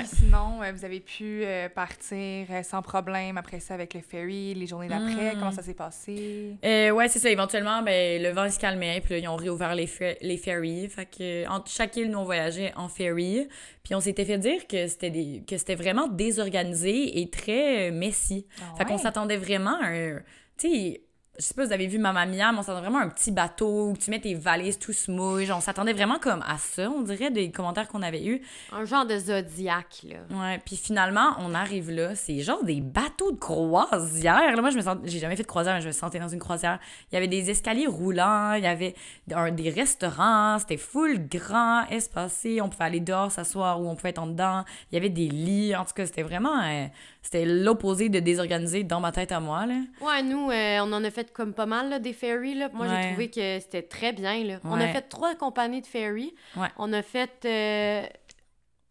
[0.00, 4.00] Puis sinon, euh, vous avez pu euh, partir euh, sans problème après ça avec le
[4.00, 5.34] ferry, les journées d'après.
[5.34, 5.38] Mm.
[5.38, 6.56] Comment ça s'est passé?
[6.64, 7.30] Euh, ouais, c'est ça.
[7.30, 10.88] Éventuellement, ben, le vent se calmait, puis là, ils ont réouvert les, fer- les ferries.
[10.88, 13.48] Fait que, entre chaque île, nous, on voyageait en ferry.
[13.84, 15.42] Puis on s'était fait dire que c'était des...
[15.46, 18.46] que c'était vraiment désorganisé et très messy.
[18.60, 19.02] Ah Fait qu'on ouais?
[19.02, 20.20] s'attendait vraiment à un.
[20.58, 21.00] Tu sais,
[21.38, 23.08] je sais pas si vous avez vu Mamma Mia, mais on s'attendait vraiment à un
[23.08, 25.50] petit bateau où tu mets tes valises tout se mouille.
[25.50, 28.42] On s'attendait vraiment comme à ça, on dirait, des commentaires qu'on avait eus.
[28.70, 30.16] Un genre de zodiaque, là.
[30.30, 34.54] Ouais, puis finalement, on arrive là, c'est genre des bateaux de croisière.
[34.54, 36.28] Là, moi, je me sens, j'ai jamais fait de croisière, mais je me sentais dans
[36.28, 36.78] une croisière.
[37.10, 38.94] Il y avait des escaliers roulants, il y avait
[39.34, 42.60] un- des restaurants, c'était full grand, espacé.
[42.60, 44.64] On pouvait aller dehors s'asseoir ou on pouvait être en dedans.
[44.90, 45.74] Il y avait des lits.
[45.74, 46.86] En tout cas, c'était vraiment, euh,
[47.22, 49.76] c'était l'opposé de désorganisé dans ma tête à moi là.
[50.00, 52.68] Ouais, nous, euh, on en a fait comme pas mal, là, des ferries, là.
[52.72, 53.00] Moi, Ouais.
[53.02, 54.58] j'ai trouvé que c'était très bien, là.
[54.64, 56.34] On a fait trois compagnies de ferries.
[56.56, 56.68] Ouais.
[56.76, 58.02] On a fait euh,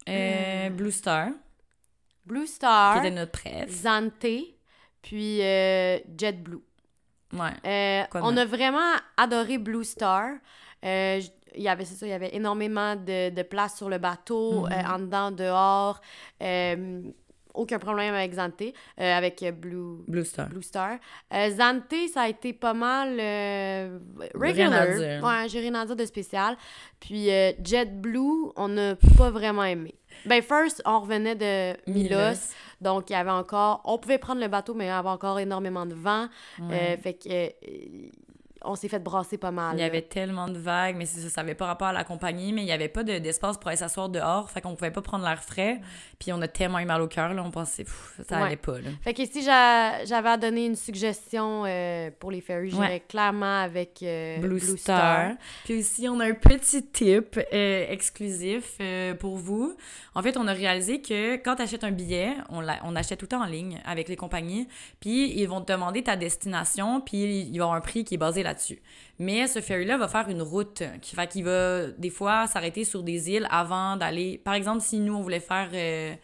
[0.10, 1.28] Euh, Blue Star,
[2.26, 3.70] Blue qui Star, était notre préf.
[3.70, 4.26] Zante,
[5.02, 6.58] puis euh, JetBlue.
[7.34, 8.08] Ouais.
[8.16, 10.32] On a vraiment adoré Blue Star.
[10.84, 11.22] Euh,
[11.56, 14.62] il y avait c'est ça, il y avait énormément de, de place sur le bateau,
[14.66, 14.72] Mhm.
[14.72, 16.02] euh, en dedans, dehors.
[16.42, 17.02] Euh,
[17.54, 20.50] aucun problème avec Zante, euh, avec euh, Blue, Blue Star.
[20.50, 20.98] Blue Star.
[21.34, 24.00] Euh, Zante, ça a été pas mal euh,
[24.36, 24.98] Rien à regular.
[24.98, 25.24] dire.
[25.24, 26.56] Ouais, j'ai rien à dire de spécial.
[27.00, 27.30] Puis
[27.64, 29.96] JetBlue, on n'a pas vraiment aimé.
[30.26, 32.10] Ben, first, on revenait de Milos.
[32.18, 32.54] Milos.
[32.80, 33.82] Donc, il y avait encore...
[33.86, 36.28] On pouvait prendre le bateau, mais il y avait encore énormément de vent.
[36.60, 36.98] Ouais.
[37.02, 37.52] Fait que...
[38.64, 39.76] on s'est fait brasser pas mal.
[39.76, 39.88] Il y là.
[39.88, 42.68] avait tellement de vagues, mais ça, ça avait pas rapport à la compagnie, mais il
[42.68, 45.42] y avait pas de- d'espace pour aller s'asseoir dehors, fait qu'on pouvait pas prendre l'air
[45.44, 45.80] frais.
[46.22, 48.44] Puis on a tellement eu mal au cœur, là, on pensait, pff, ça Ouais.
[48.46, 48.92] allait pas, là.
[49.04, 53.04] Fait que si j'a- j'avais à donner une suggestion euh, pour les ferries, j'irais Ouais.
[53.08, 55.32] clairement avec euh, Blue, Star.
[55.66, 58.78] Puis aussi, on a un petit tip euh, exclusif
[59.20, 59.76] pour vous.
[60.14, 62.62] En fait, on a réalisé que quand tu achètes un billet, on,
[62.96, 64.68] achète tout le temps en ligne avec les compagnies,
[65.00, 68.18] puis ils vont te demander ta destination, puis il y avoir un prix qui est
[68.18, 68.80] basé là-dessus.
[69.22, 73.04] Mais ce ferry-là va faire une route qui fait qu'il va des fois s'arrêter sur
[73.04, 74.40] des îles avant d'aller.
[74.40, 76.16] Par exemple, si nous on voulait faire euh,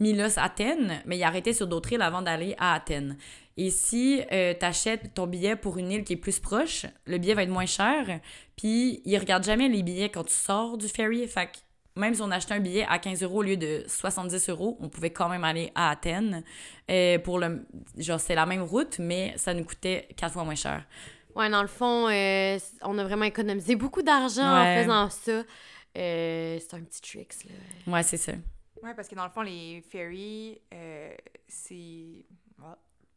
[0.00, 3.16] Milos Athènes, mais il arrêtait sur d'autres îles avant d'aller à Athènes.
[3.56, 7.32] Et si tu achètes ton billet pour une île qui est plus proche, le billet
[7.32, 8.20] va être moins cher.
[8.56, 11.26] Puis ils regardent jamais les billets quand tu sors du ferry.
[11.28, 11.48] Fait
[11.96, 14.88] même si on achetait un billet à 15 euros au lieu de 70 euros, on
[14.88, 16.42] pouvait quand même aller à Athènes.
[16.90, 17.66] Euh, pour le,
[17.98, 20.84] genre, c'est la même route, mais ça nous coûtait quatre fois moins cher.
[21.36, 24.78] Ouais, dans le fond, euh, on a vraiment économisé beaucoup d'argent Ouais.
[24.78, 25.42] en faisant ça.
[25.96, 27.92] Euh, c'est un petit tricks, là.
[27.92, 28.32] Ouais, c'est ça.
[28.82, 31.12] Ouais, parce que dans le fond, les ferries, euh,
[31.46, 32.24] c'est.
[32.62, 32.76] Ah,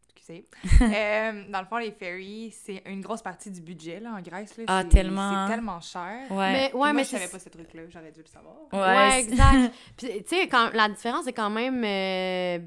[0.10, 0.48] excusez.
[0.82, 4.58] Euh, dans le fond, les ferries, c'est une grosse partie du budget là, en Grèce.
[4.58, 4.64] Là.
[4.68, 5.46] Ah, C'est- tellement.
[5.48, 6.30] C'est tellement cher.
[6.30, 6.52] Ouais.
[6.52, 8.56] Mais, ouais, Moi, mais je savais pas ce truc-là, j'aurais dû le savoir.
[8.74, 9.74] Ouais, exact.
[9.98, 12.60] Puis, tu sais, quand la différence est quand même euh,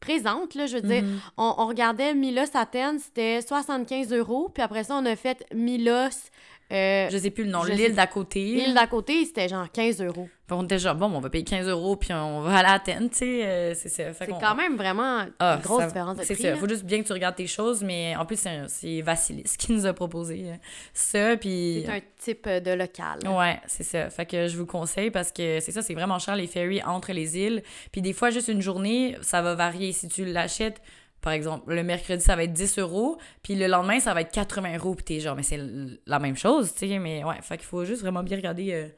[0.00, 0.66] présente, là.
[0.66, 1.20] Je veux dire, Mhm.
[1.36, 4.50] on, on regardait Milos Athènes, c'était 75 euros.
[4.52, 6.30] Puis après ça, on a fait Milos,
[6.72, 7.62] euh, Je sais plus le nom.
[7.64, 8.40] L'île d'à côté.
[8.44, 10.28] l'île d'à côté, c'était genre 15 euros.
[10.46, 12.72] Fait qu'on était genre, bon, on va payer 15 euros, puis on va aller à
[12.72, 13.46] Athènes, tu sais.
[13.46, 14.12] euh, c'est ça.
[14.12, 16.42] Fait C'est qu'on- quand même vraiment Ah, une grosse ça- différence de C'est prix.
[16.42, 16.50] ça.
[16.50, 16.56] là.
[16.56, 19.72] Faut juste bien que tu regardes tes choses, mais en plus, c'est c'est Vassilis qui
[19.72, 20.54] nous a proposé euh,
[20.92, 21.36] ça.
[21.38, 21.84] Puis.
[21.86, 23.20] C'est un type euh, de local.
[23.26, 24.10] Ouais, c'est ça.
[24.10, 27.12] Fait que je vous conseille parce que c'est ça, c'est vraiment cher les ferries entre
[27.12, 27.62] les îles.
[27.92, 29.92] Puis des fois, juste une journée, ça va varier.
[29.92, 30.80] Si tu l'achètes,
[31.24, 34.30] par exemple, le mercredi, ça va être 10 euros, puis le lendemain, ça va être
[34.30, 35.58] 80 euros, puis t'es genre, mais c'est
[36.06, 36.98] la même chose, tu sais.
[36.98, 38.88] Mais ouais, fait qu'il faut juste vraiment bien regarder euh,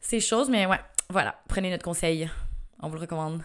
[0.00, 0.48] ces choses.
[0.48, 0.80] Mais ouais,
[1.10, 2.30] voilà, prenez notre conseil.
[2.80, 3.42] On vous le recommande.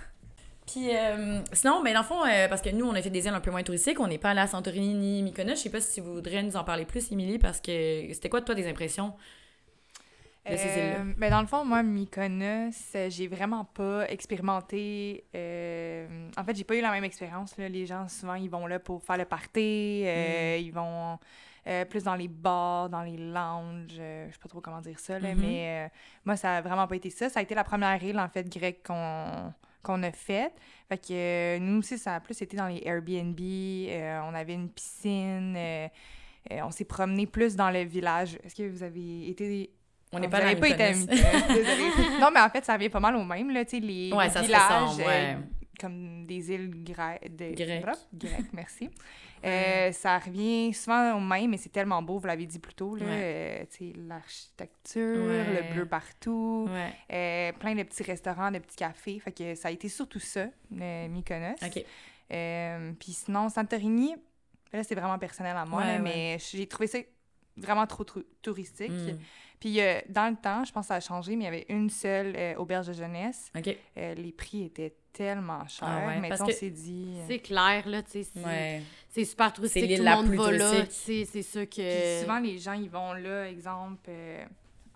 [0.66, 3.26] Puis euh, sinon, ben dans le fond, euh, parce que nous, on a fait des
[3.26, 5.56] îles un peu moins touristiques, on n'est pas allé à Santorini ni Mykonos.
[5.56, 8.40] Je sais pas si vous voudriez nous en parler plus, Émilie, parce que c'était quoi,
[8.40, 9.12] toi, des impressions?
[10.52, 11.00] De ces îles-là.
[11.00, 12.72] Euh, ben dans le fond, moi, Mykonos,
[13.10, 15.24] j'ai vraiment pas expérimenté.
[15.36, 17.58] euh, En fait, j'ai pas eu la même expérience.
[17.58, 17.68] là.
[17.70, 20.04] Les gens, souvent, ils vont là pour faire le party.
[20.06, 21.18] euh, Ils vont
[21.90, 23.90] plus dans les bars, dans les lounges.
[23.98, 25.42] je sais pas trop comment dire ça, là, Mhm.
[25.42, 25.92] mais
[26.24, 27.28] moi, ça a vraiment pas été ça.
[27.30, 30.54] Ça a été la première île, en fait, grecque qu'on qu'on a faite.
[30.90, 33.40] Fait que nous aussi, ça a plus été dans les Airbnb.
[34.30, 35.56] on avait une piscine.
[35.58, 35.88] euh,
[36.64, 38.38] on s'est promené plus dans le village.
[38.44, 39.70] Est-ce que vous avez été
[40.14, 40.94] On n'est pas avez pas été.
[40.94, 41.08] Mykonos,
[41.48, 42.20] désolée.
[42.20, 44.26] Non, mais en fait, ça vient pas mal au même, là, tu sais, les, Ouais,
[44.26, 45.36] les ça se ressemble, ouais.
[45.36, 45.40] euh,
[45.80, 47.36] comme des îles grecques.
[47.36, 47.54] De...
[47.54, 47.86] Grecques.
[48.14, 48.90] Grecques, merci.
[49.46, 52.96] Euh, ça revient souvent au même, mais c'est tellement beau, vous l'avez dit plus tôt,
[52.96, 53.06] là.
[53.06, 53.68] Ouais.
[53.80, 55.62] euh, l'architecture, Ouais.
[55.70, 56.92] le bleu partout, Ouais.
[57.14, 59.20] euh, plein de petits restaurants, de petits cafés.
[59.20, 61.54] Fait que ça a été surtout ça, Mykonos.
[61.64, 61.84] OK.
[62.34, 64.16] Euh, Puis sinon, Santorini,
[64.74, 66.98] là, c'est vraiment personnel à moi, là, mais j'ai trouvé ça
[67.58, 68.92] vraiment trop, trop touristique.
[68.92, 69.18] Mm.
[69.60, 71.66] Puis euh, dans le temps, je pense que ça a changé, mais il y avait
[71.70, 73.52] une seule euh, auberge de jeunesse.
[73.58, 73.76] OK.
[73.98, 75.88] Euh, les prix étaient tellement chers.
[75.88, 77.16] Ah ouais, mais parce on s'est dit...
[77.18, 78.24] euh, C'est clair, là, tu sais.
[78.24, 78.84] c'est- Ouais.
[79.10, 81.28] C'est super touristique, tout le monde va là, touristique.
[81.32, 82.22] c'est sûr Puis que...
[82.22, 84.46] souvent, les gens, ils vont là, exemple, euh,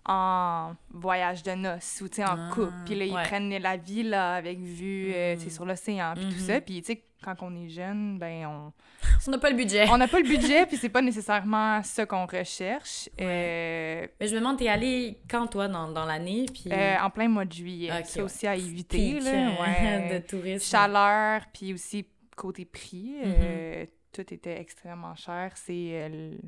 [0.04, 2.72] en voyage de noces ou, en Ah, couple.
[2.84, 3.22] Puis là, ils ouais.
[3.22, 5.50] prennent la villa avec vue, euh, tu sais, Mm.
[5.50, 6.46] sur l'océan, puis tout Mhm.
[6.46, 6.60] ça.
[6.60, 8.72] Puis, tu sais, quand on est jeune, ben, on...
[9.28, 9.88] On n'a pas le budget.
[9.90, 13.08] On n'a pas le budget, puis c'est pas nécessairement ça qu'on recherche.
[13.20, 16.46] Euh, Mais je me demande, t'es allé quand, toi, dans, dans l'année?
[16.52, 16.64] Puis...
[16.72, 17.90] euh, en plein mois de juillet.
[17.92, 18.24] Ok, c'est ouais.
[18.24, 19.30] aussi à éviter, pic, là.
[19.60, 20.20] ouais.
[20.20, 20.68] de tourisme.
[20.68, 23.14] Chaleur, puis aussi côté prix.
[23.24, 23.86] Mhm.
[24.12, 25.52] tout était extrêmement cher.
[25.54, 26.38] C'est le,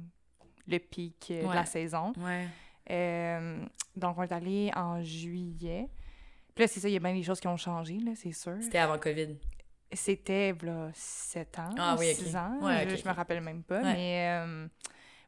[0.67, 2.13] le pic de la saison.
[2.19, 2.47] Ouais.
[2.91, 3.64] Euh,
[3.97, 5.89] donc, on est allé en juillet.
[6.55, 8.32] Puis là, c'est ça, il y a bien des choses qui ont changé, là, c'est
[8.32, 8.57] sûr.
[8.61, 9.37] C'était avant COVID.
[9.93, 12.16] C'était, là, 7 ans, Ah oui, ok.
[12.16, 12.59] 6 ans.
[12.61, 13.80] Ouais, je, ok, je me rappelle même pas.
[13.80, 13.93] Ouais.
[13.95, 14.66] Mais, euh,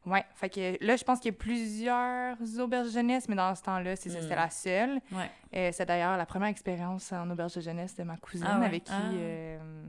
[0.05, 3.55] ouais, fait que là, je pense qu'il y a plusieurs auberges de jeunesse, mais dans
[3.55, 4.21] ce temps-là, c'est Mm.
[4.21, 4.99] c'était la seule.
[5.11, 5.29] Ouais.
[5.55, 8.83] Euh, c'est d'ailleurs la première expérience en auberge de jeunesse de ma cousine Ah avec
[8.83, 9.11] qui Ah.
[9.13, 9.85] euh,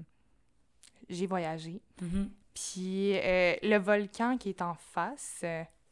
[1.09, 1.81] j'ai voyagé.
[2.01, 2.31] Mhm.
[2.55, 5.45] Puis le volcan qui est en face,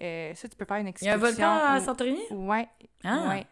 [0.03, 1.15] euh, ça, tu peux faire une Il y a excursion.
[1.15, 2.23] un volcan à où- Santorini?
[2.31, 2.69] Ouais,
[3.05, 3.29] Ah!
[3.31, 3.47] ouais.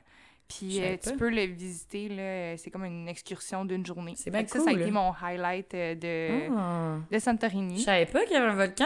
[0.47, 4.13] Puis Je euh, tu peux le visiter, là, c'est comme une excursion d'une journée.
[4.15, 4.83] C'est bien que Ça, ça a cool.
[4.83, 6.97] été mon highlight euh, de, Ah.
[7.11, 7.81] de Je Santorini.
[7.81, 8.85] savais pas qu'il y avait un volcan.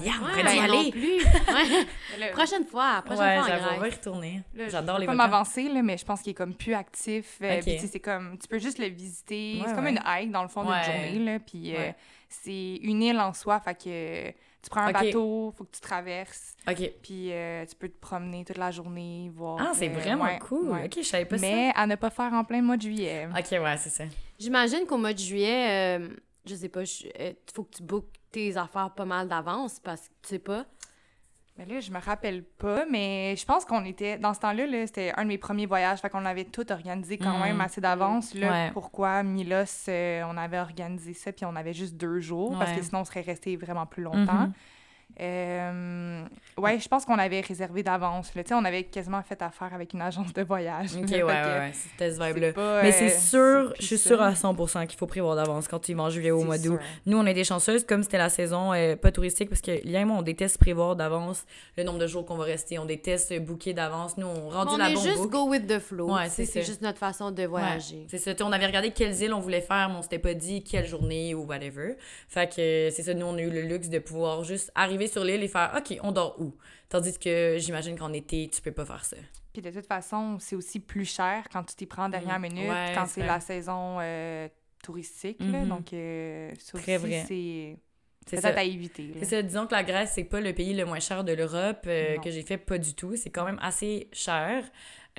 [0.00, 0.06] Ouais.
[0.06, 0.90] Yeah, on Ouais, pourrait y aller.
[0.90, 1.22] plus.
[1.22, 2.30] Ouais.
[2.32, 4.42] Prochaine fois, prochaine Ouais, fois on va y retourner.
[4.68, 5.22] J'adore je les volcans.
[5.22, 7.36] m'avancer, là, mais je pense qu'il est comme plus actif.
[7.42, 7.64] euh, Ok.
[7.64, 9.58] puis tu sais, c'est comme, tu peux juste le visiter.
[9.60, 9.90] Ouais, c'est comme ouais.
[9.90, 10.80] une hike, dans le fond, Ouais.
[10.84, 11.32] d'une journée.
[11.32, 11.92] Là, puis euh,
[12.30, 14.34] c'est une île en soi, fait que
[14.64, 14.92] tu prends un Ok.
[14.94, 16.56] bateau, faut que tu traverses.
[16.68, 16.92] OK.
[17.02, 19.58] Puis euh, tu peux te promener toute la journée, voir.
[19.60, 20.70] Ah, c'est euh, vraiment ouais, cool.
[20.70, 20.86] ouais.
[20.86, 23.28] OK, je savais pas Mais à ne pas faire en plein mois de juillet.
[23.30, 24.04] OK, ouais, c'est ça.
[24.38, 26.08] J'imagine qu'au mois de juillet, euh,
[26.46, 30.14] je sais pas, il faut que tu bookes tes affaires pas mal d'avance parce que
[30.22, 30.66] tu sais pas.
[31.56, 34.18] Mais là, je me rappelle pas, mais je pense qu'on était.
[34.18, 37.16] Dans ce temps-là, là, c'était un de mes premiers voyages, fait qu'on avait tout organisé
[37.16, 38.34] quand même assez d'avance.
[38.34, 38.70] Là, Ouais.
[38.72, 42.82] pourquoi Milos, euh, on avait organisé ça, puis on avait juste deux jours, parce que
[42.82, 44.46] sinon, on serait resté vraiment plus longtemps.
[44.46, 44.52] Mhm.
[45.20, 46.22] Euh,
[46.58, 48.34] ouais, je pense qu'on avait réservé d'avance.
[48.34, 48.42] là.
[48.42, 50.90] Tu sais, on avait quasiment fait affaire avec une agence de voyage.
[50.96, 52.52] OK, ouais, ouais, ouais, c'était ce c'est vibe-là.
[52.82, 55.94] Mais euh, c'est sûr, je suis sûre à 100% qu'il faut prévoir d'avance quand tu
[55.94, 56.78] vas en juillet ou au mois d'août.
[57.06, 60.04] Nous, on était chanceuses, comme c'était la saison euh, pas touristique, parce que Lien et
[60.04, 61.44] moi, on déteste prévoir d'avance
[61.76, 62.78] le nombre de jours qu'on va rester.
[62.78, 64.16] On déteste booker d'avance.
[64.16, 65.30] Nous, on rendu on la est bombe juste book.
[65.30, 66.12] go with the flow.
[66.14, 68.06] Ouais, c'est juste notre façon de Ouais, voyager.
[68.08, 68.32] c'est ça.
[68.42, 71.34] On avait regardé quelles îles on voulait faire, mais on s'était pas dit quelle journée
[71.34, 71.94] ou whatever.
[72.28, 75.03] Fait que euh, c'est ça, nous, on a eu le luxe de pouvoir juste arriver
[75.08, 76.54] sur l'île et faire OK, on dort où?
[76.88, 79.16] Tandis que j'imagine qu'en été, tu peux pas faire ça.
[79.52, 82.52] Puis de toute façon, c'est aussi plus cher quand tu t'y prends dernière Mhm.
[82.54, 84.48] minute, Ouais, quand c'est la saison euh,
[84.82, 85.38] touristique.
[85.40, 85.60] là.
[85.60, 85.68] Mhm.
[85.68, 87.78] donc, euh, c'est
[88.26, 88.48] C'est ça.
[88.58, 89.12] à éviter.
[89.18, 91.84] C'est ça, disons que la Grèce, c'est pas le pays le moins cher de l'Europe
[91.86, 93.16] euh, que j'ai fait, pas du tout.
[93.16, 94.64] C'est quand même assez cher.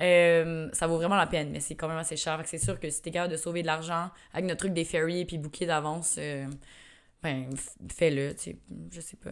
[0.00, 2.42] Euh, ça vaut vraiment la peine, mais c'est quand même assez cher.
[2.44, 5.20] C'est sûr que si t'es capable de sauver de l'argent avec notre truc des ferries
[5.20, 6.46] et puis booker d'avance, euh,
[7.22, 7.48] ben,
[7.96, 8.34] fais-le,
[8.92, 9.30] je sais pas.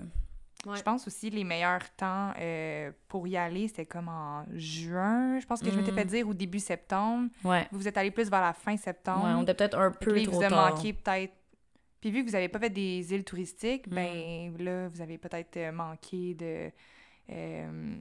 [0.67, 0.77] Ouais.
[0.77, 5.39] Je pense aussi les meilleurs temps euh, pour y aller, c'était comme en juin.
[5.41, 7.29] Je pense que je m'étais fait dire au début septembre.
[7.45, 7.67] Ouais.
[7.73, 9.25] Vous êtes allé plus vers la fin septembre.
[9.25, 10.75] Ouais, on était peut-être un peu trop vous tard.
[10.75, 11.33] manqué peut-être.
[12.01, 13.95] Puis vu que vous n'avez pas fait des îles touristiques, Mm.
[13.95, 16.71] ben là, vous avez peut-être euh, manqué de,
[17.31, 17.97] euh,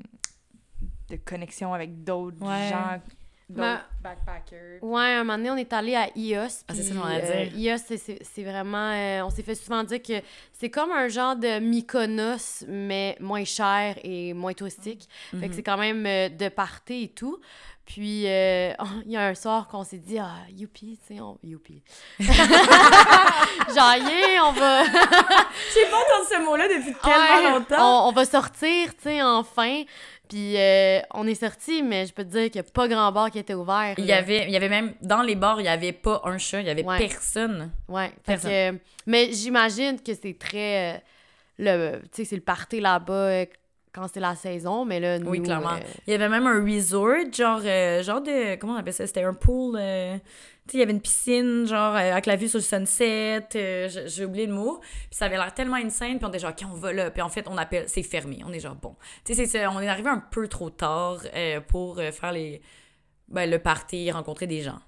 [1.10, 2.70] de connexion avec d'autres Ouais.
[2.70, 3.02] gens,
[3.50, 4.80] Ma- backpackers.
[4.84, 6.38] Ouais, un moment donné, on est allé à IOS.
[6.68, 7.46] Ah, c'est puis, ça j'en ai à euh.
[7.56, 7.98] IOS, c'est-
[8.44, 8.92] vraiment.
[8.94, 10.14] euh, on s'est fait souvent dire que
[10.54, 15.08] c'est comme un genre de Mykonos, mais moins cher et moins touristique.
[15.32, 15.54] Fait que Mhm.
[15.54, 17.40] c'est quand même euh, de party et tout.
[17.86, 18.72] Puis, euh,
[19.06, 21.38] il y a un soir qu'on s'est dit, ah, youpi, tu sais, on...
[21.44, 21.82] youpi.
[22.20, 24.84] Genre, yeah, on va...
[24.86, 28.06] J'ai pas entendu ce mot-là depuis tellement Ouais, longtemps.
[28.06, 29.84] On, on va sortir, tu sais, enfin.
[30.30, 33.12] Puis, euh, on est sorti, mais je peux te dire qu'il n'y a pas grand
[33.12, 33.94] bar qui était ouvert.
[33.98, 34.18] Il y, là.
[34.18, 36.68] avait, il y avait même, dans les bars, il y avait pas un chat, il
[36.68, 36.98] y avait Ouais.
[36.98, 37.72] personne.
[37.88, 38.12] Ouais.
[38.26, 38.50] Personne.
[38.78, 40.96] que, mais j'imagine que c'est très.
[40.96, 40.98] euh,
[41.60, 43.46] le, tu sais, c'est le party là-bas
[43.94, 45.30] quand c'est la saison, mais là, nous.
[45.30, 45.74] Oui, clairement.
[45.74, 48.56] euh, Il y avait même un resort, genre, euh, genre de.
[48.56, 49.06] Comment on appelle ça?
[49.08, 49.76] C'était un pool.
[49.80, 50.18] euh,
[50.66, 53.48] tu sais, il y avait une piscine, genre, avec la vue sur le sunset.
[53.54, 54.80] J'ai oublié le mot.
[54.80, 56.18] Puis ça avait l'air tellement insane.
[56.18, 57.12] Puis on était genre, OK, on va là.
[57.12, 57.86] Puis en fait, on appelle.
[57.88, 58.40] C'est fermé.
[58.46, 58.96] On est genre, bon.
[59.26, 61.20] Tu sais, on est arrivé un peu trop tard
[61.68, 62.62] pour faire les.
[63.28, 64.80] Ben, le party, rencontrer des gens.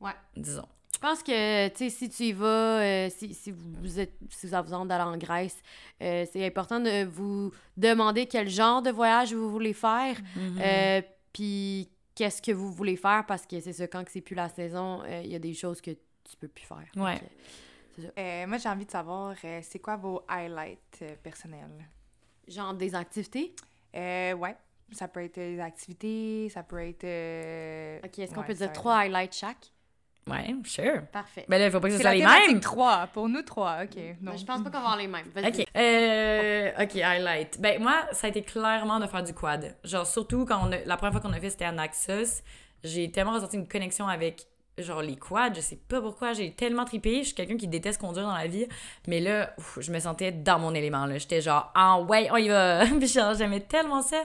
[0.00, 0.12] Ouais.
[0.36, 0.66] Disons.
[1.06, 2.46] Pense que, tu sais, si tu y vas,
[2.80, 5.56] euh, si, si vous êtes, si vous avez besoin d'aller en Grèce,
[6.02, 10.58] euh, c'est important de vous demander quel genre de voyage vous voulez faire, Mhm.
[10.60, 11.02] euh,
[11.32, 14.48] puis qu'est-ce que vous voulez faire, parce que c'est ça, quand que c'est plus la
[14.48, 16.86] saison, euh, il y a des choses que tu peux plus faire.
[16.96, 17.20] Ouais.
[18.18, 21.68] Euh, moi, j'ai envie de savoir, euh, c'est quoi vos highlights euh, personnels?
[22.48, 23.54] genre des activités?
[23.94, 24.56] Euh, ouais.
[24.92, 27.04] Ça peut être des activités, ça peut être...
[27.04, 29.72] euh, Ok, est-ce qu'on ouais, peut dire trois highlights chaque?
[30.26, 31.02] Ouais, sure.
[31.12, 31.44] Parfait.
[31.48, 32.60] Mais là, il faut pas que ce soit les mêmes.
[32.60, 33.08] 3.
[33.12, 33.82] Pour nous, 3.
[33.84, 33.94] OK.
[33.96, 34.36] Ben, Non.
[34.36, 35.26] je pense pas qu'on va avoir les mêmes.
[35.34, 35.48] Vas-y.
[35.48, 35.66] OK.
[35.76, 37.60] Euh, OK, highlight.
[37.60, 39.76] Ben, moi, ça a été clairement de faire du quad.
[39.84, 42.42] Genre, surtout quand on a, la première fois qu'on a fait, c'était à Naxos.
[42.82, 44.46] J'ai tellement ressenti une connexion avec,
[44.78, 45.52] genre, les quads.
[45.56, 46.32] Je sais pas pourquoi.
[46.32, 47.18] J'ai tellement tripé.
[47.18, 48.66] Je suis quelqu'un qui déteste conduire dans la vie.
[49.06, 51.18] Mais là, ouf, je me sentais dans mon élément, là.
[51.18, 52.86] J'étais genre, ah ouais, on y va.
[52.98, 54.22] Puis genre, j'aimais tellement ça.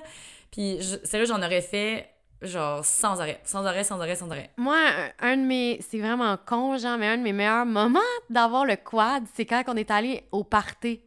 [0.52, 2.10] Puis, je, sérieux, j'en aurais fait,
[2.42, 3.40] genre, sans arrêt.
[3.44, 4.50] Sans arrêt, sans arrêt, sans arrêt.
[4.58, 5.80] Moi, un, un de mes.
[5.90, 9.64] C'est vraiment con, genre, mais un de mes meilleurs moments d'avoir le quad, c'est quand
[9.68, 11.02] on est allé au party.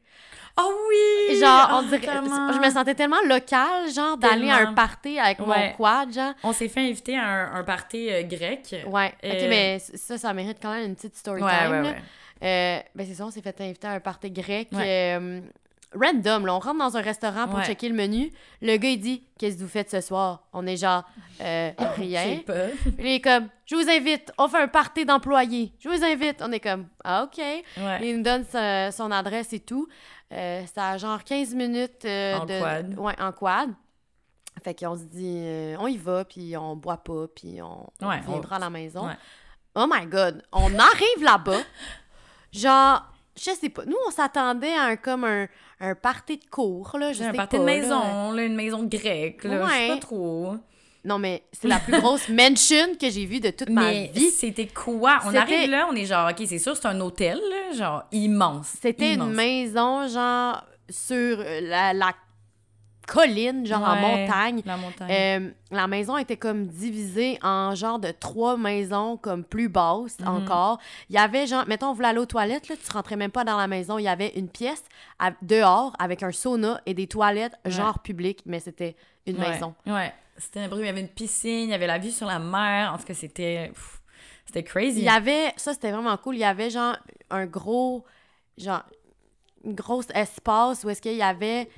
[0.59, 1.39] Oh oui!
[1.41, 2.01] Genre, Ah, on dirait.
[2.01, 2.53] tellement.
[2.53, 5.47] Je me sentais tellement locale, genre, d'aller à un party avec Ouais.
[5.71, 6.35] mon quad, genre.
[6.45, 8.75] On s'est fait inviter à un, un party euh, grec.
[8.87, 9.15] Ouais.
[9.25, 11.83] Ok, Euh, mais ça, ça mérite quand même une petite story Ouais, time.
[11.85, 11.97] ouais.
[12.45, 14.69] Euh, ben, c'est ça, on s'est fait inviter à un party grec.
[14.73, 15.41] Ouais.
[15.95, 16.55] Euh, random, là.
[16.55, 17.65] On rentre dans un restaurant pour Ouais.
[17.65, 18.33] checker le menu.
[18.61, 20.45] Le gars, il dit Qu'est-ce que vous faites ce soir?
[20.53, 21.05] On est genre
[21.41, 22.23] euh, Je Rien.
[22.25, 22.67] sais pas.
[22.99, 25.73] Il est comme Je vous invite, on fait un party d'employés.
[25.81, 26.41] Je vous invite.
[26.43, 27.39] On est comme Ah, OK.
[27.39, 27.99] Ouais.
[28.03, 28.45] Il nous donne
[28.93, 29.89] son adresse et tout.
[30.33, 32.59] Euh, C'était à genre 15 minutes euh, En de.
[32.61, 32.99] quad.
[32.99, 33.71] Ouais, en quad.
[34.63, 38.09] Fait qu'on se dit, euh, on y va, puis on boit pas, puis on, on
[38.09, 39.09] Ouais, reviendra à la maison.
[39.75, 40.43] Oh my God!
[40.53, 41.59] On arrive là-bas.
[42.53, 43.03] Genre,
[43.37, 43.85] je sais pas.
[43.87, 45.49] Nous, on s'attendait à un, comme un,
[45.83, 47.13] un party de cours, là.
[47.13, 49.79] Je J'ai sais un party pas, de maison, là, une maison grecque, là, je sais
[49.81, 49.89] Ouais.
[49.89, 50.55] pas trop.
[51.05, 54.31] Non, mais c'est la plus grosse mansion que j'ai vue de toute ma Mais vie.
[54.31, 55.19] c'était quoi?
[55.27, 58.69] On arrive là, on est genre, OK, c'est sûr, c'est un hôtel, là, genre immense.
[58.81, 62.13] C'était une maison, genre, sur la, la
[63.13, 64.63] colline, genre en montagne.
[64.65, 65.09] La montagne.
[65.11, 70.29] Euh, la maison était comme divisée en genre de trois maisons comme plus basses Mhm.
[70.29, 70.79] encore.
[71.11, 73.45] Il y avait genre, mettons, on voulait aller aux toilettes, là, tu rentrais même pas
[73.45, 73.99] dans la maison.
[73.99, 74.83] Il y avait une pièce
[75.19, 78.97] à- dehors avec un sauna et des toilettes genre publiques, mais c'était
[79.27, 79.75] une Ouais, maison.
[79.87, 80.13] Ouais.
[80.39, 82.39] C'était un bruit, il y avait une piscine, il y avait la vue sur la
[82.39, 82.93] mer.
[82.95, 83.71] En tout cas, c'était.
[84.47, 84.99] C'était crazy.
[85.01, 86.97] Il y avait, ça c'était vraiment cool, il y avait genre
[87.31, 88.05] un gros,
[88.59, 88.83] genre,
[89.65, 91.69] une grosse espace où est-ce qu'il y avait,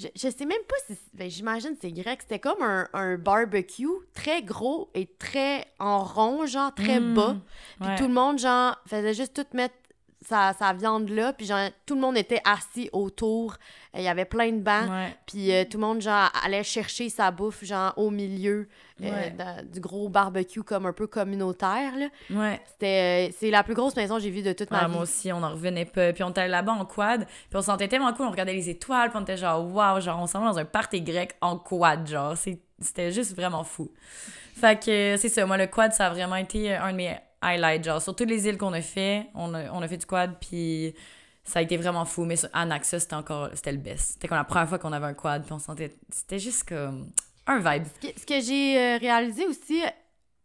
[0.00, 3.86] je, je sais même pas si, ben, j'imagine c'est grec, c'était comme un, un barbecue
[4.14, 7.14] très gros et très en rond, genre très Mm.
[7.14, 7.36] bas.
[7.80, 7.96] Puis Ouais.
[7.96, 9.74] tout le monde, genre, faisait juste tout mettre
[10.22, 13.56] sa, sa viande là, puis genre, tout le monde était assis autour.
[13.94, 14.90] Il y avait plein de bancs.
[14.90, 15.16] Ouais.
[15.26, 18.68] Puis euh, tout le monde, genre, allait chercher sa bouffe, genre, au milieu
[19.02, 19.30] euh, Ouais.
[19.30, 22.06] dans- du gros barbecue, comme un peu communautaire, là.
[22.30, 22.60] Ouais.
[22.70, 23.30] C'était...
[23.30, 24.92] euh, c'est la plus grosse maison que j'ai vue de toute ma Ah, vie.
[24.92, 26.12] moi aussi, on en revenait pas.
[26.12, 28.68] Puis on était là-bas en quad, puis on se sentait tellement cool, on regardait les
[28.68, 31.56] étoiles, puis on était genre, waouh, genre, on s'en va dans un party grec en
[31.56, 33.90] quad, genre, c'était juste vraiment fou.
[34.54, 37.84] Fait que c'est ça, moi, le quad, ça a vraiment été un de mes highlights,
[37.84, 40.34] genre, sur toutes les îles qu'on a fait, on a, on a fait du quad,
[40.40, 40.94] puis
[41.44, 42.24] ça a été vraiment fou.
[42.24, 44.12] Mais sur- à Naxos, c'était encore, c'était le best.
[44.12, 47.10] C'était comme la première fois qu'on avait un quad, puis on sentait, c'était juste comme
[47.46, 47.84] un vibe.
[48.16, 49.82] Ce que, j'ai euh, réalisé aussi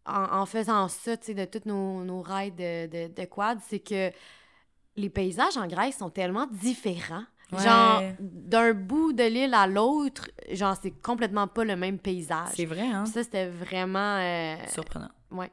[0.06, 3.60] en, en faisant ça, tu sais, de tous nos, nos rides de, de, de quad,
[3.68, 4.12] c'est que
[4.96, 7.24] les paysages en Grèce sont tellement différents.
[7.52, 7.60] Ouais.
[7.60, 12.50] Genre, d'un bout de l'île à l'autre, genre, c'est complètement pas le même paysage.
[12.56, 13.04] C'est vrai, hein?
[13.04, 14.18] Puis Ça, c'était vraiment...
[14.18, 15.10] euh, Surprenant.
[15.32, 15.52] ouais.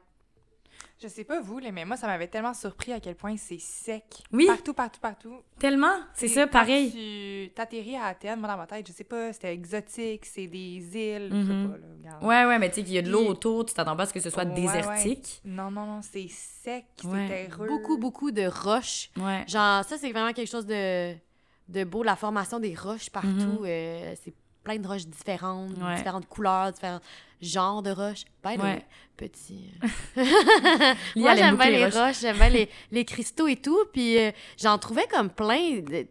[1.03, 4.05] Je sais pas vous, mais moi, ça m'avait tellement surpris à quel point c'est sec.
[4.31, 4.45] Oui.
[4.47, 5.35] Partout, partout, partout.
[5.59, 6.91] Tellement, c'est ça, pareil.
[6.93, 10.77] Tu t'atterris à Athènes, moi, dans ma tête, je sais pas, c'était exotique, c'est des
[10.95, 11.45] îles, je Mhm.
[11.45, 12.23] sais pas, là, regarde.
[12.23, 14.05] Ouais, ouais, mais tu sais qu'il y a de l'eau autour, tu t'attends pas à
[14.05, 15.41] ce que ce soit Ouais, désertique.
[15.43, 17.27] Non, non, non, c'est sec, c'est Ouais.
[17.27, 17.67] terreux.
[17.67, 19.09] Beaucoup, beaucoup de roches.
[19.17, 19.43] Ouais.
[19.45, 21.13] Genre, ça, c'est vraiment quelque chose de,
[21.67, 22.03] de beau.
[22.03, 23.65] La formation des roches partout, Mhm.
[23.65, 24.33] euh, c'est
[24.63, 25.95] plein de roches différentes, Ouais.
[25.95, 26.99] différentes couleurs, différents
[27.41, 28.23] genres de roches.
[28.43, 28.85] Ben, Ouais.
[29.17, 29.69] petit.
[30.15, 31.93] Lia, Moi, j'aime bien les roches.
[31.95, 33.85] roches, j'aime bien les, les cristaux et tout.
[33.91, 36.07] Puis euh, j'en trouvais comme plein de-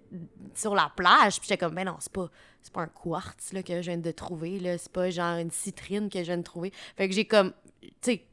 [0.54, 1.38] sur la plage.
[1.40, 2.28] Puis j'étais comme, ben non, c'est pas,
[2.62, 4.58] c'est pas un quartz là, que je viens de trouver.
[4.58, 4.76] là.
[4.78, 6.72] C'est pas genre une citrine que je viens de trouver.
[6.96, 8.24] Fait que j'ai comme, tu sais,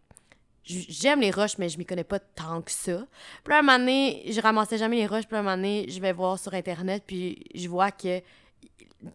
[0.66, 3.06] j'aime les roches, mais je m'y connais pas tant que ça.
[3.44, 5.26] Puis là, un moment donné, je ramassais jamais les roches.
[5.26, 8.22] Puis là, un moment donné, je vais voir sur Internet, puis je vois que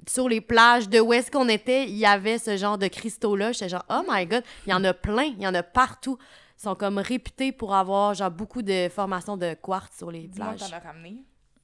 [0.09, 3.53] sur les plages de où est-ce qu'on était, il y avait ce genre de cristaux-là.
[3.53, 6.19] J'étais genre, oh my god, il y en a plein, il y en a partout.
[6.59, 10.61] Ils sont comme réputés pour avoir genre beaucoup de formations de quartz sur les plages.
[10.61, 11.17] t'en as ramené.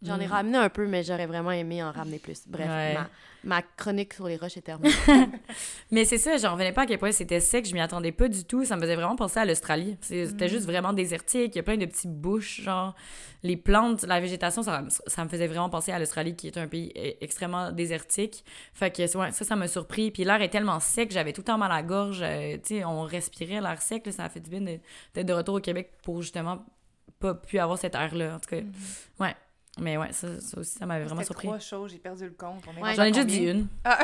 [0.03, 0.31] J'en ai Mm.
[0.31, 2.43] ramené un peu, mais j'aurais vraiment aimé en ramener plus.
[2.47, 2.95] Bref, Ouais.
[2.95, 3.09] ma,
[3.45, 4.93] ma chronique sur les roches est terminée.
[5.91, 8.29] Mais c'est ça, j'en revenais pas à quel point c'était sec, je m'y attendais pas
[8.29, 8.65] du tout.
[8.65, 9.97] Ça me faisait vraiment penser à l'Australie.
[10.01, 10.49] C'était Mm.
[10.49, 12.95] juste vraiment désertique, il y a plein de petites bouches, genre
[13.43, 16.69] les plantes, la végétation, ça, ça me faisait vraiment penser à l'Australie qui est un
[16.69, 18.45] pays e- extrêmement désertique.
[18.75, 20.11] Fait que ouais, ça, ça m'a surpris.
[20.11, 22.21] Puis l'air est tellement sec, j'avais tout le temps mal à la gorge.
[22.23, 24.79] euh, tu sais, on respirait l'air sec, là, ça a fait du bien de-
[25.15, 26.65] d'être de retour au Québec pour justement
[27.19, 28.37] pas pu avoir cet air-là.
[28.37, 28.61] En tout cas,
[29.21, 29.35] ouais.
[29.81, 31.49] Mais ouais, ça, ça aussi, ça m'avait vraiment surpris.
[31.49, 32.65] trois choses, j'ai perdu le compte.
[32.81, 32.95] Ouais.
[32.95, 33.67] J'en ai juste dit une.
[33.85, 33.99] Ah.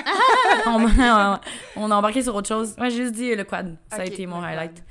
[0.67, 1.39] on, ouais.
[1.77, 2.75] on a embarqué sur autre chose.
[2.79, 3.77] Ouais, j'ai juste dit le quad.
[3.91, 4.83] Ça a été mon highlight.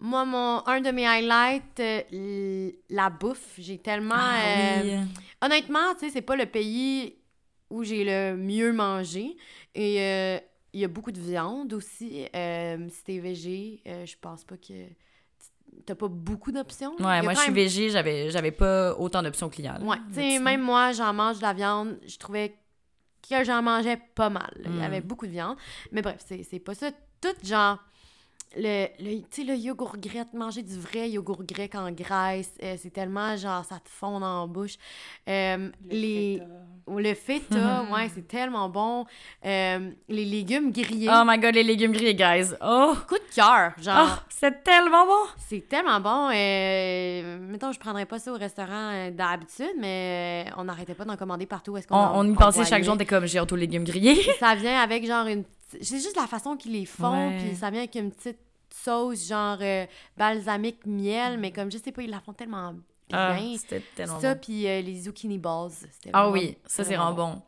[0.00, 3.54] Moi, mon, un de mes highlights, euh, la bouffe.
[3.58, 4.14] J'ai tellement.
[4.16, 5.08] Ah, euh, oui.
[5.42, 7.16] Honnêtement, tu sais, c'est pas le pays
[7.68, 9.36] où j'ai le mieux mangé.
[9.74, 10.38] Et euh,
[10.72, 12.26] il y a beaucoup de viande aussi.
[12.34, 14.72] Euh, si t'es végé, euh, je pense pas que.
[15.86, 16.94] T'as pas beaucoup d'options.
[16.98, 19.82] Ouais, moi, je suis même- végé, j'avais, j'avais pas autant d'options Liane.
[19.82, 21.98] Ouais, tu sais, même moi, j'en mange de la viande.
[22.06, 22.56] Je trouvais
[23.28, 24.50] que j'en mangeais pas mal.
[24.64, 24.82] Il y Mm.
[24.82, 25.56] avait beaucoup de viande.
[25.92, 26.90] Mais bref, c'est c'est pas ça.
[27.20, 27.78] Tout genre.
[28.56, 32.74] Le, le, tu sais, le yogourt grec, manger du vrai yogourt grec en Grèce, euh,
[32.82, 34.74] c'est tellement genre, ça te fond en bouche.
[35.28, 36.46] Euh, Le les, feta.
[36.88, 39.04] ou le feta, ouais, c'est tellement bon.
[39.46, 41.08] Euh, les légumes grillés.
[41.12, 42.48] Oh my god, les légumes grillés, guys.
[42.60, 42.94] Oh!
[43.08, 44.24] Coup de cœur, Oh, genre.
[44.28, 45.28] c'est tellement bon!
[45.48, 46.30] C'est tellement bon.
[46.34, 51.04] Euh, mettons, je prendrais pas ça au restaurant euh, d'habitude, mais euh, on n'arrêtait pas
[51.04, 51.76] d'en commander partout.
[51.76, 54.20] Est-ce qu'on On, en- on y pensait chaque jour, t'es comme, j'ai aux légumes grillés.
[54.40, 55.44] Ça vient avec genre une.
[55.80, 58.38] C'est juste la façon qu'ils les font, puis ça vient avec une petite
[58.74, 62.74] sauce genre euh, balsamique miel, mais comme je sais pas, ils la font tellement
[63.12, 63.56] Ah, bien.
[63.58, 64.40] c'était tellement ça, bon.
[64.40, 65.70] puis euh, les zucchini balls.
[65.72, 67.42] c'était Ah vraiment- oui, ça, c'est vraiment bon.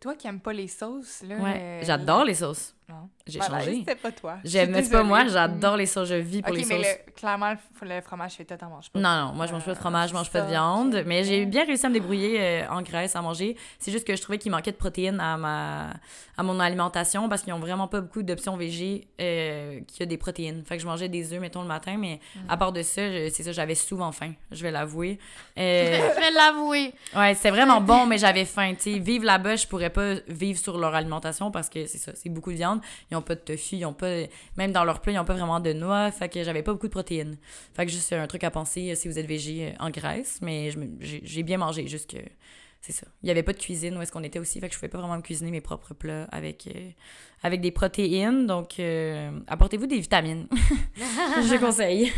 [0.00, 1.36] Toi qui aimes pas les sauces, là.
[1.36, 1.60] Ouais.
[1.60, 2.74] euh, J'adore les sauces.
[2.88, 3.08] Non.
[3.26, 3.76] J'ai Voilà, changé.
[3.78, 4.36] C'était pas toi.
[4.44, 6.94] J'aime, c'est pas moi, j'adore les sauces, je vis pour Ok, les mais sauces.
[7.06, 8.98] le- clairement, le, fromage feta, t'en manges pas.
[9.00, 11.24] Non, non, moi je mange pas de Euh, fromage, je mange pas de viande, mais
[11.24, 13.56] j'ai bien réussi à me débrouiller euh, en Grèce à manger.
[13.78, 15.90] C'est juste que je trouvais qu'il manquait de protéines à ma
[16.38, 20.16] à mon alimentation parce qu'ils ont vraiment pas beaucoup d'options végé euh, qui a des
[20.16, 20.64] protéines.
[20.64, 23.28] Fait que je mangeais des œufs mettons le matin, mais à part de ça, je-
[23.30, 25.18] c'est ça, j'avais souvent faim, je vais l'avouer.
[25.58, 26.94] Euh, Je vais l'avouer.
[27.14, 30.78] ouais, c'était vraiment bon, mais j'avais faim, tu vivre là-bas, je pourrais pas vivre sur
[30.78, 32.71] leur alimentation parce que c'est ça, c'est beaucoup de viande,
[33.10, 34.22] ils ont pas de tofu, ils ont pas
[34.56, 36.88] même dans leur plat, ils ont pas vraiment de noix, fait que j'avais pas beaucoup
[36.88, 37.36] de protéines.
[37.74, 40.38] Fait que juste un truc à penser euh, si vous êtes végé euh, en Grèce,
[40.42, 40.70] mais
[41.00, 42.14] j'ai bien mangé, juste
[42.82, 43.06] c'est ça.
[43.22, 44.88] Il y avait pas de cuisine où est-ce qu'on était aussi, fait que je pouvais
[44.88, 46.90] pas vraiment me cuisiner mes propres plats avec, euh,
[47.44, 50.48] avec des protéines, donc euh, apportez-vous des vitamines.
[50.96, 52.12] je conseille.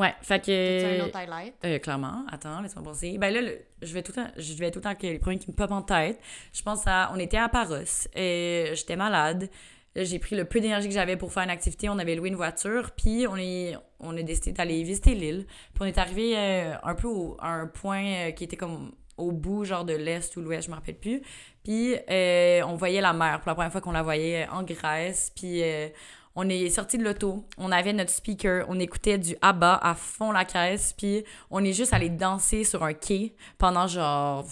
[0.00, 1.04] Ouais, fait C'est un que...
[1.08, 1.54] autre highlight?
[1.64, 3.18] Euh, clairement, attends, laisse-moi penser.
[3.18, 5.18] Ben là, le- je vais tout le temps, je vais tout le temps que les
[5.18, 6.18] premiers qui me popent en tête.
[6.52, 9.48] Je pense à, on était à Paros, et j'étais malade.
[9.96, 11.88] J'ai pris le peu d'énergie que j'avais pour faire une activité.
[11.88, 15.46] On avait loué une voiture, puis on est, on a décidé d'aller visiter l'île.
[15.74, 18.92] Puis on est arrivé euh, un peu au- à un point euh, qui était comme
[19.16, 21.20] au bout, genre de l'est ou l'ouest, je me rappelle plus.
[21.64, 25.32] Puis euh, on voyait la mer pour la première fois qu'on la voyait en Grèce.
[25.34, 25.88] Puis euh,
[26.36, 30.30] on est sorti de l'auto, on avait notre speaker, on écoutait du ABBA à fond
[30.30, 34.46] la caisse, puis on est juste allé danser sur un quai pendant genre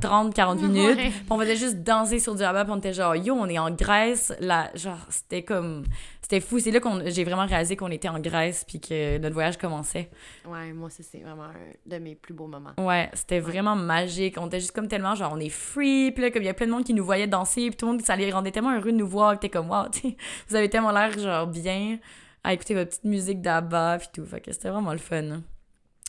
[0.00, 0.96] 30-40 minutes.
[0.96, 1.10] Ouais.
[1.10, 3.58] Puis on faisait juste danser sur du ABBA, puis on était genre yo, on est
[3.58, 5.84] en Grèce, là, genre c'était comme
[6.30, 9.32] c'était fou, c'est là qu'on j'ai vraiment réalisé qu'on était en Grèce puis que notre
[9.32, 10.10] voyage commençait.
[10.44, 11.54] Ouais, moi, ça, c'est vraiment un
[11.86, 12.74] de mes plus beaux moments.
[12.76, 14.36] Ouais, c'était vraiment magique.
[14.38, 16.12] On était juste comme tellement, genre, on est free.
[16.12, 17.70] Puis là, comme il y a plein de monde qui nous voyait danser.
[17.70, 19.36] Puis tout le monde, ça les rendait tellement heureux de nous voir.
[19.36, 19.84] que T'es comme, wow,
[20.48, 21.98] vous avez tellement l'air, genre, bien
[22.44, 23.96] à écouter votre petite musique d'Abba.
[23.98, 24.26] Puis tout.
[24.26, 25.40] Fait que c'était vraiment le fun.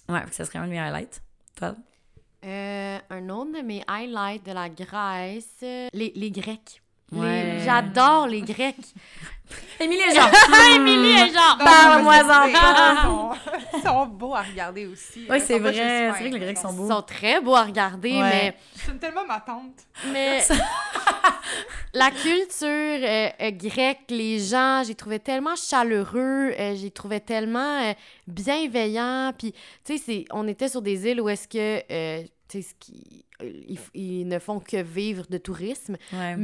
[0.10, 1.22] Ouais, ça serait un de mes highlights.
[1.56, 1.76] Toi?
[2.44, 6.82] Euh, un autre de mes highlights de la Grèce, euh, les, les Grecs.
[7.12, 7.62] Ouais.
[7.64, 8.76] J'adore les Grecs.
[9.80, 10.30] Émilie et Jean!
[10.76, 11.58] Émilie et Jean!
[11.58, 13.36] Non, Parle-moi-en mais pas.
[13.74, 15.26] Ils sont, ils beaux à regarder aussi.
[15.30, 15.74] Ils c'est vrai.
[15.74, 16.90] C'est vrai que les Grecs ils sont Ils beaux.
[16.90, 18.22] sont très beaux à regarder, Ouais.
[18.22, 19.74] mais, J'aime tellement ma tante.
[20.12, 20.42] mais
[21.94, 27.82] la culture euh, euh, grecque, les gens, j'ai trouvé tellement chaleureux, euh, j'ai trouvé tellement
[27.90, 27.94] euh,
[28.28, 29.32] bienveillants.
[29.38, 29.54] Puis,
[29.86, 32.74] tu sais, c'est- on était sur des îles où est-ce que, euh, tu sais, ce
[32.80, 35.96] qui- ils, ils ne font que vivre de tourisme.
[36.14, 36.36] Ouais.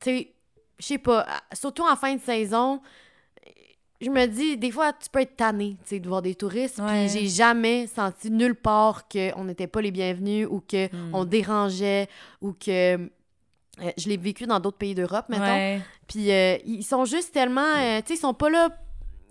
[0.00, 0.32] Tu sais,
[0.78, 2.80] je sais pas, surtout en fin de saison,
[4.00, 6.80] je me dis, des fois, tu peux être tanné, tu sais, de voir des touristes,
[6.86, 11.14] puis j'ai jamais senti nulle part qu'on n'était pas les bienvenus ou que Mm.
[11.14, 12.06] on dérangeait
[12.42, 12.96] ou que...
[12.96, 13.08] euh,
[13.96, 15.44] je l'ai vécu dans d'autres pays d'Europe, mettons.
[15.44, 15.80] Ouais.
[16.08, 17.62] Puis euh, ils sont juste tellement...
[17.76, 18.68] euh, tu sais, ils sont pas là...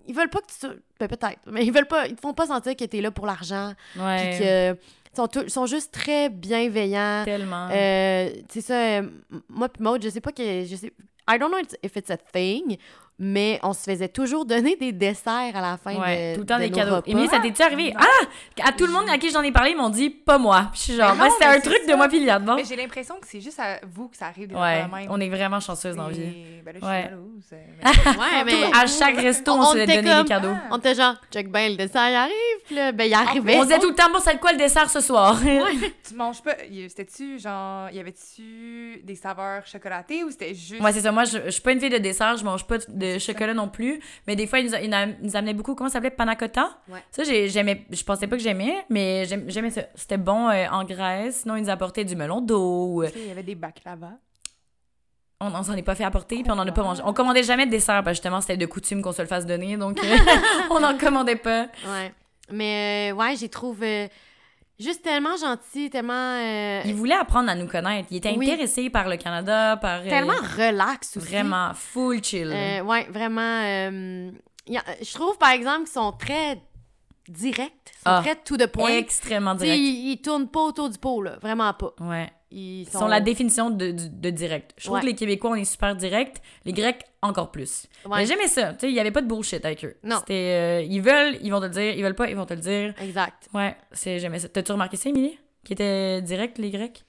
[0.08, 0.66] Ils veulent pas que tu...
[0.98, 2.06] Ben, peut-être, mais ils veulent pas...
[2.08, 4.36] Ils te font pas sentir que t'es là pour l'argent, puis Ouais.
[4.38, 4.72] que...
[5.12, 7.22] Ils sont, tou- ils sont juste très bienveillants.
[7.24, 7.68] Tellement.
[7.70, 10.64] Euh, c'est ça, euh, m- moi puis Maud, je sais pas que...
[10.64, 10.92] Je sais,
[11.28, 12.78] I don't know if it's a thing.
[13.18, 16.46] Mais on se faisait toujours donner des desserts à la fin Ouais, de tout le
[16.46, 16.96] temps de des cadeaux.
[16.96, 17.10] repas.
[17.10, 17.92] Émilie, ça t'est-tu arrivé?
[17.92, 18.00] Non.
[18.00, 18.68] Ah!
[18.68, 20.68] À tout le monde à qui j'en ai parlé, ils m'ont dit pas moi.
[20.72, 22.56] Puis je suis genre, non, c'était mais un c'est truc de moi puis bon?
[22.56, 25.06] Mais j'ai l'impression que c'est juste à vous que ça arrive Ouais, même.
[25.08, 26.22] on est vraiment chanceuse dans la vie.
[26.22, 27.00] Et- Ben là, je Ouais.
[27.02, 27.44] suis jalouse.
[28.16, 30.48] mais- Ouais, mais À chaque resto, on, On se faisait donner comme- des cadeaux.
[30.52, 30.68] Ah.
[30.72, 33.56] on était genre, check ben, le dessert il arrive, puis là, ben il arrivait.
[33.56, 35.38] On disait tout le temps, bon, être quoi le dessert ce soir?
[36.08, 36.54] Tu manges pas.
[36.70, 37.88] y- C'était-tu genre.
[37.90, 40.80] Y avait-tu des saveurs chocolatées ou c'était juste.
[40.82, 41.12] Ouais, c'est ça.
[41.12, 42.84] Moi, je, je suis pas une fille de dessert, je mange pas de
[43.18, 44.00] chocolat non plus.
[44.26, 46.10] Mais des fois, ils nous, a- ils nous amenaient beaucoup, comment ça s'appelait?
[46.10, 46.78] Panna cotta?
[46.88, 46.98] Ouais.
[47.10, 49.82] Ça, j'ai- j'aimais, je pensais pas que j'aimais, mais j'aim- j'aimais ça.
[49.94, 51.40] C'était bon euh, en Grèce.
[51.42, 53.04] Sinon, ils nous apportaient du melon d'eau.
[53.04, 54.10] Sais, Il y avait des baklava.
[55.40, 57.02] On, on s'en est pas fait apporter, puis on en a pas mangé.
[57.04, 59.44] On commandait jamais de dessert, parce que justement, c'était de coutume qu'on se le fasse
[59.44, 60.16] donner, donc euh,
[60.70, 61.66] on n'en commandait pas.
[61.86, 62.12] Ouais.
[62.50, 64.08] Mais euh, ouais, j'ai trouvé
[64.78, 66.12] juste tellement gentil, tellement.
[66.38, 68.08] euh, Il voulait apprendre à nous connaître.
[68.10, 68.50] Il était Oui.
[68.50, 70.00] intéressé par le Canada, par...
[70.00, 71.26] euh, tellement relax aussi.
[71.26, 72.50] Vraiment, full chill.
[72.52, 73.40] Euh, ouais, vraiment.
[73.64, 74.30] euh,
[74.74, 76.60] a- je trouve, par exemple, qu'ils sont très
[77.28, 77.72] directs.
[77.86, 78.90] Ils sont Ah, très tout de point.
[78.96, 79.80] Extrêmement Tu sais, direct.
[79.82, 81.36] Ils, ils tournent pas autour du pot, là.
[81.42, 81.92] Vraiment pas.
[82.00, 82.30] Ouais.
[82.58, 84.72] Ils sont, sont la définition de, de, de direct.
[84.78, 85.02] Je trouve Ouais.
[85.02, 86.40] que les Québécois, on est super direct.
[86.64, 87.86] Les Grecs, encore plus.
[88.06, 88.18] Ouais.
[88.18, 88.72] Mais j'aimais ça.
[88.72, 89.96] Tu sais, il y avait pas de bullshit avec eux.
[90.02, 90.16] Non.
[90.20, 90.32] C'était...
[90.34, 91.92] euh, ils veulent, ils vont te le dire.
[91.94, 92.94] Ils veulent pas, ils vont te le dire.
[93.00, 93.48] Exact.
[93.52, 94.48] Ouais, c'est, j'aimais ça.
[94.48, 95.38] T'as-tu remarqué ça, Émilie?
[95.64, 97.04] Qui était direct, les Grecs?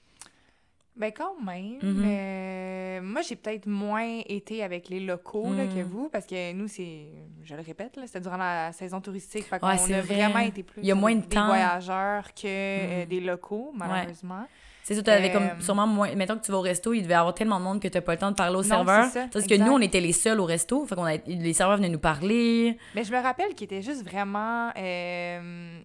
[0.96, 1.78] Ben quand même.
[1.82, 5.82] Mais moi, j'ai peut-être moins été avec les locaux là, que Mhm.
[5.84, 7.06] vous, parce que nous, c'est,
[7.44, 9.44] je le répète, là, c'était durant la saison touristique.
[9.44, 10.14] Fait Ouais, qu'on c'est a vrai.
[10.16, 11.46] vraiment été plus Il y a moins de des temps.
[11.46, 13.08] voyageurs que euh, Mhm.
[13.08, 14.44] des locaux, malheureusement.
[14.88, 16.14] C'est ça, t'avais Euh, comme sûrement moins.
[16.14, 18.00] Mettons que tu vas au resto, il devait y avoir tellement de monde que t'as
[18.00, 19.04] pas le temps de parler au serveur.
[19.04, 20.86] c'est ça, Parce que nous, on était les seuls au resto.
[20.86, 21.16] Fait qu'on a...
[21.26, 22.78] les serveurs venaient nous parler.
[22.94, 25.78] Mais je me rappelle qu'ils étaient juste vraiment euh,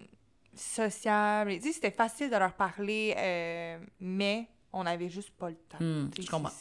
[0.56, 1.52] sociables.
[1.56, 5.78] Tu sais, c'était facile de leur parler, euh, mais on n'avait juste pas le temps.
[5.80, 6.52] Tu sais, je comprends.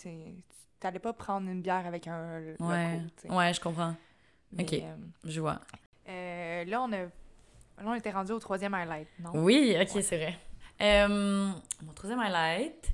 [0.81, 2.43] T'allais pas prendre une bière avec un.
[2.59, 2.99] Ouais.
[3.23, 3.31] tu.
[3.33, 3.95] Ouais, je comprends.
[4.53, 4.73] Mais, Ok.
[4.73, 5.61] euh, Je vois.
[6.09, 6.97] euh, là, on a...
[6.99, 7.09] Là,
[7.87, 9.31] on était rendu au troisième highlight, non?
[9.35, 10.03] Oui, ok, Ouais.
[10.03, 10.37] c'est vrai.
[10.83, 12.93] Euh, mon troisième highlight,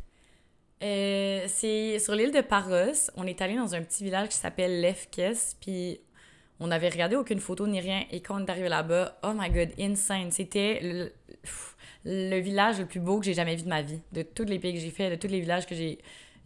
[0.82, 3.10] euh, c'est sur l'île de Paros.
[3.16, 6.00] On est allé dans un petit village qui s'appelle Lefkes, puis
[6.60, 8.04] on n'avait regardé aucune photo ni rien.
[8.10, 10.30] Et quand on est arrivé là-bas, oh my god, insane!
[10.30, 11.10] C'était
[12.04, 14.00] le, village le plus beau que j'ai jamais vu de ma vie.
[14.12, 15.98] De tous les pays que j'ai fait, de tous les villages que j'ai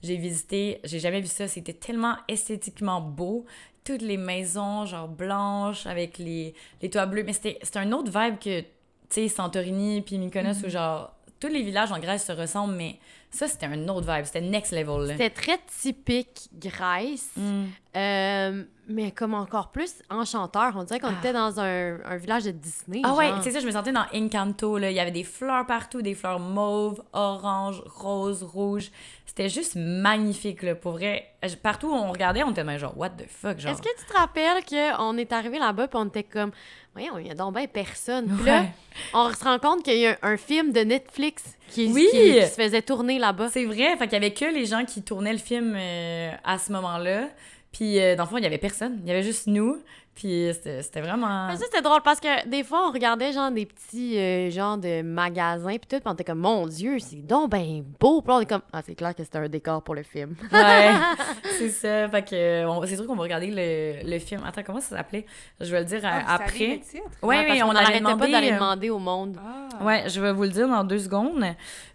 [0.03, 1.47] j'ai visités, j'ai jamais vu ça.
[1.47, 3.47] C'était tellement esthétiquement beau.
[3.85, 7.23] Toutes les maisons, genre blanches, avec les, les toits bleus.
[7.23, 8.67] Mais c'était c'était un autre vibe que, tu
[9.11, 12.99] sais, Santorini puis Mykonos, où genre, tous les villages en Grèce se ressemblent, mais
[13.31, 14.25] ça, c'était un autre vibe.
[14.27, 15.09] C'était next level.
[15.09, 17.65] C'était très typique Grèce, Mm.
[17.97, 20.73] euh, mais comme encore plus enchanteur.
[20.77, 21.19] On dirait qu'on Ah.
[21.19, 23.01] était dans un, un village de Disney.
[23.05, 24.91] Ah ouais, c'est ça, je me sentais dans Encanto, là.
[24.91, 28.91] Il y avait des fleurs partout, des fleurs mauves, orange, rose, rouge.
[29.35, 31.27] C'était juste magnifique, là, pour vrai.
[31.63, 33.73] Partout où on regardait, on était même genre, what the fuck, genre.
[33.73, 36.51] Est-ce que tu te rappelles qu'on est arrivé là-bas puis on était comme,
[36.93, 38.27] voyons, il y a donc bien personne.
[38.37, 38.69] Puis là, Ouais.
[39.15, 42.09] on se rend compte qu'il y a un film de Netflix qui, Oui!
[42.11, 43.49] qui- qui se faisait tourner là-bas.
[43.49, 46.59] C'est vrai, fait qu'il y avait que les gens qui tournaient le film euh, à
[46.59, 47.29] ce moment-là.
[47.73, 48.99] Puis, euh, dans le fond, il y avait personne.
[49.03, 49.79] Il y avait juste nous.
[50.15, 51.49] Puis, c'était vraiment...
[51.49, 54.77] Mais ça, c'était drôle parce que des fois, on regardait genre des petits euh, genres
[54.79, 58.21] de magasins puis tout, puis on était comme, mon Dieu, c'est donc ben beau.
[58.21, 60.37] Puis on est comme, ah, c'est clair que c'était un décor pour le film.
[60.53, 60.91] Ouais,
[61.59, 62.09] c'est ça.
[62.09, 64.43] Fait que euh, c'est sûr qu'on va regarder le, le film.
[64.45, 65.25] Attends, comment ça s'appelait?
[65.61, 66.81] Je vais le dire euh, Ah, vous saviez après.
[66.81, 67.03] titre?
[67.23, 69.39] Ouais, oui, qu'on on n'arrêtait pas d'aller euh, demander au monde.
[69.43, 69.85] Ah.
[69.85, 71.45] Ouais, je vais vous le dire dans deux secondes.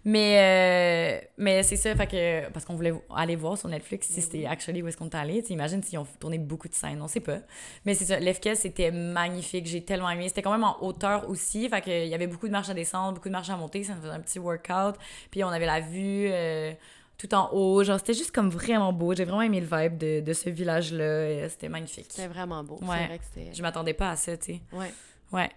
[0.04, 4.20] Mais, euh, mais c'est ça, fait que, parce qu'on voulait aller voir sur Netflix si
[4.20, 5.40] c'était actually où est-ce qu'on est allé.
[5.42, 7.38] Tu sais, Imagine s'ils ont tourné beaucoup de scènes, on sait pas.
[7.84, 10.28] Mais c'est ça, c'était magnifique, j'ai tellement aimé.
[10.28, 13.14] C'était quand même en hauteur aussi, fait qu'il y avait beaucoup de marches à descendre,
[13.14, 14.96] beaucoup de marches à monter, ça nous faisait un petit workout.
[15.30, 16.72] Puis on avait la vue euh,
[17.18, 19.14] tout en haut, genre c'était juste comme vraiment beau.
[19.14, 22.06] J'ai vraiment aimé le vibe de, de ce village-là, euh, c'était magnifique.
[22.08, 22.78] C'était vraiment beau.
[22.82, 22.98] Ouais.
[22.98, 23.54] C'est vrai que c'était.
[23.54, 24.60] Je m'attendais pas à ça, tu sais.
[24.72, 24.92] Ouais.
[25.32, 25.50] Ouais.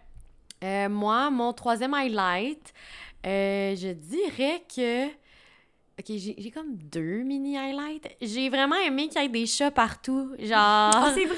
[0.63, 2.73] Euh, moi, mon troisième highlight,
[3.25, 5.20] euh, je dirais que.
[6.01, 8.07] Ok, j'ai comme deux mini highlights.
[8.21, 10.31] J'ai vraiment aimé qu'il y ait des chats partout.
[10.39, 10.57] Genre.
[10.57, 11.35] Ah, c'est vrai!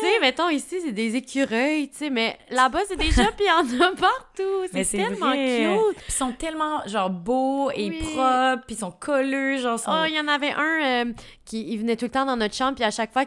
[0.00, 3.44] tu sais, mettons ici, c'est des écureuils, tu sais, mais là-bas, c'est des chats, puis
[3.44, 4.42] il y en a partout.
[4.72, 5.66] C'est tellement vrai.
[5.66, 5.96] cute.
[5.98, 7.98] Puis ils sont tellement genre beaux et Oui.
[7.98, 9.90] propres, puis ils sont colleux, genre sont...
[9.92, 11.12] Oh, il y en avait un euh,
[11.44, 13.24] qui il venait tout le temps dans notre chambre, puis à chaque fois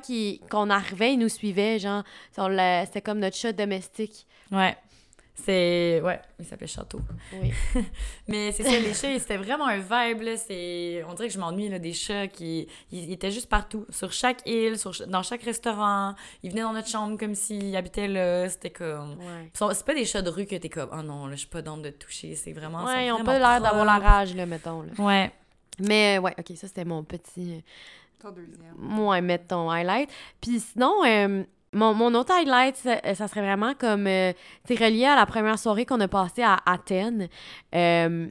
[0.49, 2.03] qu'on arrivait, il nous suivait, genre,
[2.35, 4.25] c'était comme notre chat domestique.
[4.51, 4.75] Ouais.
[5.45, 6.99] C'est ouais, il s'appelait Château.
[7.33, 7.53] Oui.
[8.27, 11.39] Mais c'est ça les chats, c'était vraiment un vibe là, c'est on dirait que je
[11.39, 15.43] m'ennuie là des chats qui ils, étaient juste partout, sur chaque île, sur dans chaque
[15.43, 19.51] restaurant, ils venaient dans notre chambre comme s'ils habitaient là, c'était comme Ouais.
[19.53, 21.61] C'est pas des chats de rue que t'es comme oh non, là je suis pas
[21.61, 24.45] d'onde de te toucher, c'est vraiment Ouais, ils ont pas l'air d'avoir la rage, là,
[24.45, 24.81] mettons.
[24.81, 24.91] Là.
[24.97, 25.31] Ouais.
[25.79, 27.63] Mais ouais, ok, ça c'était mon petit.
[28.19, 28.99] Ton deuxième.
[28.99, 30.09] Ouais, mettre ton highlight.
[30.41, 34.07] Puis sinon, euh, mon, autre highlight, ça, ça serait vraiment comme.
[34.07, 34.33] Euh,
[34.67, 37.29] tu sais, relié à la première soirée qu'on a passée à Athènes.
[37.75, 38.27] Euh,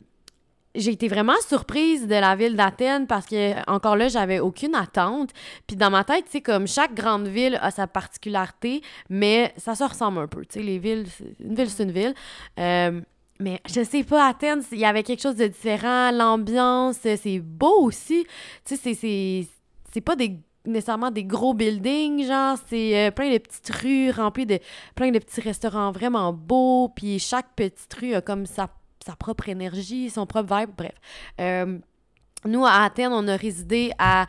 [0.75, 5.31] j'ai été vraiment surprise de la ville d'Athènes parce que, encore là, j'avais aucune attente.
[5.67, 9.75] Puis dans ma tête, tu sais, comme chaque grande ville a sa particularité, mais ça
[9.75, 10.45] se ressemble un peu.
[10.45, 12.15] Tu sais, les villes, c'est- une ville, c'est une ville.
[12.61, 13.01] Euh,
[13.41, 16.11] mais je sais pas, Athènes, il y avait quelque chose de différent.
[16.13, 18.27] L'ambiance, c'est beau aussi.
[18.65, 19.47] Tu sais, c'est- c'est
[19.91, 24.47] c'est pas des nécessairement des gros buildings, genre, c'est euh, plein de petites rues remplies
[24.47, 24.59] de
[24.95, 28.69] plein de petits restaurants vraiment beaux, puis chaque petite rue a comme sa,
[29.19, 30.93] propre énergie, son propre vibe, bref.
[31.41, 31.79] Euh,
[32.45, 34.27] nous, à Athènes, on a résidé à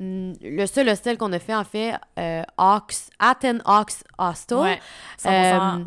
[0.00, 4.58] le seul hostel qu'on a fait, en fait, euh, Ox, Athens Ox Hostel.
[4.58, 4.78] Ouais,
[5.18, 5.28] 100%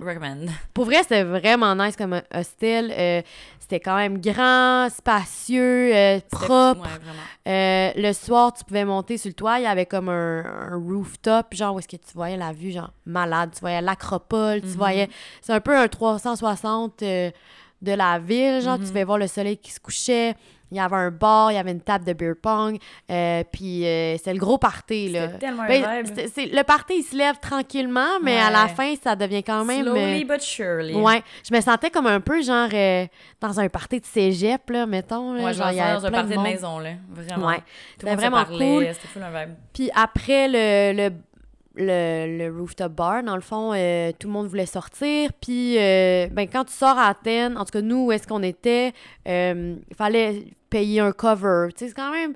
[0.02, 0.46] Euh, recommend.
[0.74, 2.94] Pour vrai, c'était vraiment nice comme hostel.
[2.98, 3.22] Euh,
[3.60, 6.82] c'était quand même grand, spacieux, euh, propre.
[7.46, 9.60] Ouais, le soir, tu pouvais monter sur le toit.
[9.60, 10.44] Il y avait comme un,
[10.74, 13.52] un rooftop, genre où est-ce que tu voyais la vue, genre malade.
[13.54, 14.74] Tu voyais l'acropole, tu Mhm.
[14.76, 15.10] voyais.
[15.42, 17.32] C'est un peu un 360 euh,
[17.82, 18.88] de la ville, genre tu Mhm.
[18.90, 20.36] pouvais voir le soleil qui se couchait.
[20.72, 22.78] Il y avait un bar, il y avait une table de beer pong.
[23.10, 25.28] euh, puis euh, c'est le gros party, là.
[25.28, 26.54] C'était tellement Ben, un vibe.
[26.54, 29.84] le party, il se lève tranquillement, mais à la fin, ça devient quand même.
[29.84, 30.94] Slowly euh, but surely.
[30.96, 33.06] Ouais, je me sentais comme un peu genre euh,
[33.42, 35.34] dans un party de cégep, là, mettons.
[35.34, 36.92] Là, Ouais, genre, genre il y avait dans un party de, maison, là.
[37.10, 37.48] Vraiment.
[37.48, 37.64] Ouais,
[37.98, 38.88] c'était vraiment parlait, cool.
[38.94, 39.56] C'était un vibe.
[39.74, 41.14] Puis après le, le,
[41.76, 45.32] le, le rooftop bar, dans le fond, euh, tout le monde voulait sortir.
[45.42, 48.44] Puis euh, ben, quand tu sors à Athènes, en tout cas, nous, où est-ce qu'on
[48.44, 48.94] était,
[49.28, 51.68] euh, il fallait payer un cover.
[51.76, 52.34] Tu sais, c'est quand même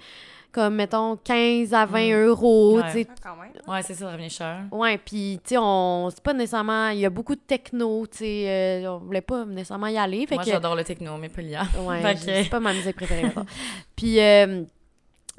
[0.51, 2.27] comme, mettons, 15 à 20 Mm.
[2.27, 2.77] euros.
[2.77, 2.83] Ouais.
[2.85, 3.07] tu sais.
[3.09, 3.51] Ah, quand même.
[3.67, 4.61] Ouais, c'est ça, ça revenait cher.
[4.71, 6.09] Ouais, puis, tu sais, on...
[6.09, 6.87] c'est pas nécessairement...
[6.89, 8.45] Il y a beaucoup de techno, tu sais,
[8.85, 10.25] euh, on voulait pas nécessairement y aller.
[10.25, 10.51] Fait Moi, que...
[10.51, 11.63] j'adore le techno, mais pas lien.
[11.85, 13.33] Ouais, que- c'est pas ma musique préférée.
[13.97, 14.63] Puis, euh,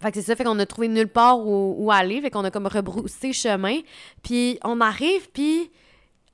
[0.01, 2.45] fait que c'est ça, fait qu'on a trouvé nulle part où, où aller, fait qu'on
[2.45, 3.79] a comme rebroussé chemin.
[4.23, 5.71] Puis on arrive, puis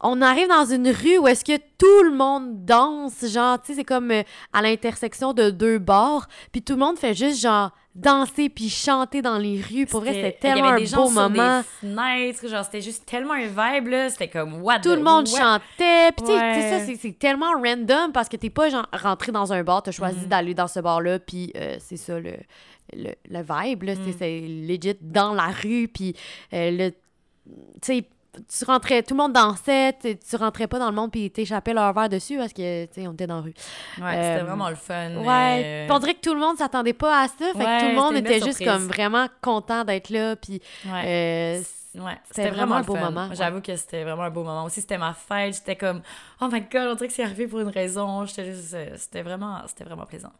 [0.01, 3.75] on arrive dans une rue où est-ce que tout le monde danse, genre, tu sais,
[3.79, 7.71] c'est comme euh, à l'intersection de deux bars, puis tout le monde fait juste, genre,
[7.95, 9.87] danser puis chanter dans les rues.
[9.87, 11.59] Pour vrai, c'était il y avait tellement un des gens beau sur moment.
[11.61, 14.11] Des fenêtres, genre, c'était juste tellement un vibe, là.
[14.11, 15.39] C'était comme, what Tout the- le monde what?
[15.39, 16.11] chantait.
[16.17, 16.55] Puis, tu sais, Ouais.
[16.55, 19.83] tu sais, ça, c'est- tellement random parce que t'es pas genre rentré dans un bar,
[19.85, 20.27] t'as choisi Mhm.
[20.27, 22.33] d'aller dans ce bar-là, puis euh, c'est ça le,
[22.97, 23.95] le, le vibe, là.
[23.95, 24.15] c'est- Mhm.
[24.19, 26.15] C'est legit dans la rue, puis
[26.53, 26.91] euh, le.
[26.91, 26.99] Tu
[27.83, 31.31] sais, tu rentrais, tout le monde dansait, tu tu rentrais pas dans le monde, puis
[31.31, 33.55] t'échappais leur verre dessus parce que, tu sais, on était dans la rue.
[33.99, 35.17] Ouais, Euh, c'était vraiment le fun.
[35.17, 35.87] Ouais.
[35.91, 37.35] euh, on dirait que tout le monde s'attendait pas à ça.
[37.53, 40.63] Fait que tout le monde était juste comme vraiment content d'être là, puis.
[40.87, 41.03] ouais.
[41.59, 41.63] euh,
[41.95, 43.05] Ouais, C'était vraiment un beau fun.
[43.11, 43.37] moment, ouais.
[43.37, 44.65] J'avoue que c'était vraiment un beau moment.
[44.65, 45.57] Aussi, c'était ma fête.
[45.57, 46.01] J'étais comme,
[46.41, 48.23] oh my god, on dirait que c'est arrivé pour une raison.
[48.23, 50.33] Euh, c'était vraiment, c'était vraiment plaisant.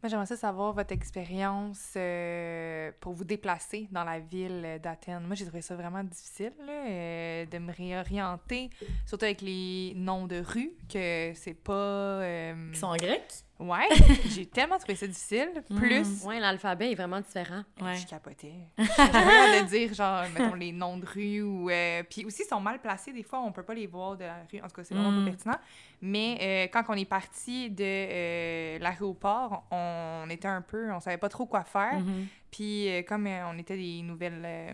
[0.00, 5.24] Moi, j'aimerais savoir votre expérience euh, pour vous déplacer dans la ville d'Athènes.
[5.26, 8.70] Moi, j'ai trouvé ça vraiment difficile là, euh, de me réorienter,
[9.06, 11.72] surtout avec les noms de rues, que c'est pas...
[11.72, 13.24] euh, sont en grec?
[13.58, 13.88] Ouais,
[14.28, 15.50] j'ai tellement trouvé ça difficile.
[15.68, 15.76] Mm.
[15.78, 17.64] Plus, Ouais, l'alphabet est vraiment différent.
[17.80, 17.96] Ouais.
[17.96, 18.52] je capotais.
[18.78, 21.68] J'avais de dire, genre, mettons, les noms de rues ou...
[21.68, 23.12] euh, Puis aussi, ils sont mal placés.
[23.12, 24.60] Des fois, on peut pas les voir de la rue.
[24.60, 25.24] En tout cas, c'est vraiment Mm.
[25.24, 25.58] pas pertinent.
[26.02, 30.92] Mais euh, quand on est parti de euh, l'aéroport, on était un peu...
[30.92, 31.98] On savait pas trop quoi faire.
[31.98, 32.26] Mhm.
[32.52, 34.72] Puis euh, comme euh, on était des nouvelles euh,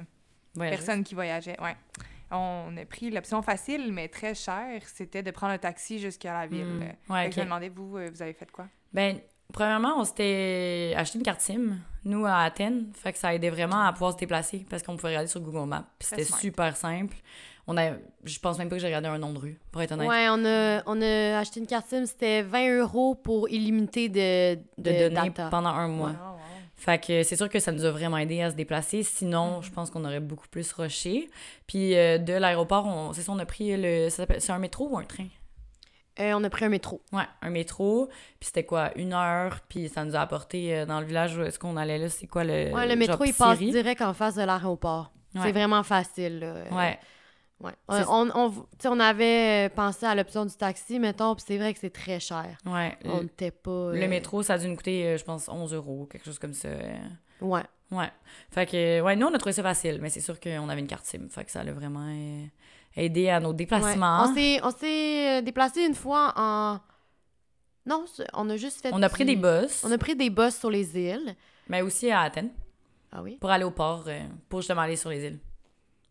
[0.59, 1.75] personnes qui voyageaient, ouais.
[2.35, 6.47] On a pris l'option facile, mais très chère, c'était de prendre un taxi jusqu'à la
[6.47, 6.65] ville.
[6.65, 7.13] Mm.
[7.13, 8.67] Ouais, que Je me demandais, vous, euh, vous avez fait quoi?
[8.93, 9.19] Ben,
[9.53, 12.91] premièrement, on s'était acheté une carte SIM, nous, à Athènes.
[12.95, 15.69] Fait que ça aidait vraiment à pouvoir se déplacer parce qu'on pouvait regarder sur Google
[15.69, 15.87] Maps.
[16.01, 17.17] C'était super simple.
[17.67, 17.93] On a,
[18.25, 20.07] je pense même pas que j'ai regardé un nom de rue, pour être honnête.
[20.07, 24.57] Ouais, on a, on a acheté une carte SIM, c'était 20 euros pour illimité de,
[24.57, 25.49] de de données data.
[25.49, 26.13] pendant un mois.
[26.15, 26.39] Ah, wow.
[26.77, 29.03] Fait que c'est sûr que ça nous a vraiment aidé à se déplacer.
[29.03, 31.31] Sinon, je pense qu'on aurait beaucoup plus rushé.
[31.67, 34.09] Puis euh, de l'aéroport, on, c'est ça, on a pris le.
[34.11, 35.29] C'est un métro ou un train?
[36.21, 37.01] Euh, on a pris un métro.
[37.13, 38.09] Ouais, un métro.
[38.39, 38.97] Puis c'était quoi?
[38.97, 39.61] Une heure?
[39.69, 42.09] Puis ça nous a apporté euh, dans le village où est-ce qu'on allait là.
[42.09, 42.73] C'est quoi le.
[42.73, 45.13] Ouais, le métro, il passe direct en face de l'aéroport.
[45.35, 45.41] Ouais.
[45.45, 46.41] C'est vraiment facile.
[46.41, 46.55] Là.
[46.71, 46.99] Ouais.
[47.61, 47.73] Ouais.
[47.89, 51.91] On, on, on avait pensé à l'option du taxi, mettons, puis c'est vrai que c'est
[51.93, 52.57] très cher.
[52.67, 52.97] Ouais.
[53.05, 53.93] On n'était pas.
[53.93, 56.39] le euh, métro, ça a dû nous coûter, euh, je pense, 11 euros, quelque chose
[56.39, 56.69] comme ça.
[56.69, 56.97] euh.
[57.41, 57.63] Ouais.
[57.91, 58.11] Ouais.
[58.51, 60.87] Fait que, ouais, nous, on a trouvé ça facile, mais c'est sûr qu'on avait une
[60.87, 61.29] carte SIM.
[61.31, 62.45] Fait que ça l'a vraiment euh,
[62.97, 63.55] aidé à nos Ouais.
[63.55, 64.25] déplacements.
[64.29, 66.81] On s'est- On s'est déplacé une fois en.
[67.87, 68.91] Non, on a juste fait.
[68.95, 71.37] On a pris des bus, On a pris des bus sur les îles.
[71.69, 72.51] mais aussi à Athènes,
[73.13, 73.37] Ah oui?
[73.39, 74.05] pour aller au port,
[74.49, 75.39] pour justement aller sur les îles.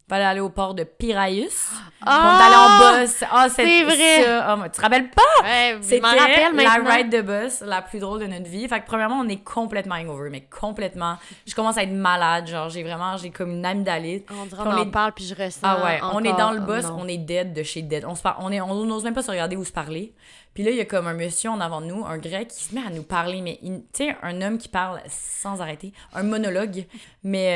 [0.10, 1.70] Fallait aller au port de Piraeus.
[2.06, 2.36] Ah!
[2.36, 3.24] on est allé en bus.
[3.32, 4.24] Ah, c'est c'est vrai.
[4.26, 4.46] ça.
[4.52, 5.22] Ah, tu te rappelles pas?
[5.42, 8.68] Ouais, C'était la ride de bus la plus drôle de notre vie.
[8.68, 11.16] Fait que premièrement, on est complètement hangover, mais complètement.
[11.48, 14.28] Je commence à être malade, genre j'ai vraiment j'ai comme une amygdalite.
[14.38, 16.84] On dirait on en parle, puis je ressens Ah ouais, on est dans le bus,
[16.94, 18.04] on est dead de chez dead.
[18.06, 20.14] On se par- on est on n'ose même pas se regarder ou se parler.
[20.54, 22.64] Puis là, il y a comme un monsieur en avant de nous, un grec qui
[22.64, 25.94] se met à nous parler mais il- tu sais un homme qui parle sans arrêter,
[26.14, 26.86] un monologue,
[27.24, 27.54] mais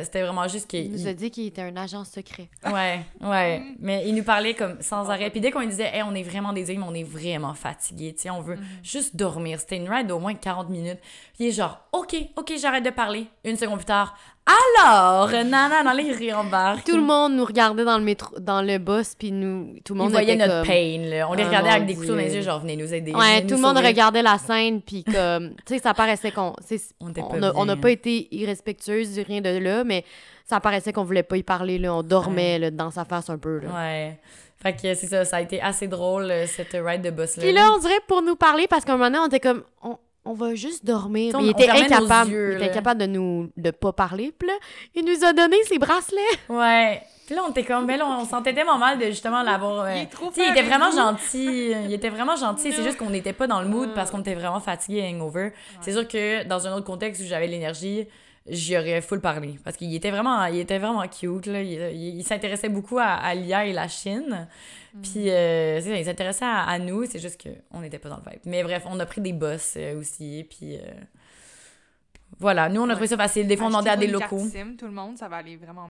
[0.00, 2.48] euh, c'était vraiment juste qu'il Il nous a dit qu'il était un agent secret.
[2.64, 3.62] Ouais, ouais.
[3.78, 5.30] Mais il nous parlait comme sans arrêt.
[5.30, 8.14] Puis dès qu'on lui disait, hey, on est vraiment désolé, mais on est vraiment fatigué,
[8.14, 9.58] tu sais, on veut juste dormir.
[9.60, 10.98] C'était une ride d'au moins 40 minutes.
[11.34, 13.26] Puis il est genre, OK, OK, j'arrête de parler.
[13.44, 14.16] Une seconde plus tard,
[14.46, 16.84] alors, nana, dans les réembarques.
[16.84, 19.98] Tout le monde nous regardait dans le métro, dans le bus, puis nous, tout le
[19.98, 20.68] monde voyait était notre comme...
[20.68, 21.28] pain, là.
[21.28, 23.12] On les Ah, regardait avec des couteaux dans les yeux, genre, venez nous aider.
[23.12, 23.88] Ouais, tout le monde sauver.
[23.88, 26.54] regardait la scène, puis comme, tu sais, ça paraissait qu'on,
[27.00, 30.04] On n'a pas été irrespectueuse, rien de là, mais
[30.44, 33.38] ça paraissait qu'on voulait pas y parler, là, on dormait là, dans sa face un
[33.38, 33.68] peu, là.
[33.74, 34.18] Ouais.
[34.62, 37.42] Fait que c'est ça, ça a été assez drôle, euh, cette ride de bus-là.
[37.42, 39.62] Puis là, on dirait pour nous parler, parce qu'à un moment donné, on était comme,
[39.82, 41.36] on, on va juste dormir.
[41.38, 44.32] Mais il on- était on incapable, yeux, il était incapable de nous, de pas parler,
[44.38, 44.54] puis là,
[44.94, 46.20] il nous a donné ses bracelets.
[46.48, 47.00] Ouais.
[47.26, 49.86] Puis là, on était comme, mais là, on sentait tellement mal de justement l'avoir.
[49.86, 50.96] euh, Il est trop tu sais, il était vraiment vous.
[50.96, 51.72] gentil.
[51.86, 52.72] Il était vraiment gentil.
[52.72, 55.52] C'est juste qu'on n'était pas dans le mood parce qu'on était vraiment fatigué et hangover.
[55.80, 58.06] C'est sûr que dans un autre contexte où j'avais l'énergie,
[58.48, 59.58] j'y aurais full parlé.
[59.64, 61.46] Parce qu'il était vraiment, il était vraiment cute.
[61.46, 61.62] Là.
[61.62, 64.46] Il, il- il s'intéressait beaucoup à, à l'IA et la Chine.
[65.02, 67.04] Puis, euh, c'est ça, il s'intéressait à, à nous.
[67.06, 68.40] C'est juste qu'on n'était pas dans le vibe.
[68.46, 70.46] Mais bref, on a pris des boss euh, aussi.
[70.48, 70.76] Puis.
[70.76, 70.80] euh,
[72.38, 73.46] Voilà, nous on a trouvé ça facile.
[73.46, 74.38] Des fois on demandait à des locaux.
[74.48, 75.88] SIM, tout le monde, ça va aller vraiment.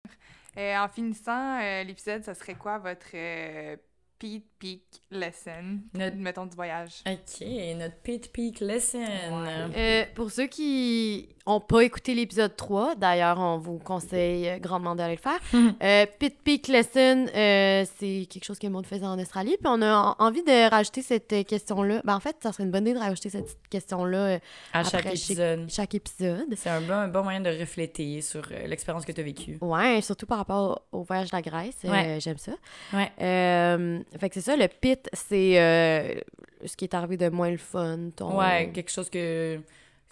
[0.58, 3.76] Euh, en finissant euh, l'épisode, ça serait quoi votre euh,
[4.18, 7.02] Pete Peak lesson, Notre- mettons du voyage?
[7.08, 7.46] Ok,
[7.78, 9.00] notre Pit Peak Lesson.
[9.76, 15.16] Euh, pour ceux qui ont pas écouté l'épisode 3, d'ailleurs, on vous conseille grandement d'aller
[15.16, 15.40] le faire.
[15.84, 19.58] euh, Pit Peak Lesson, euh, c'est quelque chose que Maud faisait en Australie.
[19.62, 22.02] Puis on a en- envie de rajouter cette question-là.
[22.06, 24.40] Ben, en fait, ça serait une bonne idée de rajouter cette question-là euh,
[24.74, 25.70] À chaque épisode.
[25.70, 26.48] chaque épisode.
[26.56, 29.58] C'est un bon, un bon moyen de refléter sur euh, l'expérience que tu as vécue.
[29.62, 31.78] Ouais, surtout par rapport au, voyage de la Grèce.
[31.86, 32.18] euh, Ouais.
[32.20, 32.52] J'aime ça.
[32.94, 33.12] Ouais.
[34.20, 36.22] Fait que c'est ça, le pit, c'est
[36.66, 37.98] ce qui est arrivé de moins le fun.
[38.16, 38.38] Ton...
[38.38, 39.60] Ouais, quelque chose que.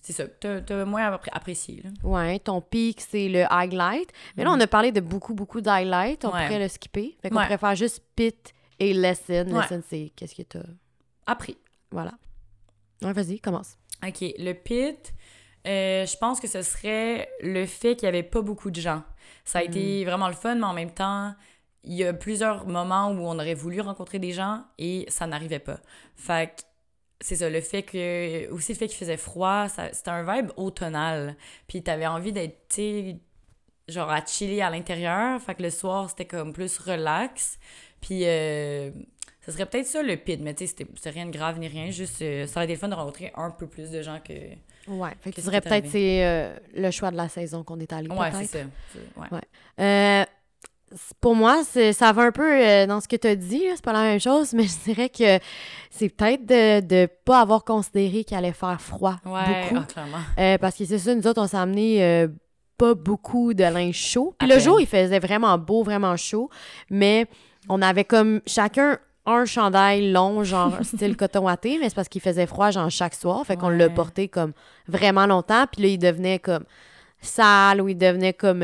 [0.02, 1.82] C'est ça, t'as- moins appré- apprécié.
[1.84, 1.90] Là.
[2.04, 4.10] Ouais, ton pic, c'est le highlight.
[4.38, 6.24] Mais là, on a parlé de beaucoup, beaucoup d'highlight.
[6.24, 6.32] On.
[6.34, 6.46] Ouais.
[6.48, 7.18] pourrait le skipper.
[7.22, 7.46] Fait qu'on Ouais.
[7.46, 9.46] préfère juste pit et lesson.
[9.48, 10.60] Lesson, c'est qu'est-ce que t'as.
[11.26, 11.58] Appris.
[11.92, 12.14] Voilà.
[13.02, 13.78] Ouais, vas-y, commence.
[14.06, 15.14] OK, le pit,
[15.68, 19.04] euh, je pense que ce serait le fait qu'il n'y avait pas beaucoup de gens.
[19.44, 21.34] Ça a été vraiment le fun, mais en même temps,
[21.84, 25.60] il y a plusieurs moments où on aurait voulu rencontrer des gens et ça n'arrivait
[25.60, 25.80] pas.
[26.16, 26.62] Fait que
[27.22, 28.50] c'est ça, le fait que.
[28.52, 31.36] Aussi le fait qu'il faisait froid, c'était un vibe automnal.
[31.68, 33.16] Puis t'avais envie d'être, tu sais,
[33.88, 35.42] genre à chiller à l'intérieur.
[35.42, 37.58] Fait que le soir, c'était comme plus relax.
[38.02, 38.22] Puis.
[38.26, 38.92] euh,
[39.46, 41.70] ce serait peut-être ça le pit, mais tu sais, c'était- c'est rien de grave ni
[41.70, 44.20] rien, juste euh, ça aurait été le fun de rencontrer un peu plus de gens
[44.20, 44.34] que.
[44.92, 45.12] Ouais.
[45.22, 47.94] Fait que tu dirais t'est peut-être c'est euh, le choix de la saison qu'on est
[47.94, 48.10] allé.
[48.10, 48.58] Ouais, c'est ça.
[49.16, 49.28] Ouais.
[49.32, 49.40] Ouais.
[49.80, 50.26] Euh,
[51.20, 53.64] pour moi, c'est- ça va un peu euh, dans ce que tu as dit.
[53.76, 55.40] C'est pas la même chose, mais je dirais que
[55.90, 59.84] c'est peut-être de ne pas avoir considéré qu'il allait faire froid Ouais, beaucoup.
[59.98, 60.02] ah.
[60.42, 62.28] Euh, parce que c'est ça, nous autres, on s'est amené euh,
[62.78, 64.36] pas beaucoup de linge chaud.
[64.40, 66.50] Puis le jour, il faisait vraiment beau, vraiment chaud.
[66.90, 67.26] Mais
[67.70, 72.22] on avait comme chacun un chandail long, genre style coton watté, mais c'est parce qu'il
[72.22, 73.44] faisait froid, genre chaque soir.
[73.46, 73.94] Fait qu'on l'a Ouais.
[73.94, 74.54] porté comme
[74.88, 75.66] vraiment longtemps.
[75.70, 76.64] Puis là, il devenait comme
[77.20, 78.64] sale ou il devenait comme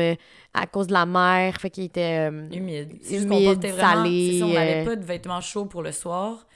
[0.54, 1.56] à cause de la mer.
[1.60, 2.30] Fait qu'il était.
[2.30, 2.96] euh, Humide.
[3.02, 4.04] C'est juste qu'on humide, portait vraiment.
[4.04, 4.84] salé, ça, on n'avait euh.
[4.84, 6.46] pas de vêtements chauds pour le soir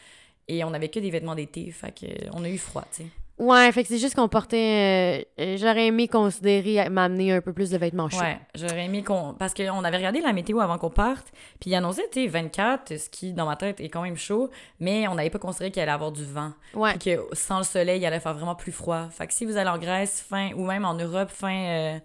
[0.46, 1.70] et on avait que des vêtements d'été.
[1.70, 3.08] Fait que euh, on a eu froid, tu sais.
[3.40, 5.28] Ouais, fait que c'est juste qu'on portait.
[5.38, 8.18] euh, J'aurais aimé considérer m'amener un peu plus de vêtements chauds.
[8.18, 9.32] Ouais, j'aurais aimé qu'on.
[9.38, 11.28] Parce qu'on avait regardé la météo avant qu'on parte,
[11.60, 14.50] puis il annonçait, tu sais, 24, ce qui, dans ma tête, est quand même chaud,
[14.80, 16.50] mais on n'avait pas considéré qu'il allait avoir du vent.
[16.74, 16.94] Ouais.
[16.98, 19.06] Puis que sans le soleil, il allait faire vraiment plus froid.
[19.12, 21.98] Fait que si vous allez en Grèce, fin, ou même en Europe, fin, euh,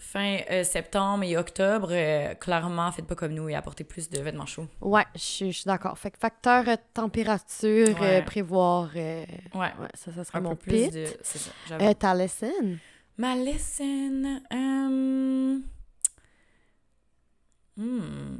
[0.00, 4.18] fin euh, septembre et octobre, euh, clairement, faites pas comme nous et apportez plus de
[4.20, 4.68] vêtements chauds.
[4.80, 5.98] Ouais, je suis je suis d'accord.
[5.98, 8.22] Fait que facteur euh, température, Ouais.
[8.22, 8.90] prévoir.
[8.94, 9.26] Ouais.
[9.54, 10.92] ouais, ça, ça serait Un mon peu plus pit.
[10.94, 11.04] de.
[11.22, 11.92] C'est ça, j'avoue.
[11.94, 12.78] Ta lesson?
[13.18, 14.40] Ma lesson.
[17.76, 18.36] hmm.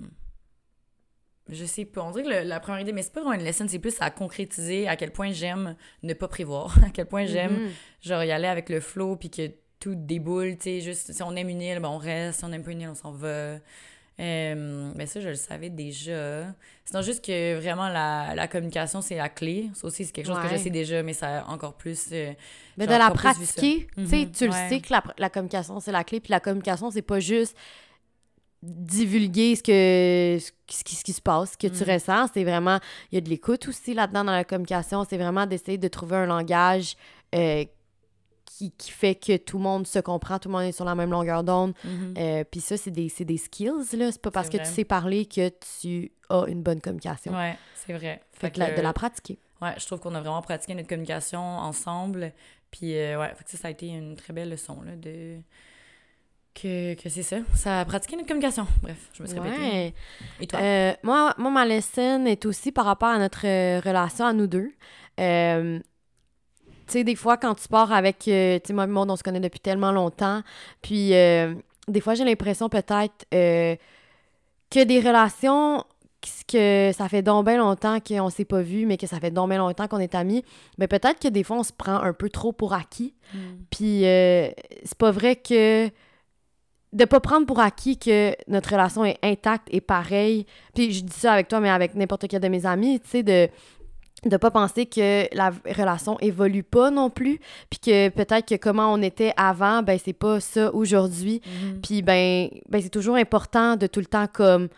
[1.50, 2.02] Je sais pas.
[2.02, 3.96] On dirait que le- la première idée, mais c'est pas vraiment une lesson, c'est plus
[4.00, 6.76] à concrétiser à quel point j'aime ne pas prévoir.
[6.84, 7.70] À quel point j'aime, Mhm.
[8.02, 10.80] genre, y aller avec le flow puis que tout déboule, tu sais.
[10.80, 12.40] Juste, si on aime une île, ben on reste.
[12.40, 13.56] Si on aime pas une île, on s'en va.
[14.20, 16.46] Euh, mais ça, je le savais déjà.
[16.84, 19.70] Sinon, juste que vraiment, la, la communication, c'est la clé.
[19.74, 22.08] Ça aussi, c'est quelque chose que je sais déjà, mais ça a encore plus.
[22.10, 22.32] euh,
[22.76, 25.92] Mais de la pratiquer, tu sais, Mhm, tu le sais que la, la communication, c'est
[25.92, 26.18] la clé.
[26.18, 27.56] Puis la communication, c'est pas juste
[28.60, 31.92] divulguer ce que ce qui, ce qui se passe, ce que tu Mm.
[31.92, 32.26] ressens.
[32.34, 32.80] C'est vraiment,
[33.12, 35.06] il y a de l'écoute aussi là-dedans dans la communication.
[35.08, 36.96] C'est vraiment d'essayer de trouver un langage
[37.36, 37.64] euh,
[38.56, 40.94] qui, qui fait que tout le monde se comprend, tout le monde est sur la
[40.94, 41.74] même longueur d'onde.
[41.84, 42.14] Mhm.
[42.18, 44.10] Euh, Puis ça, c'est des, c'est des skills, là.
[44.10, 45.50] C'est pas parce que tu sais parler que
[45.80, 47.32] tu as une bonne communication.
[47.32, 48.22] Ouais, c'est vrai.
[48.32, 49.38] Fait que la- de la pratiquer.
[49.60, 52.32] Ouais, je trouve qu'on a vraiment pratiqué notre communication ensemble.
[52.70, 55.38] Puis, euh, ouais, fait que ça, ça a été une très belle leçon, là, de...
[56.54, 57.36] Que, que c'est ça.
[57.54, 58.66] Ça a pratiqué notre communication.
[58.82, 59.62] Bref, je me suis répétée.
[59.62, 59.94] Ouais.
[60.40, 60.58] Et toi?
[60.60, 63.42] Euh, moi, moi, ma leçon est aussi par rapport à notre
[63.80, 64.72] relation à nous deux.
[65.20, 65.78] Euh,
[66.92, 68.26] sais, des fois, quand tu pars avec...
[68.28, 70.42] euh, tu sais, moi et Maud, on se connaît depuis tellement longtemps.
[70.82, 71.54] Puis, euh,
[71.88, 73.76] des fois, j'ai l'impression peut-être euh,
[74.70, 75.84] que des relations
[76.46, 79.50] que ça fait donc bien longtemps qu'on s'est pas vu, mais que ça fait donc
[79.50, 80.44] bien longtemps qu'on est amis,
[80.78, 83.14] mais peut-être que des fois, on se prend un peu trop pour acquis.
[83.32, 83.38] Mm.
[83.70, 84.48] Puis euh,
[84.84, 85.88] c'est pas vrai que
[86.92, 90.46] de pas prendre pour acquis que notre relation est intacte et pareille.
[90.74, 93.22] Puis je dis ça avec toi, mais avec n'importe quel de mes amis, tu sais,
[93.22, 93.48] de
[94.24, 97.38] de pas penser que la relation évolue pas non plus,
[97.70, 101.40] puis que peut-être que comment on était avant, ben c'est pas ça aujourd'hui.
[101.44, 101.80] Mhm.
[101.80, 104.68] Puis ben, ben c'est toujours important de tout le temps comme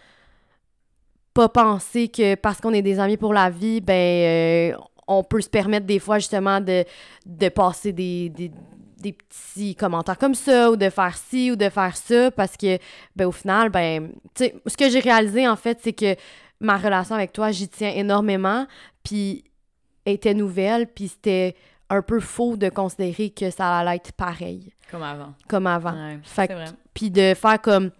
[1.32, 4.76] pas penser que parce qu'on est des amis pour la vie, ben euh,
[5.06, 6.84] on peut se permettre des fois justement de,
[7.24, 8.50] de passer des, des,
[8.98, 12.78] des petits commentaires comme ça ou de faire ci ou de faire ça parce que
[13.16, 16.14] ben au final ben tu sais ce que j'ai réalisé en fait c'est que
[16.60, 18.66] ma relation avec toi j'y tiens énormément
[19.02, 19.44] puis
[20.06, 21.54] était nouvelle puis c'était
[21.88, 25.34] un peu faux de considérer que ça allait être pareil Comme avant.
[25.48, 26.64] comme avant Ouais, Fait c'est que- vrai.
[26.94, 27.90] puis de faire comme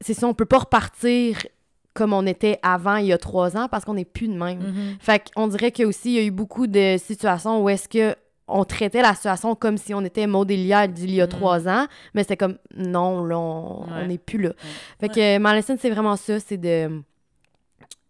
[0.00, 1.46] c'est ça on peut pas repartir
[1.94, 4.58] comme on était avant il y a trois ans parce qu'on n'est plus de même
[4.60, 4.96] Mhm.
[5.00, 8.16] fait qu'on dirait que aussi il y a eu beaucoup de situations où est-ce que
[8.48, 11.30] on traitait la situation comme si on était Lia d'il y a Mhm.
[11.30, 14.06] trois ans mais c'était comme non là on Ouais.
[14.08, 14.52] n'est plus là
[15.00, 17.02] fait que ma leçon c'est vraiment ça c'est de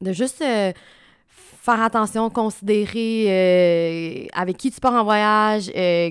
[0.03, 0.73] de juste euh,
[1.29, 6.11] faire attention considérer euh, avec qui tu pars en voyage euh,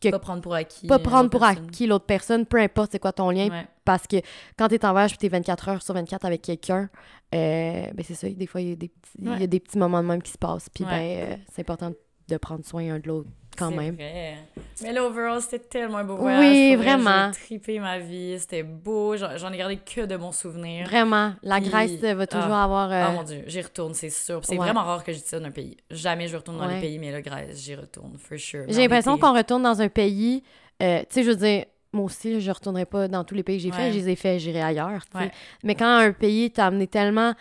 [0.00, 0.86] que- Pas prendre pour acquis.
[0.88, 1.64] pas prendre pour personne.
[1.66, 3.66] acquis l'autre personne, peu importe c'est quoi ton lien, Ouais.
[3.84, 4.16] parce que
[4.58, 6.88] quand t'es en voyage et t'es 24 heures sur 24 avec quelqu'un,
[7.34, 9.60] euh, ben c'est ça, des fois, il y, a des petits- il y a des
[9.60, 10.90] petits moments de même qui se passent, puis Ouais.
[10.90, 11.92] ben, c'est important
[12.28, 13.94] de prendre soin un de l'autre quand même.
[13.94, 14.36] vrai.
[14.82, 17.30] Mais là, overall, c'était tellement un beau Oui, pour vraiment.
[17.32, 18.36] J'ai trippé ma vie.
[18.38, 19.16] C'était beau.
[19.16, 20.86] J'en ai gardé que de bons souvenirs.
[20.86, 22.64] Vraiment, la Puis- Grèce va toujours ah.
[22.64, 22.90] avoir...
[22.90, 24.40] euh, Ah mon dieu, j'y retourne, c'est sûr.
[24.42, 24.58] C'est Ouais.
[24.58, 25.76] vraiment rare que ça d'un pays.
[25.90, 26.74] Jamais je retourne dans Ouais.
[26.76, 28.64] les pays, mais la Grèce, j'y retourne, for sure.
[28.68, 30.42] J'ai l'impression qu'on retourne dans un pays,
[30.82, 33.58] euh, tu sais, je veux dire, moi aussi, je retournerai pas dans tous les pays
[33.58, 33.76] que j'ai Ouais.
[33.76, 35.18] fait, je les ai fait, j'irai ailleurs, tu.
[35.62, 37.34] Mais quand un pays t'a amené tellement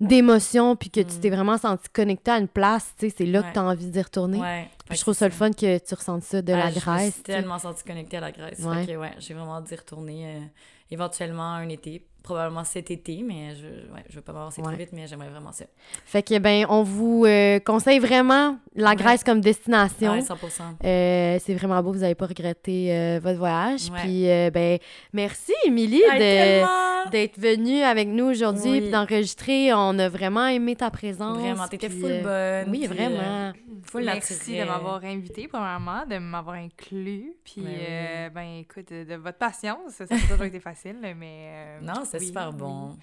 [0.00, 1.20] d'émotions, puis que tu Mm.
[1.20, 4.02] t'es vraiment senti connecté à une place, tu sais, c'est là que t'as envie d'y
[4.02, 4.38] retourner.
[4.40, 4.68] Ouais.
[4.92, 6.80] Puis je trouve ça le fun que tu ressentes ça de Ah, la Je me
[6.80, 7.14] Grèce.
[7.14, 8.58] suis tellement sentie connectée à la Grèce.
[8.60, 8.84] Ouais.
[8.86, 10.40] Fait que, ouais, j'ai vraiment d'y retourner euh,
[10.90, 12.06] éventuellement un été.
[12.22, 14.76] Probablement cet été, mais je, ouais, je veux pas m'avancer trop Ouais.
[14.76, 15.64] vite, mais j'aimerais vraiment ça.
[16.04, 18.96] Fait que, ben, on vous euh, conseille vraiment la Ouais.
[18.96, 20.12] Grèce comme destination.
[20.12, 20.62] Ouais, 100%.
[20.84, 23.90] Euh, c'est vraiment beau, vous n'allez pas regretter euh, votre voyage.
[23.90, 23.98] Ouais.
[24.02, 24.78] Puis, euh, ben,
[25.12, 26.02] merci, Émilie,
[27.10, 28.80] d'être venue avec nous aujourd'hui Oui.
[28.82, 29.72] puis d'enregistrer.
[29.74, 31.38] On a vraiment aimé ta présence.
[31.38, 32.70] Vraiment, t'étais full euh, bonne.
[32.72, 33.52] Oui, puis, vraiment.
[33.84, 34.60] full Merci naturel.
[34.60, 37.32] de m'avoir invité, premièrement, de m'avoir inclus.
[37.44, 38.30] Puis, Ben oui.
[38.34, 41.50] ben écoute, de, de votre patience, ça n'a pas toujours été facile, mais.
[41.52, 42.56] euh, Non, c'était oui, super oui.
[42.58, 42.96] bon.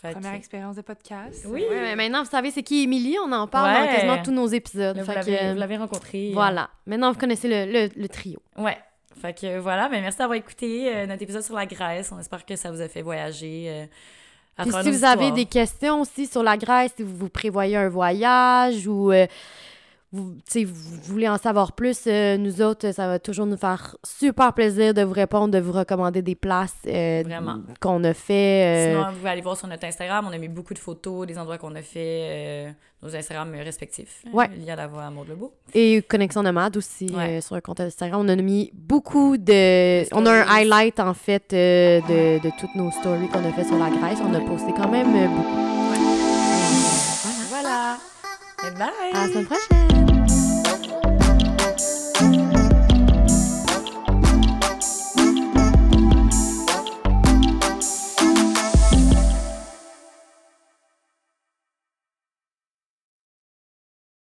[0.00, 1.44] Fait que- Première expérience de podcast.
[1.48, 1.62] Oui.
[1.68, 3.16] Ouais, mais maintenant, vous savez c'est qui Émilie?
[3.24, 3.86] On en parle Ouais.
[3.86, 4.96] dans quasiment tous nos épisodes.
[4.96, 6.28] Là, vous Fait l'avez que, vous l'avez rencontré.
[6.30, 6.68] euh, voilà.
[6.86, 8.40] Maintenant, vous connaissez le, le- le trio.
[8.56, 8.76] Ouais.
[9.20, 12.12] Fait que voilà, ben merci d'avoir écouté euh, notre épisode sur la Grèce.
[12.12, 13.66] On espère que ça vous a fait voyager.
[13.68, 13.84] euh,
[14.58, 17.28] à Puis travers si vous avez des questions aussi sur la Grèce, si vous, vous
[17.30, 19.26] prévoyez un voyage ou euh,
[20.14, 20.34] vous,
[20.64, 24.94] vous voulez en savoir plus, euh, nous autres, ça va toujours nous faire super plaisir
[24.94, 27.22] de vous répondre, de vous recommander des places euh,
[27.80, 28.64] qu'on a fait.
[28.64, 30.26] euh, Sinon, vous pouvez aller voir sur notre Instagram.
[30.28, 34.22] On a mis beaucoup de photos des endroits qu'on a fait, nos Instagrams respectifs.
[34.32, 34.48] Ouais.
[34.56, 35.52] Il y a la voix à Maud Lebeau.
[35.74, 37.40] Et Connexion Nomade aussi Ouais.
[37.40, 38.20] sur un compte Instagram.
[38.24, 40.04] On a mis beaucoup de.
[40.14, 43.76] On a un highlight en fait de, de toutes nos stories qu'on a fait sur
[43.78, 44.18] la Grèce.
[44.24, 45.58] On a posté quand même beaucoup.
[47.50, 47.96] Voilà.
[48.62, 48.88] Bye bye.
[49.12, 49.93] À la semaine prochaine!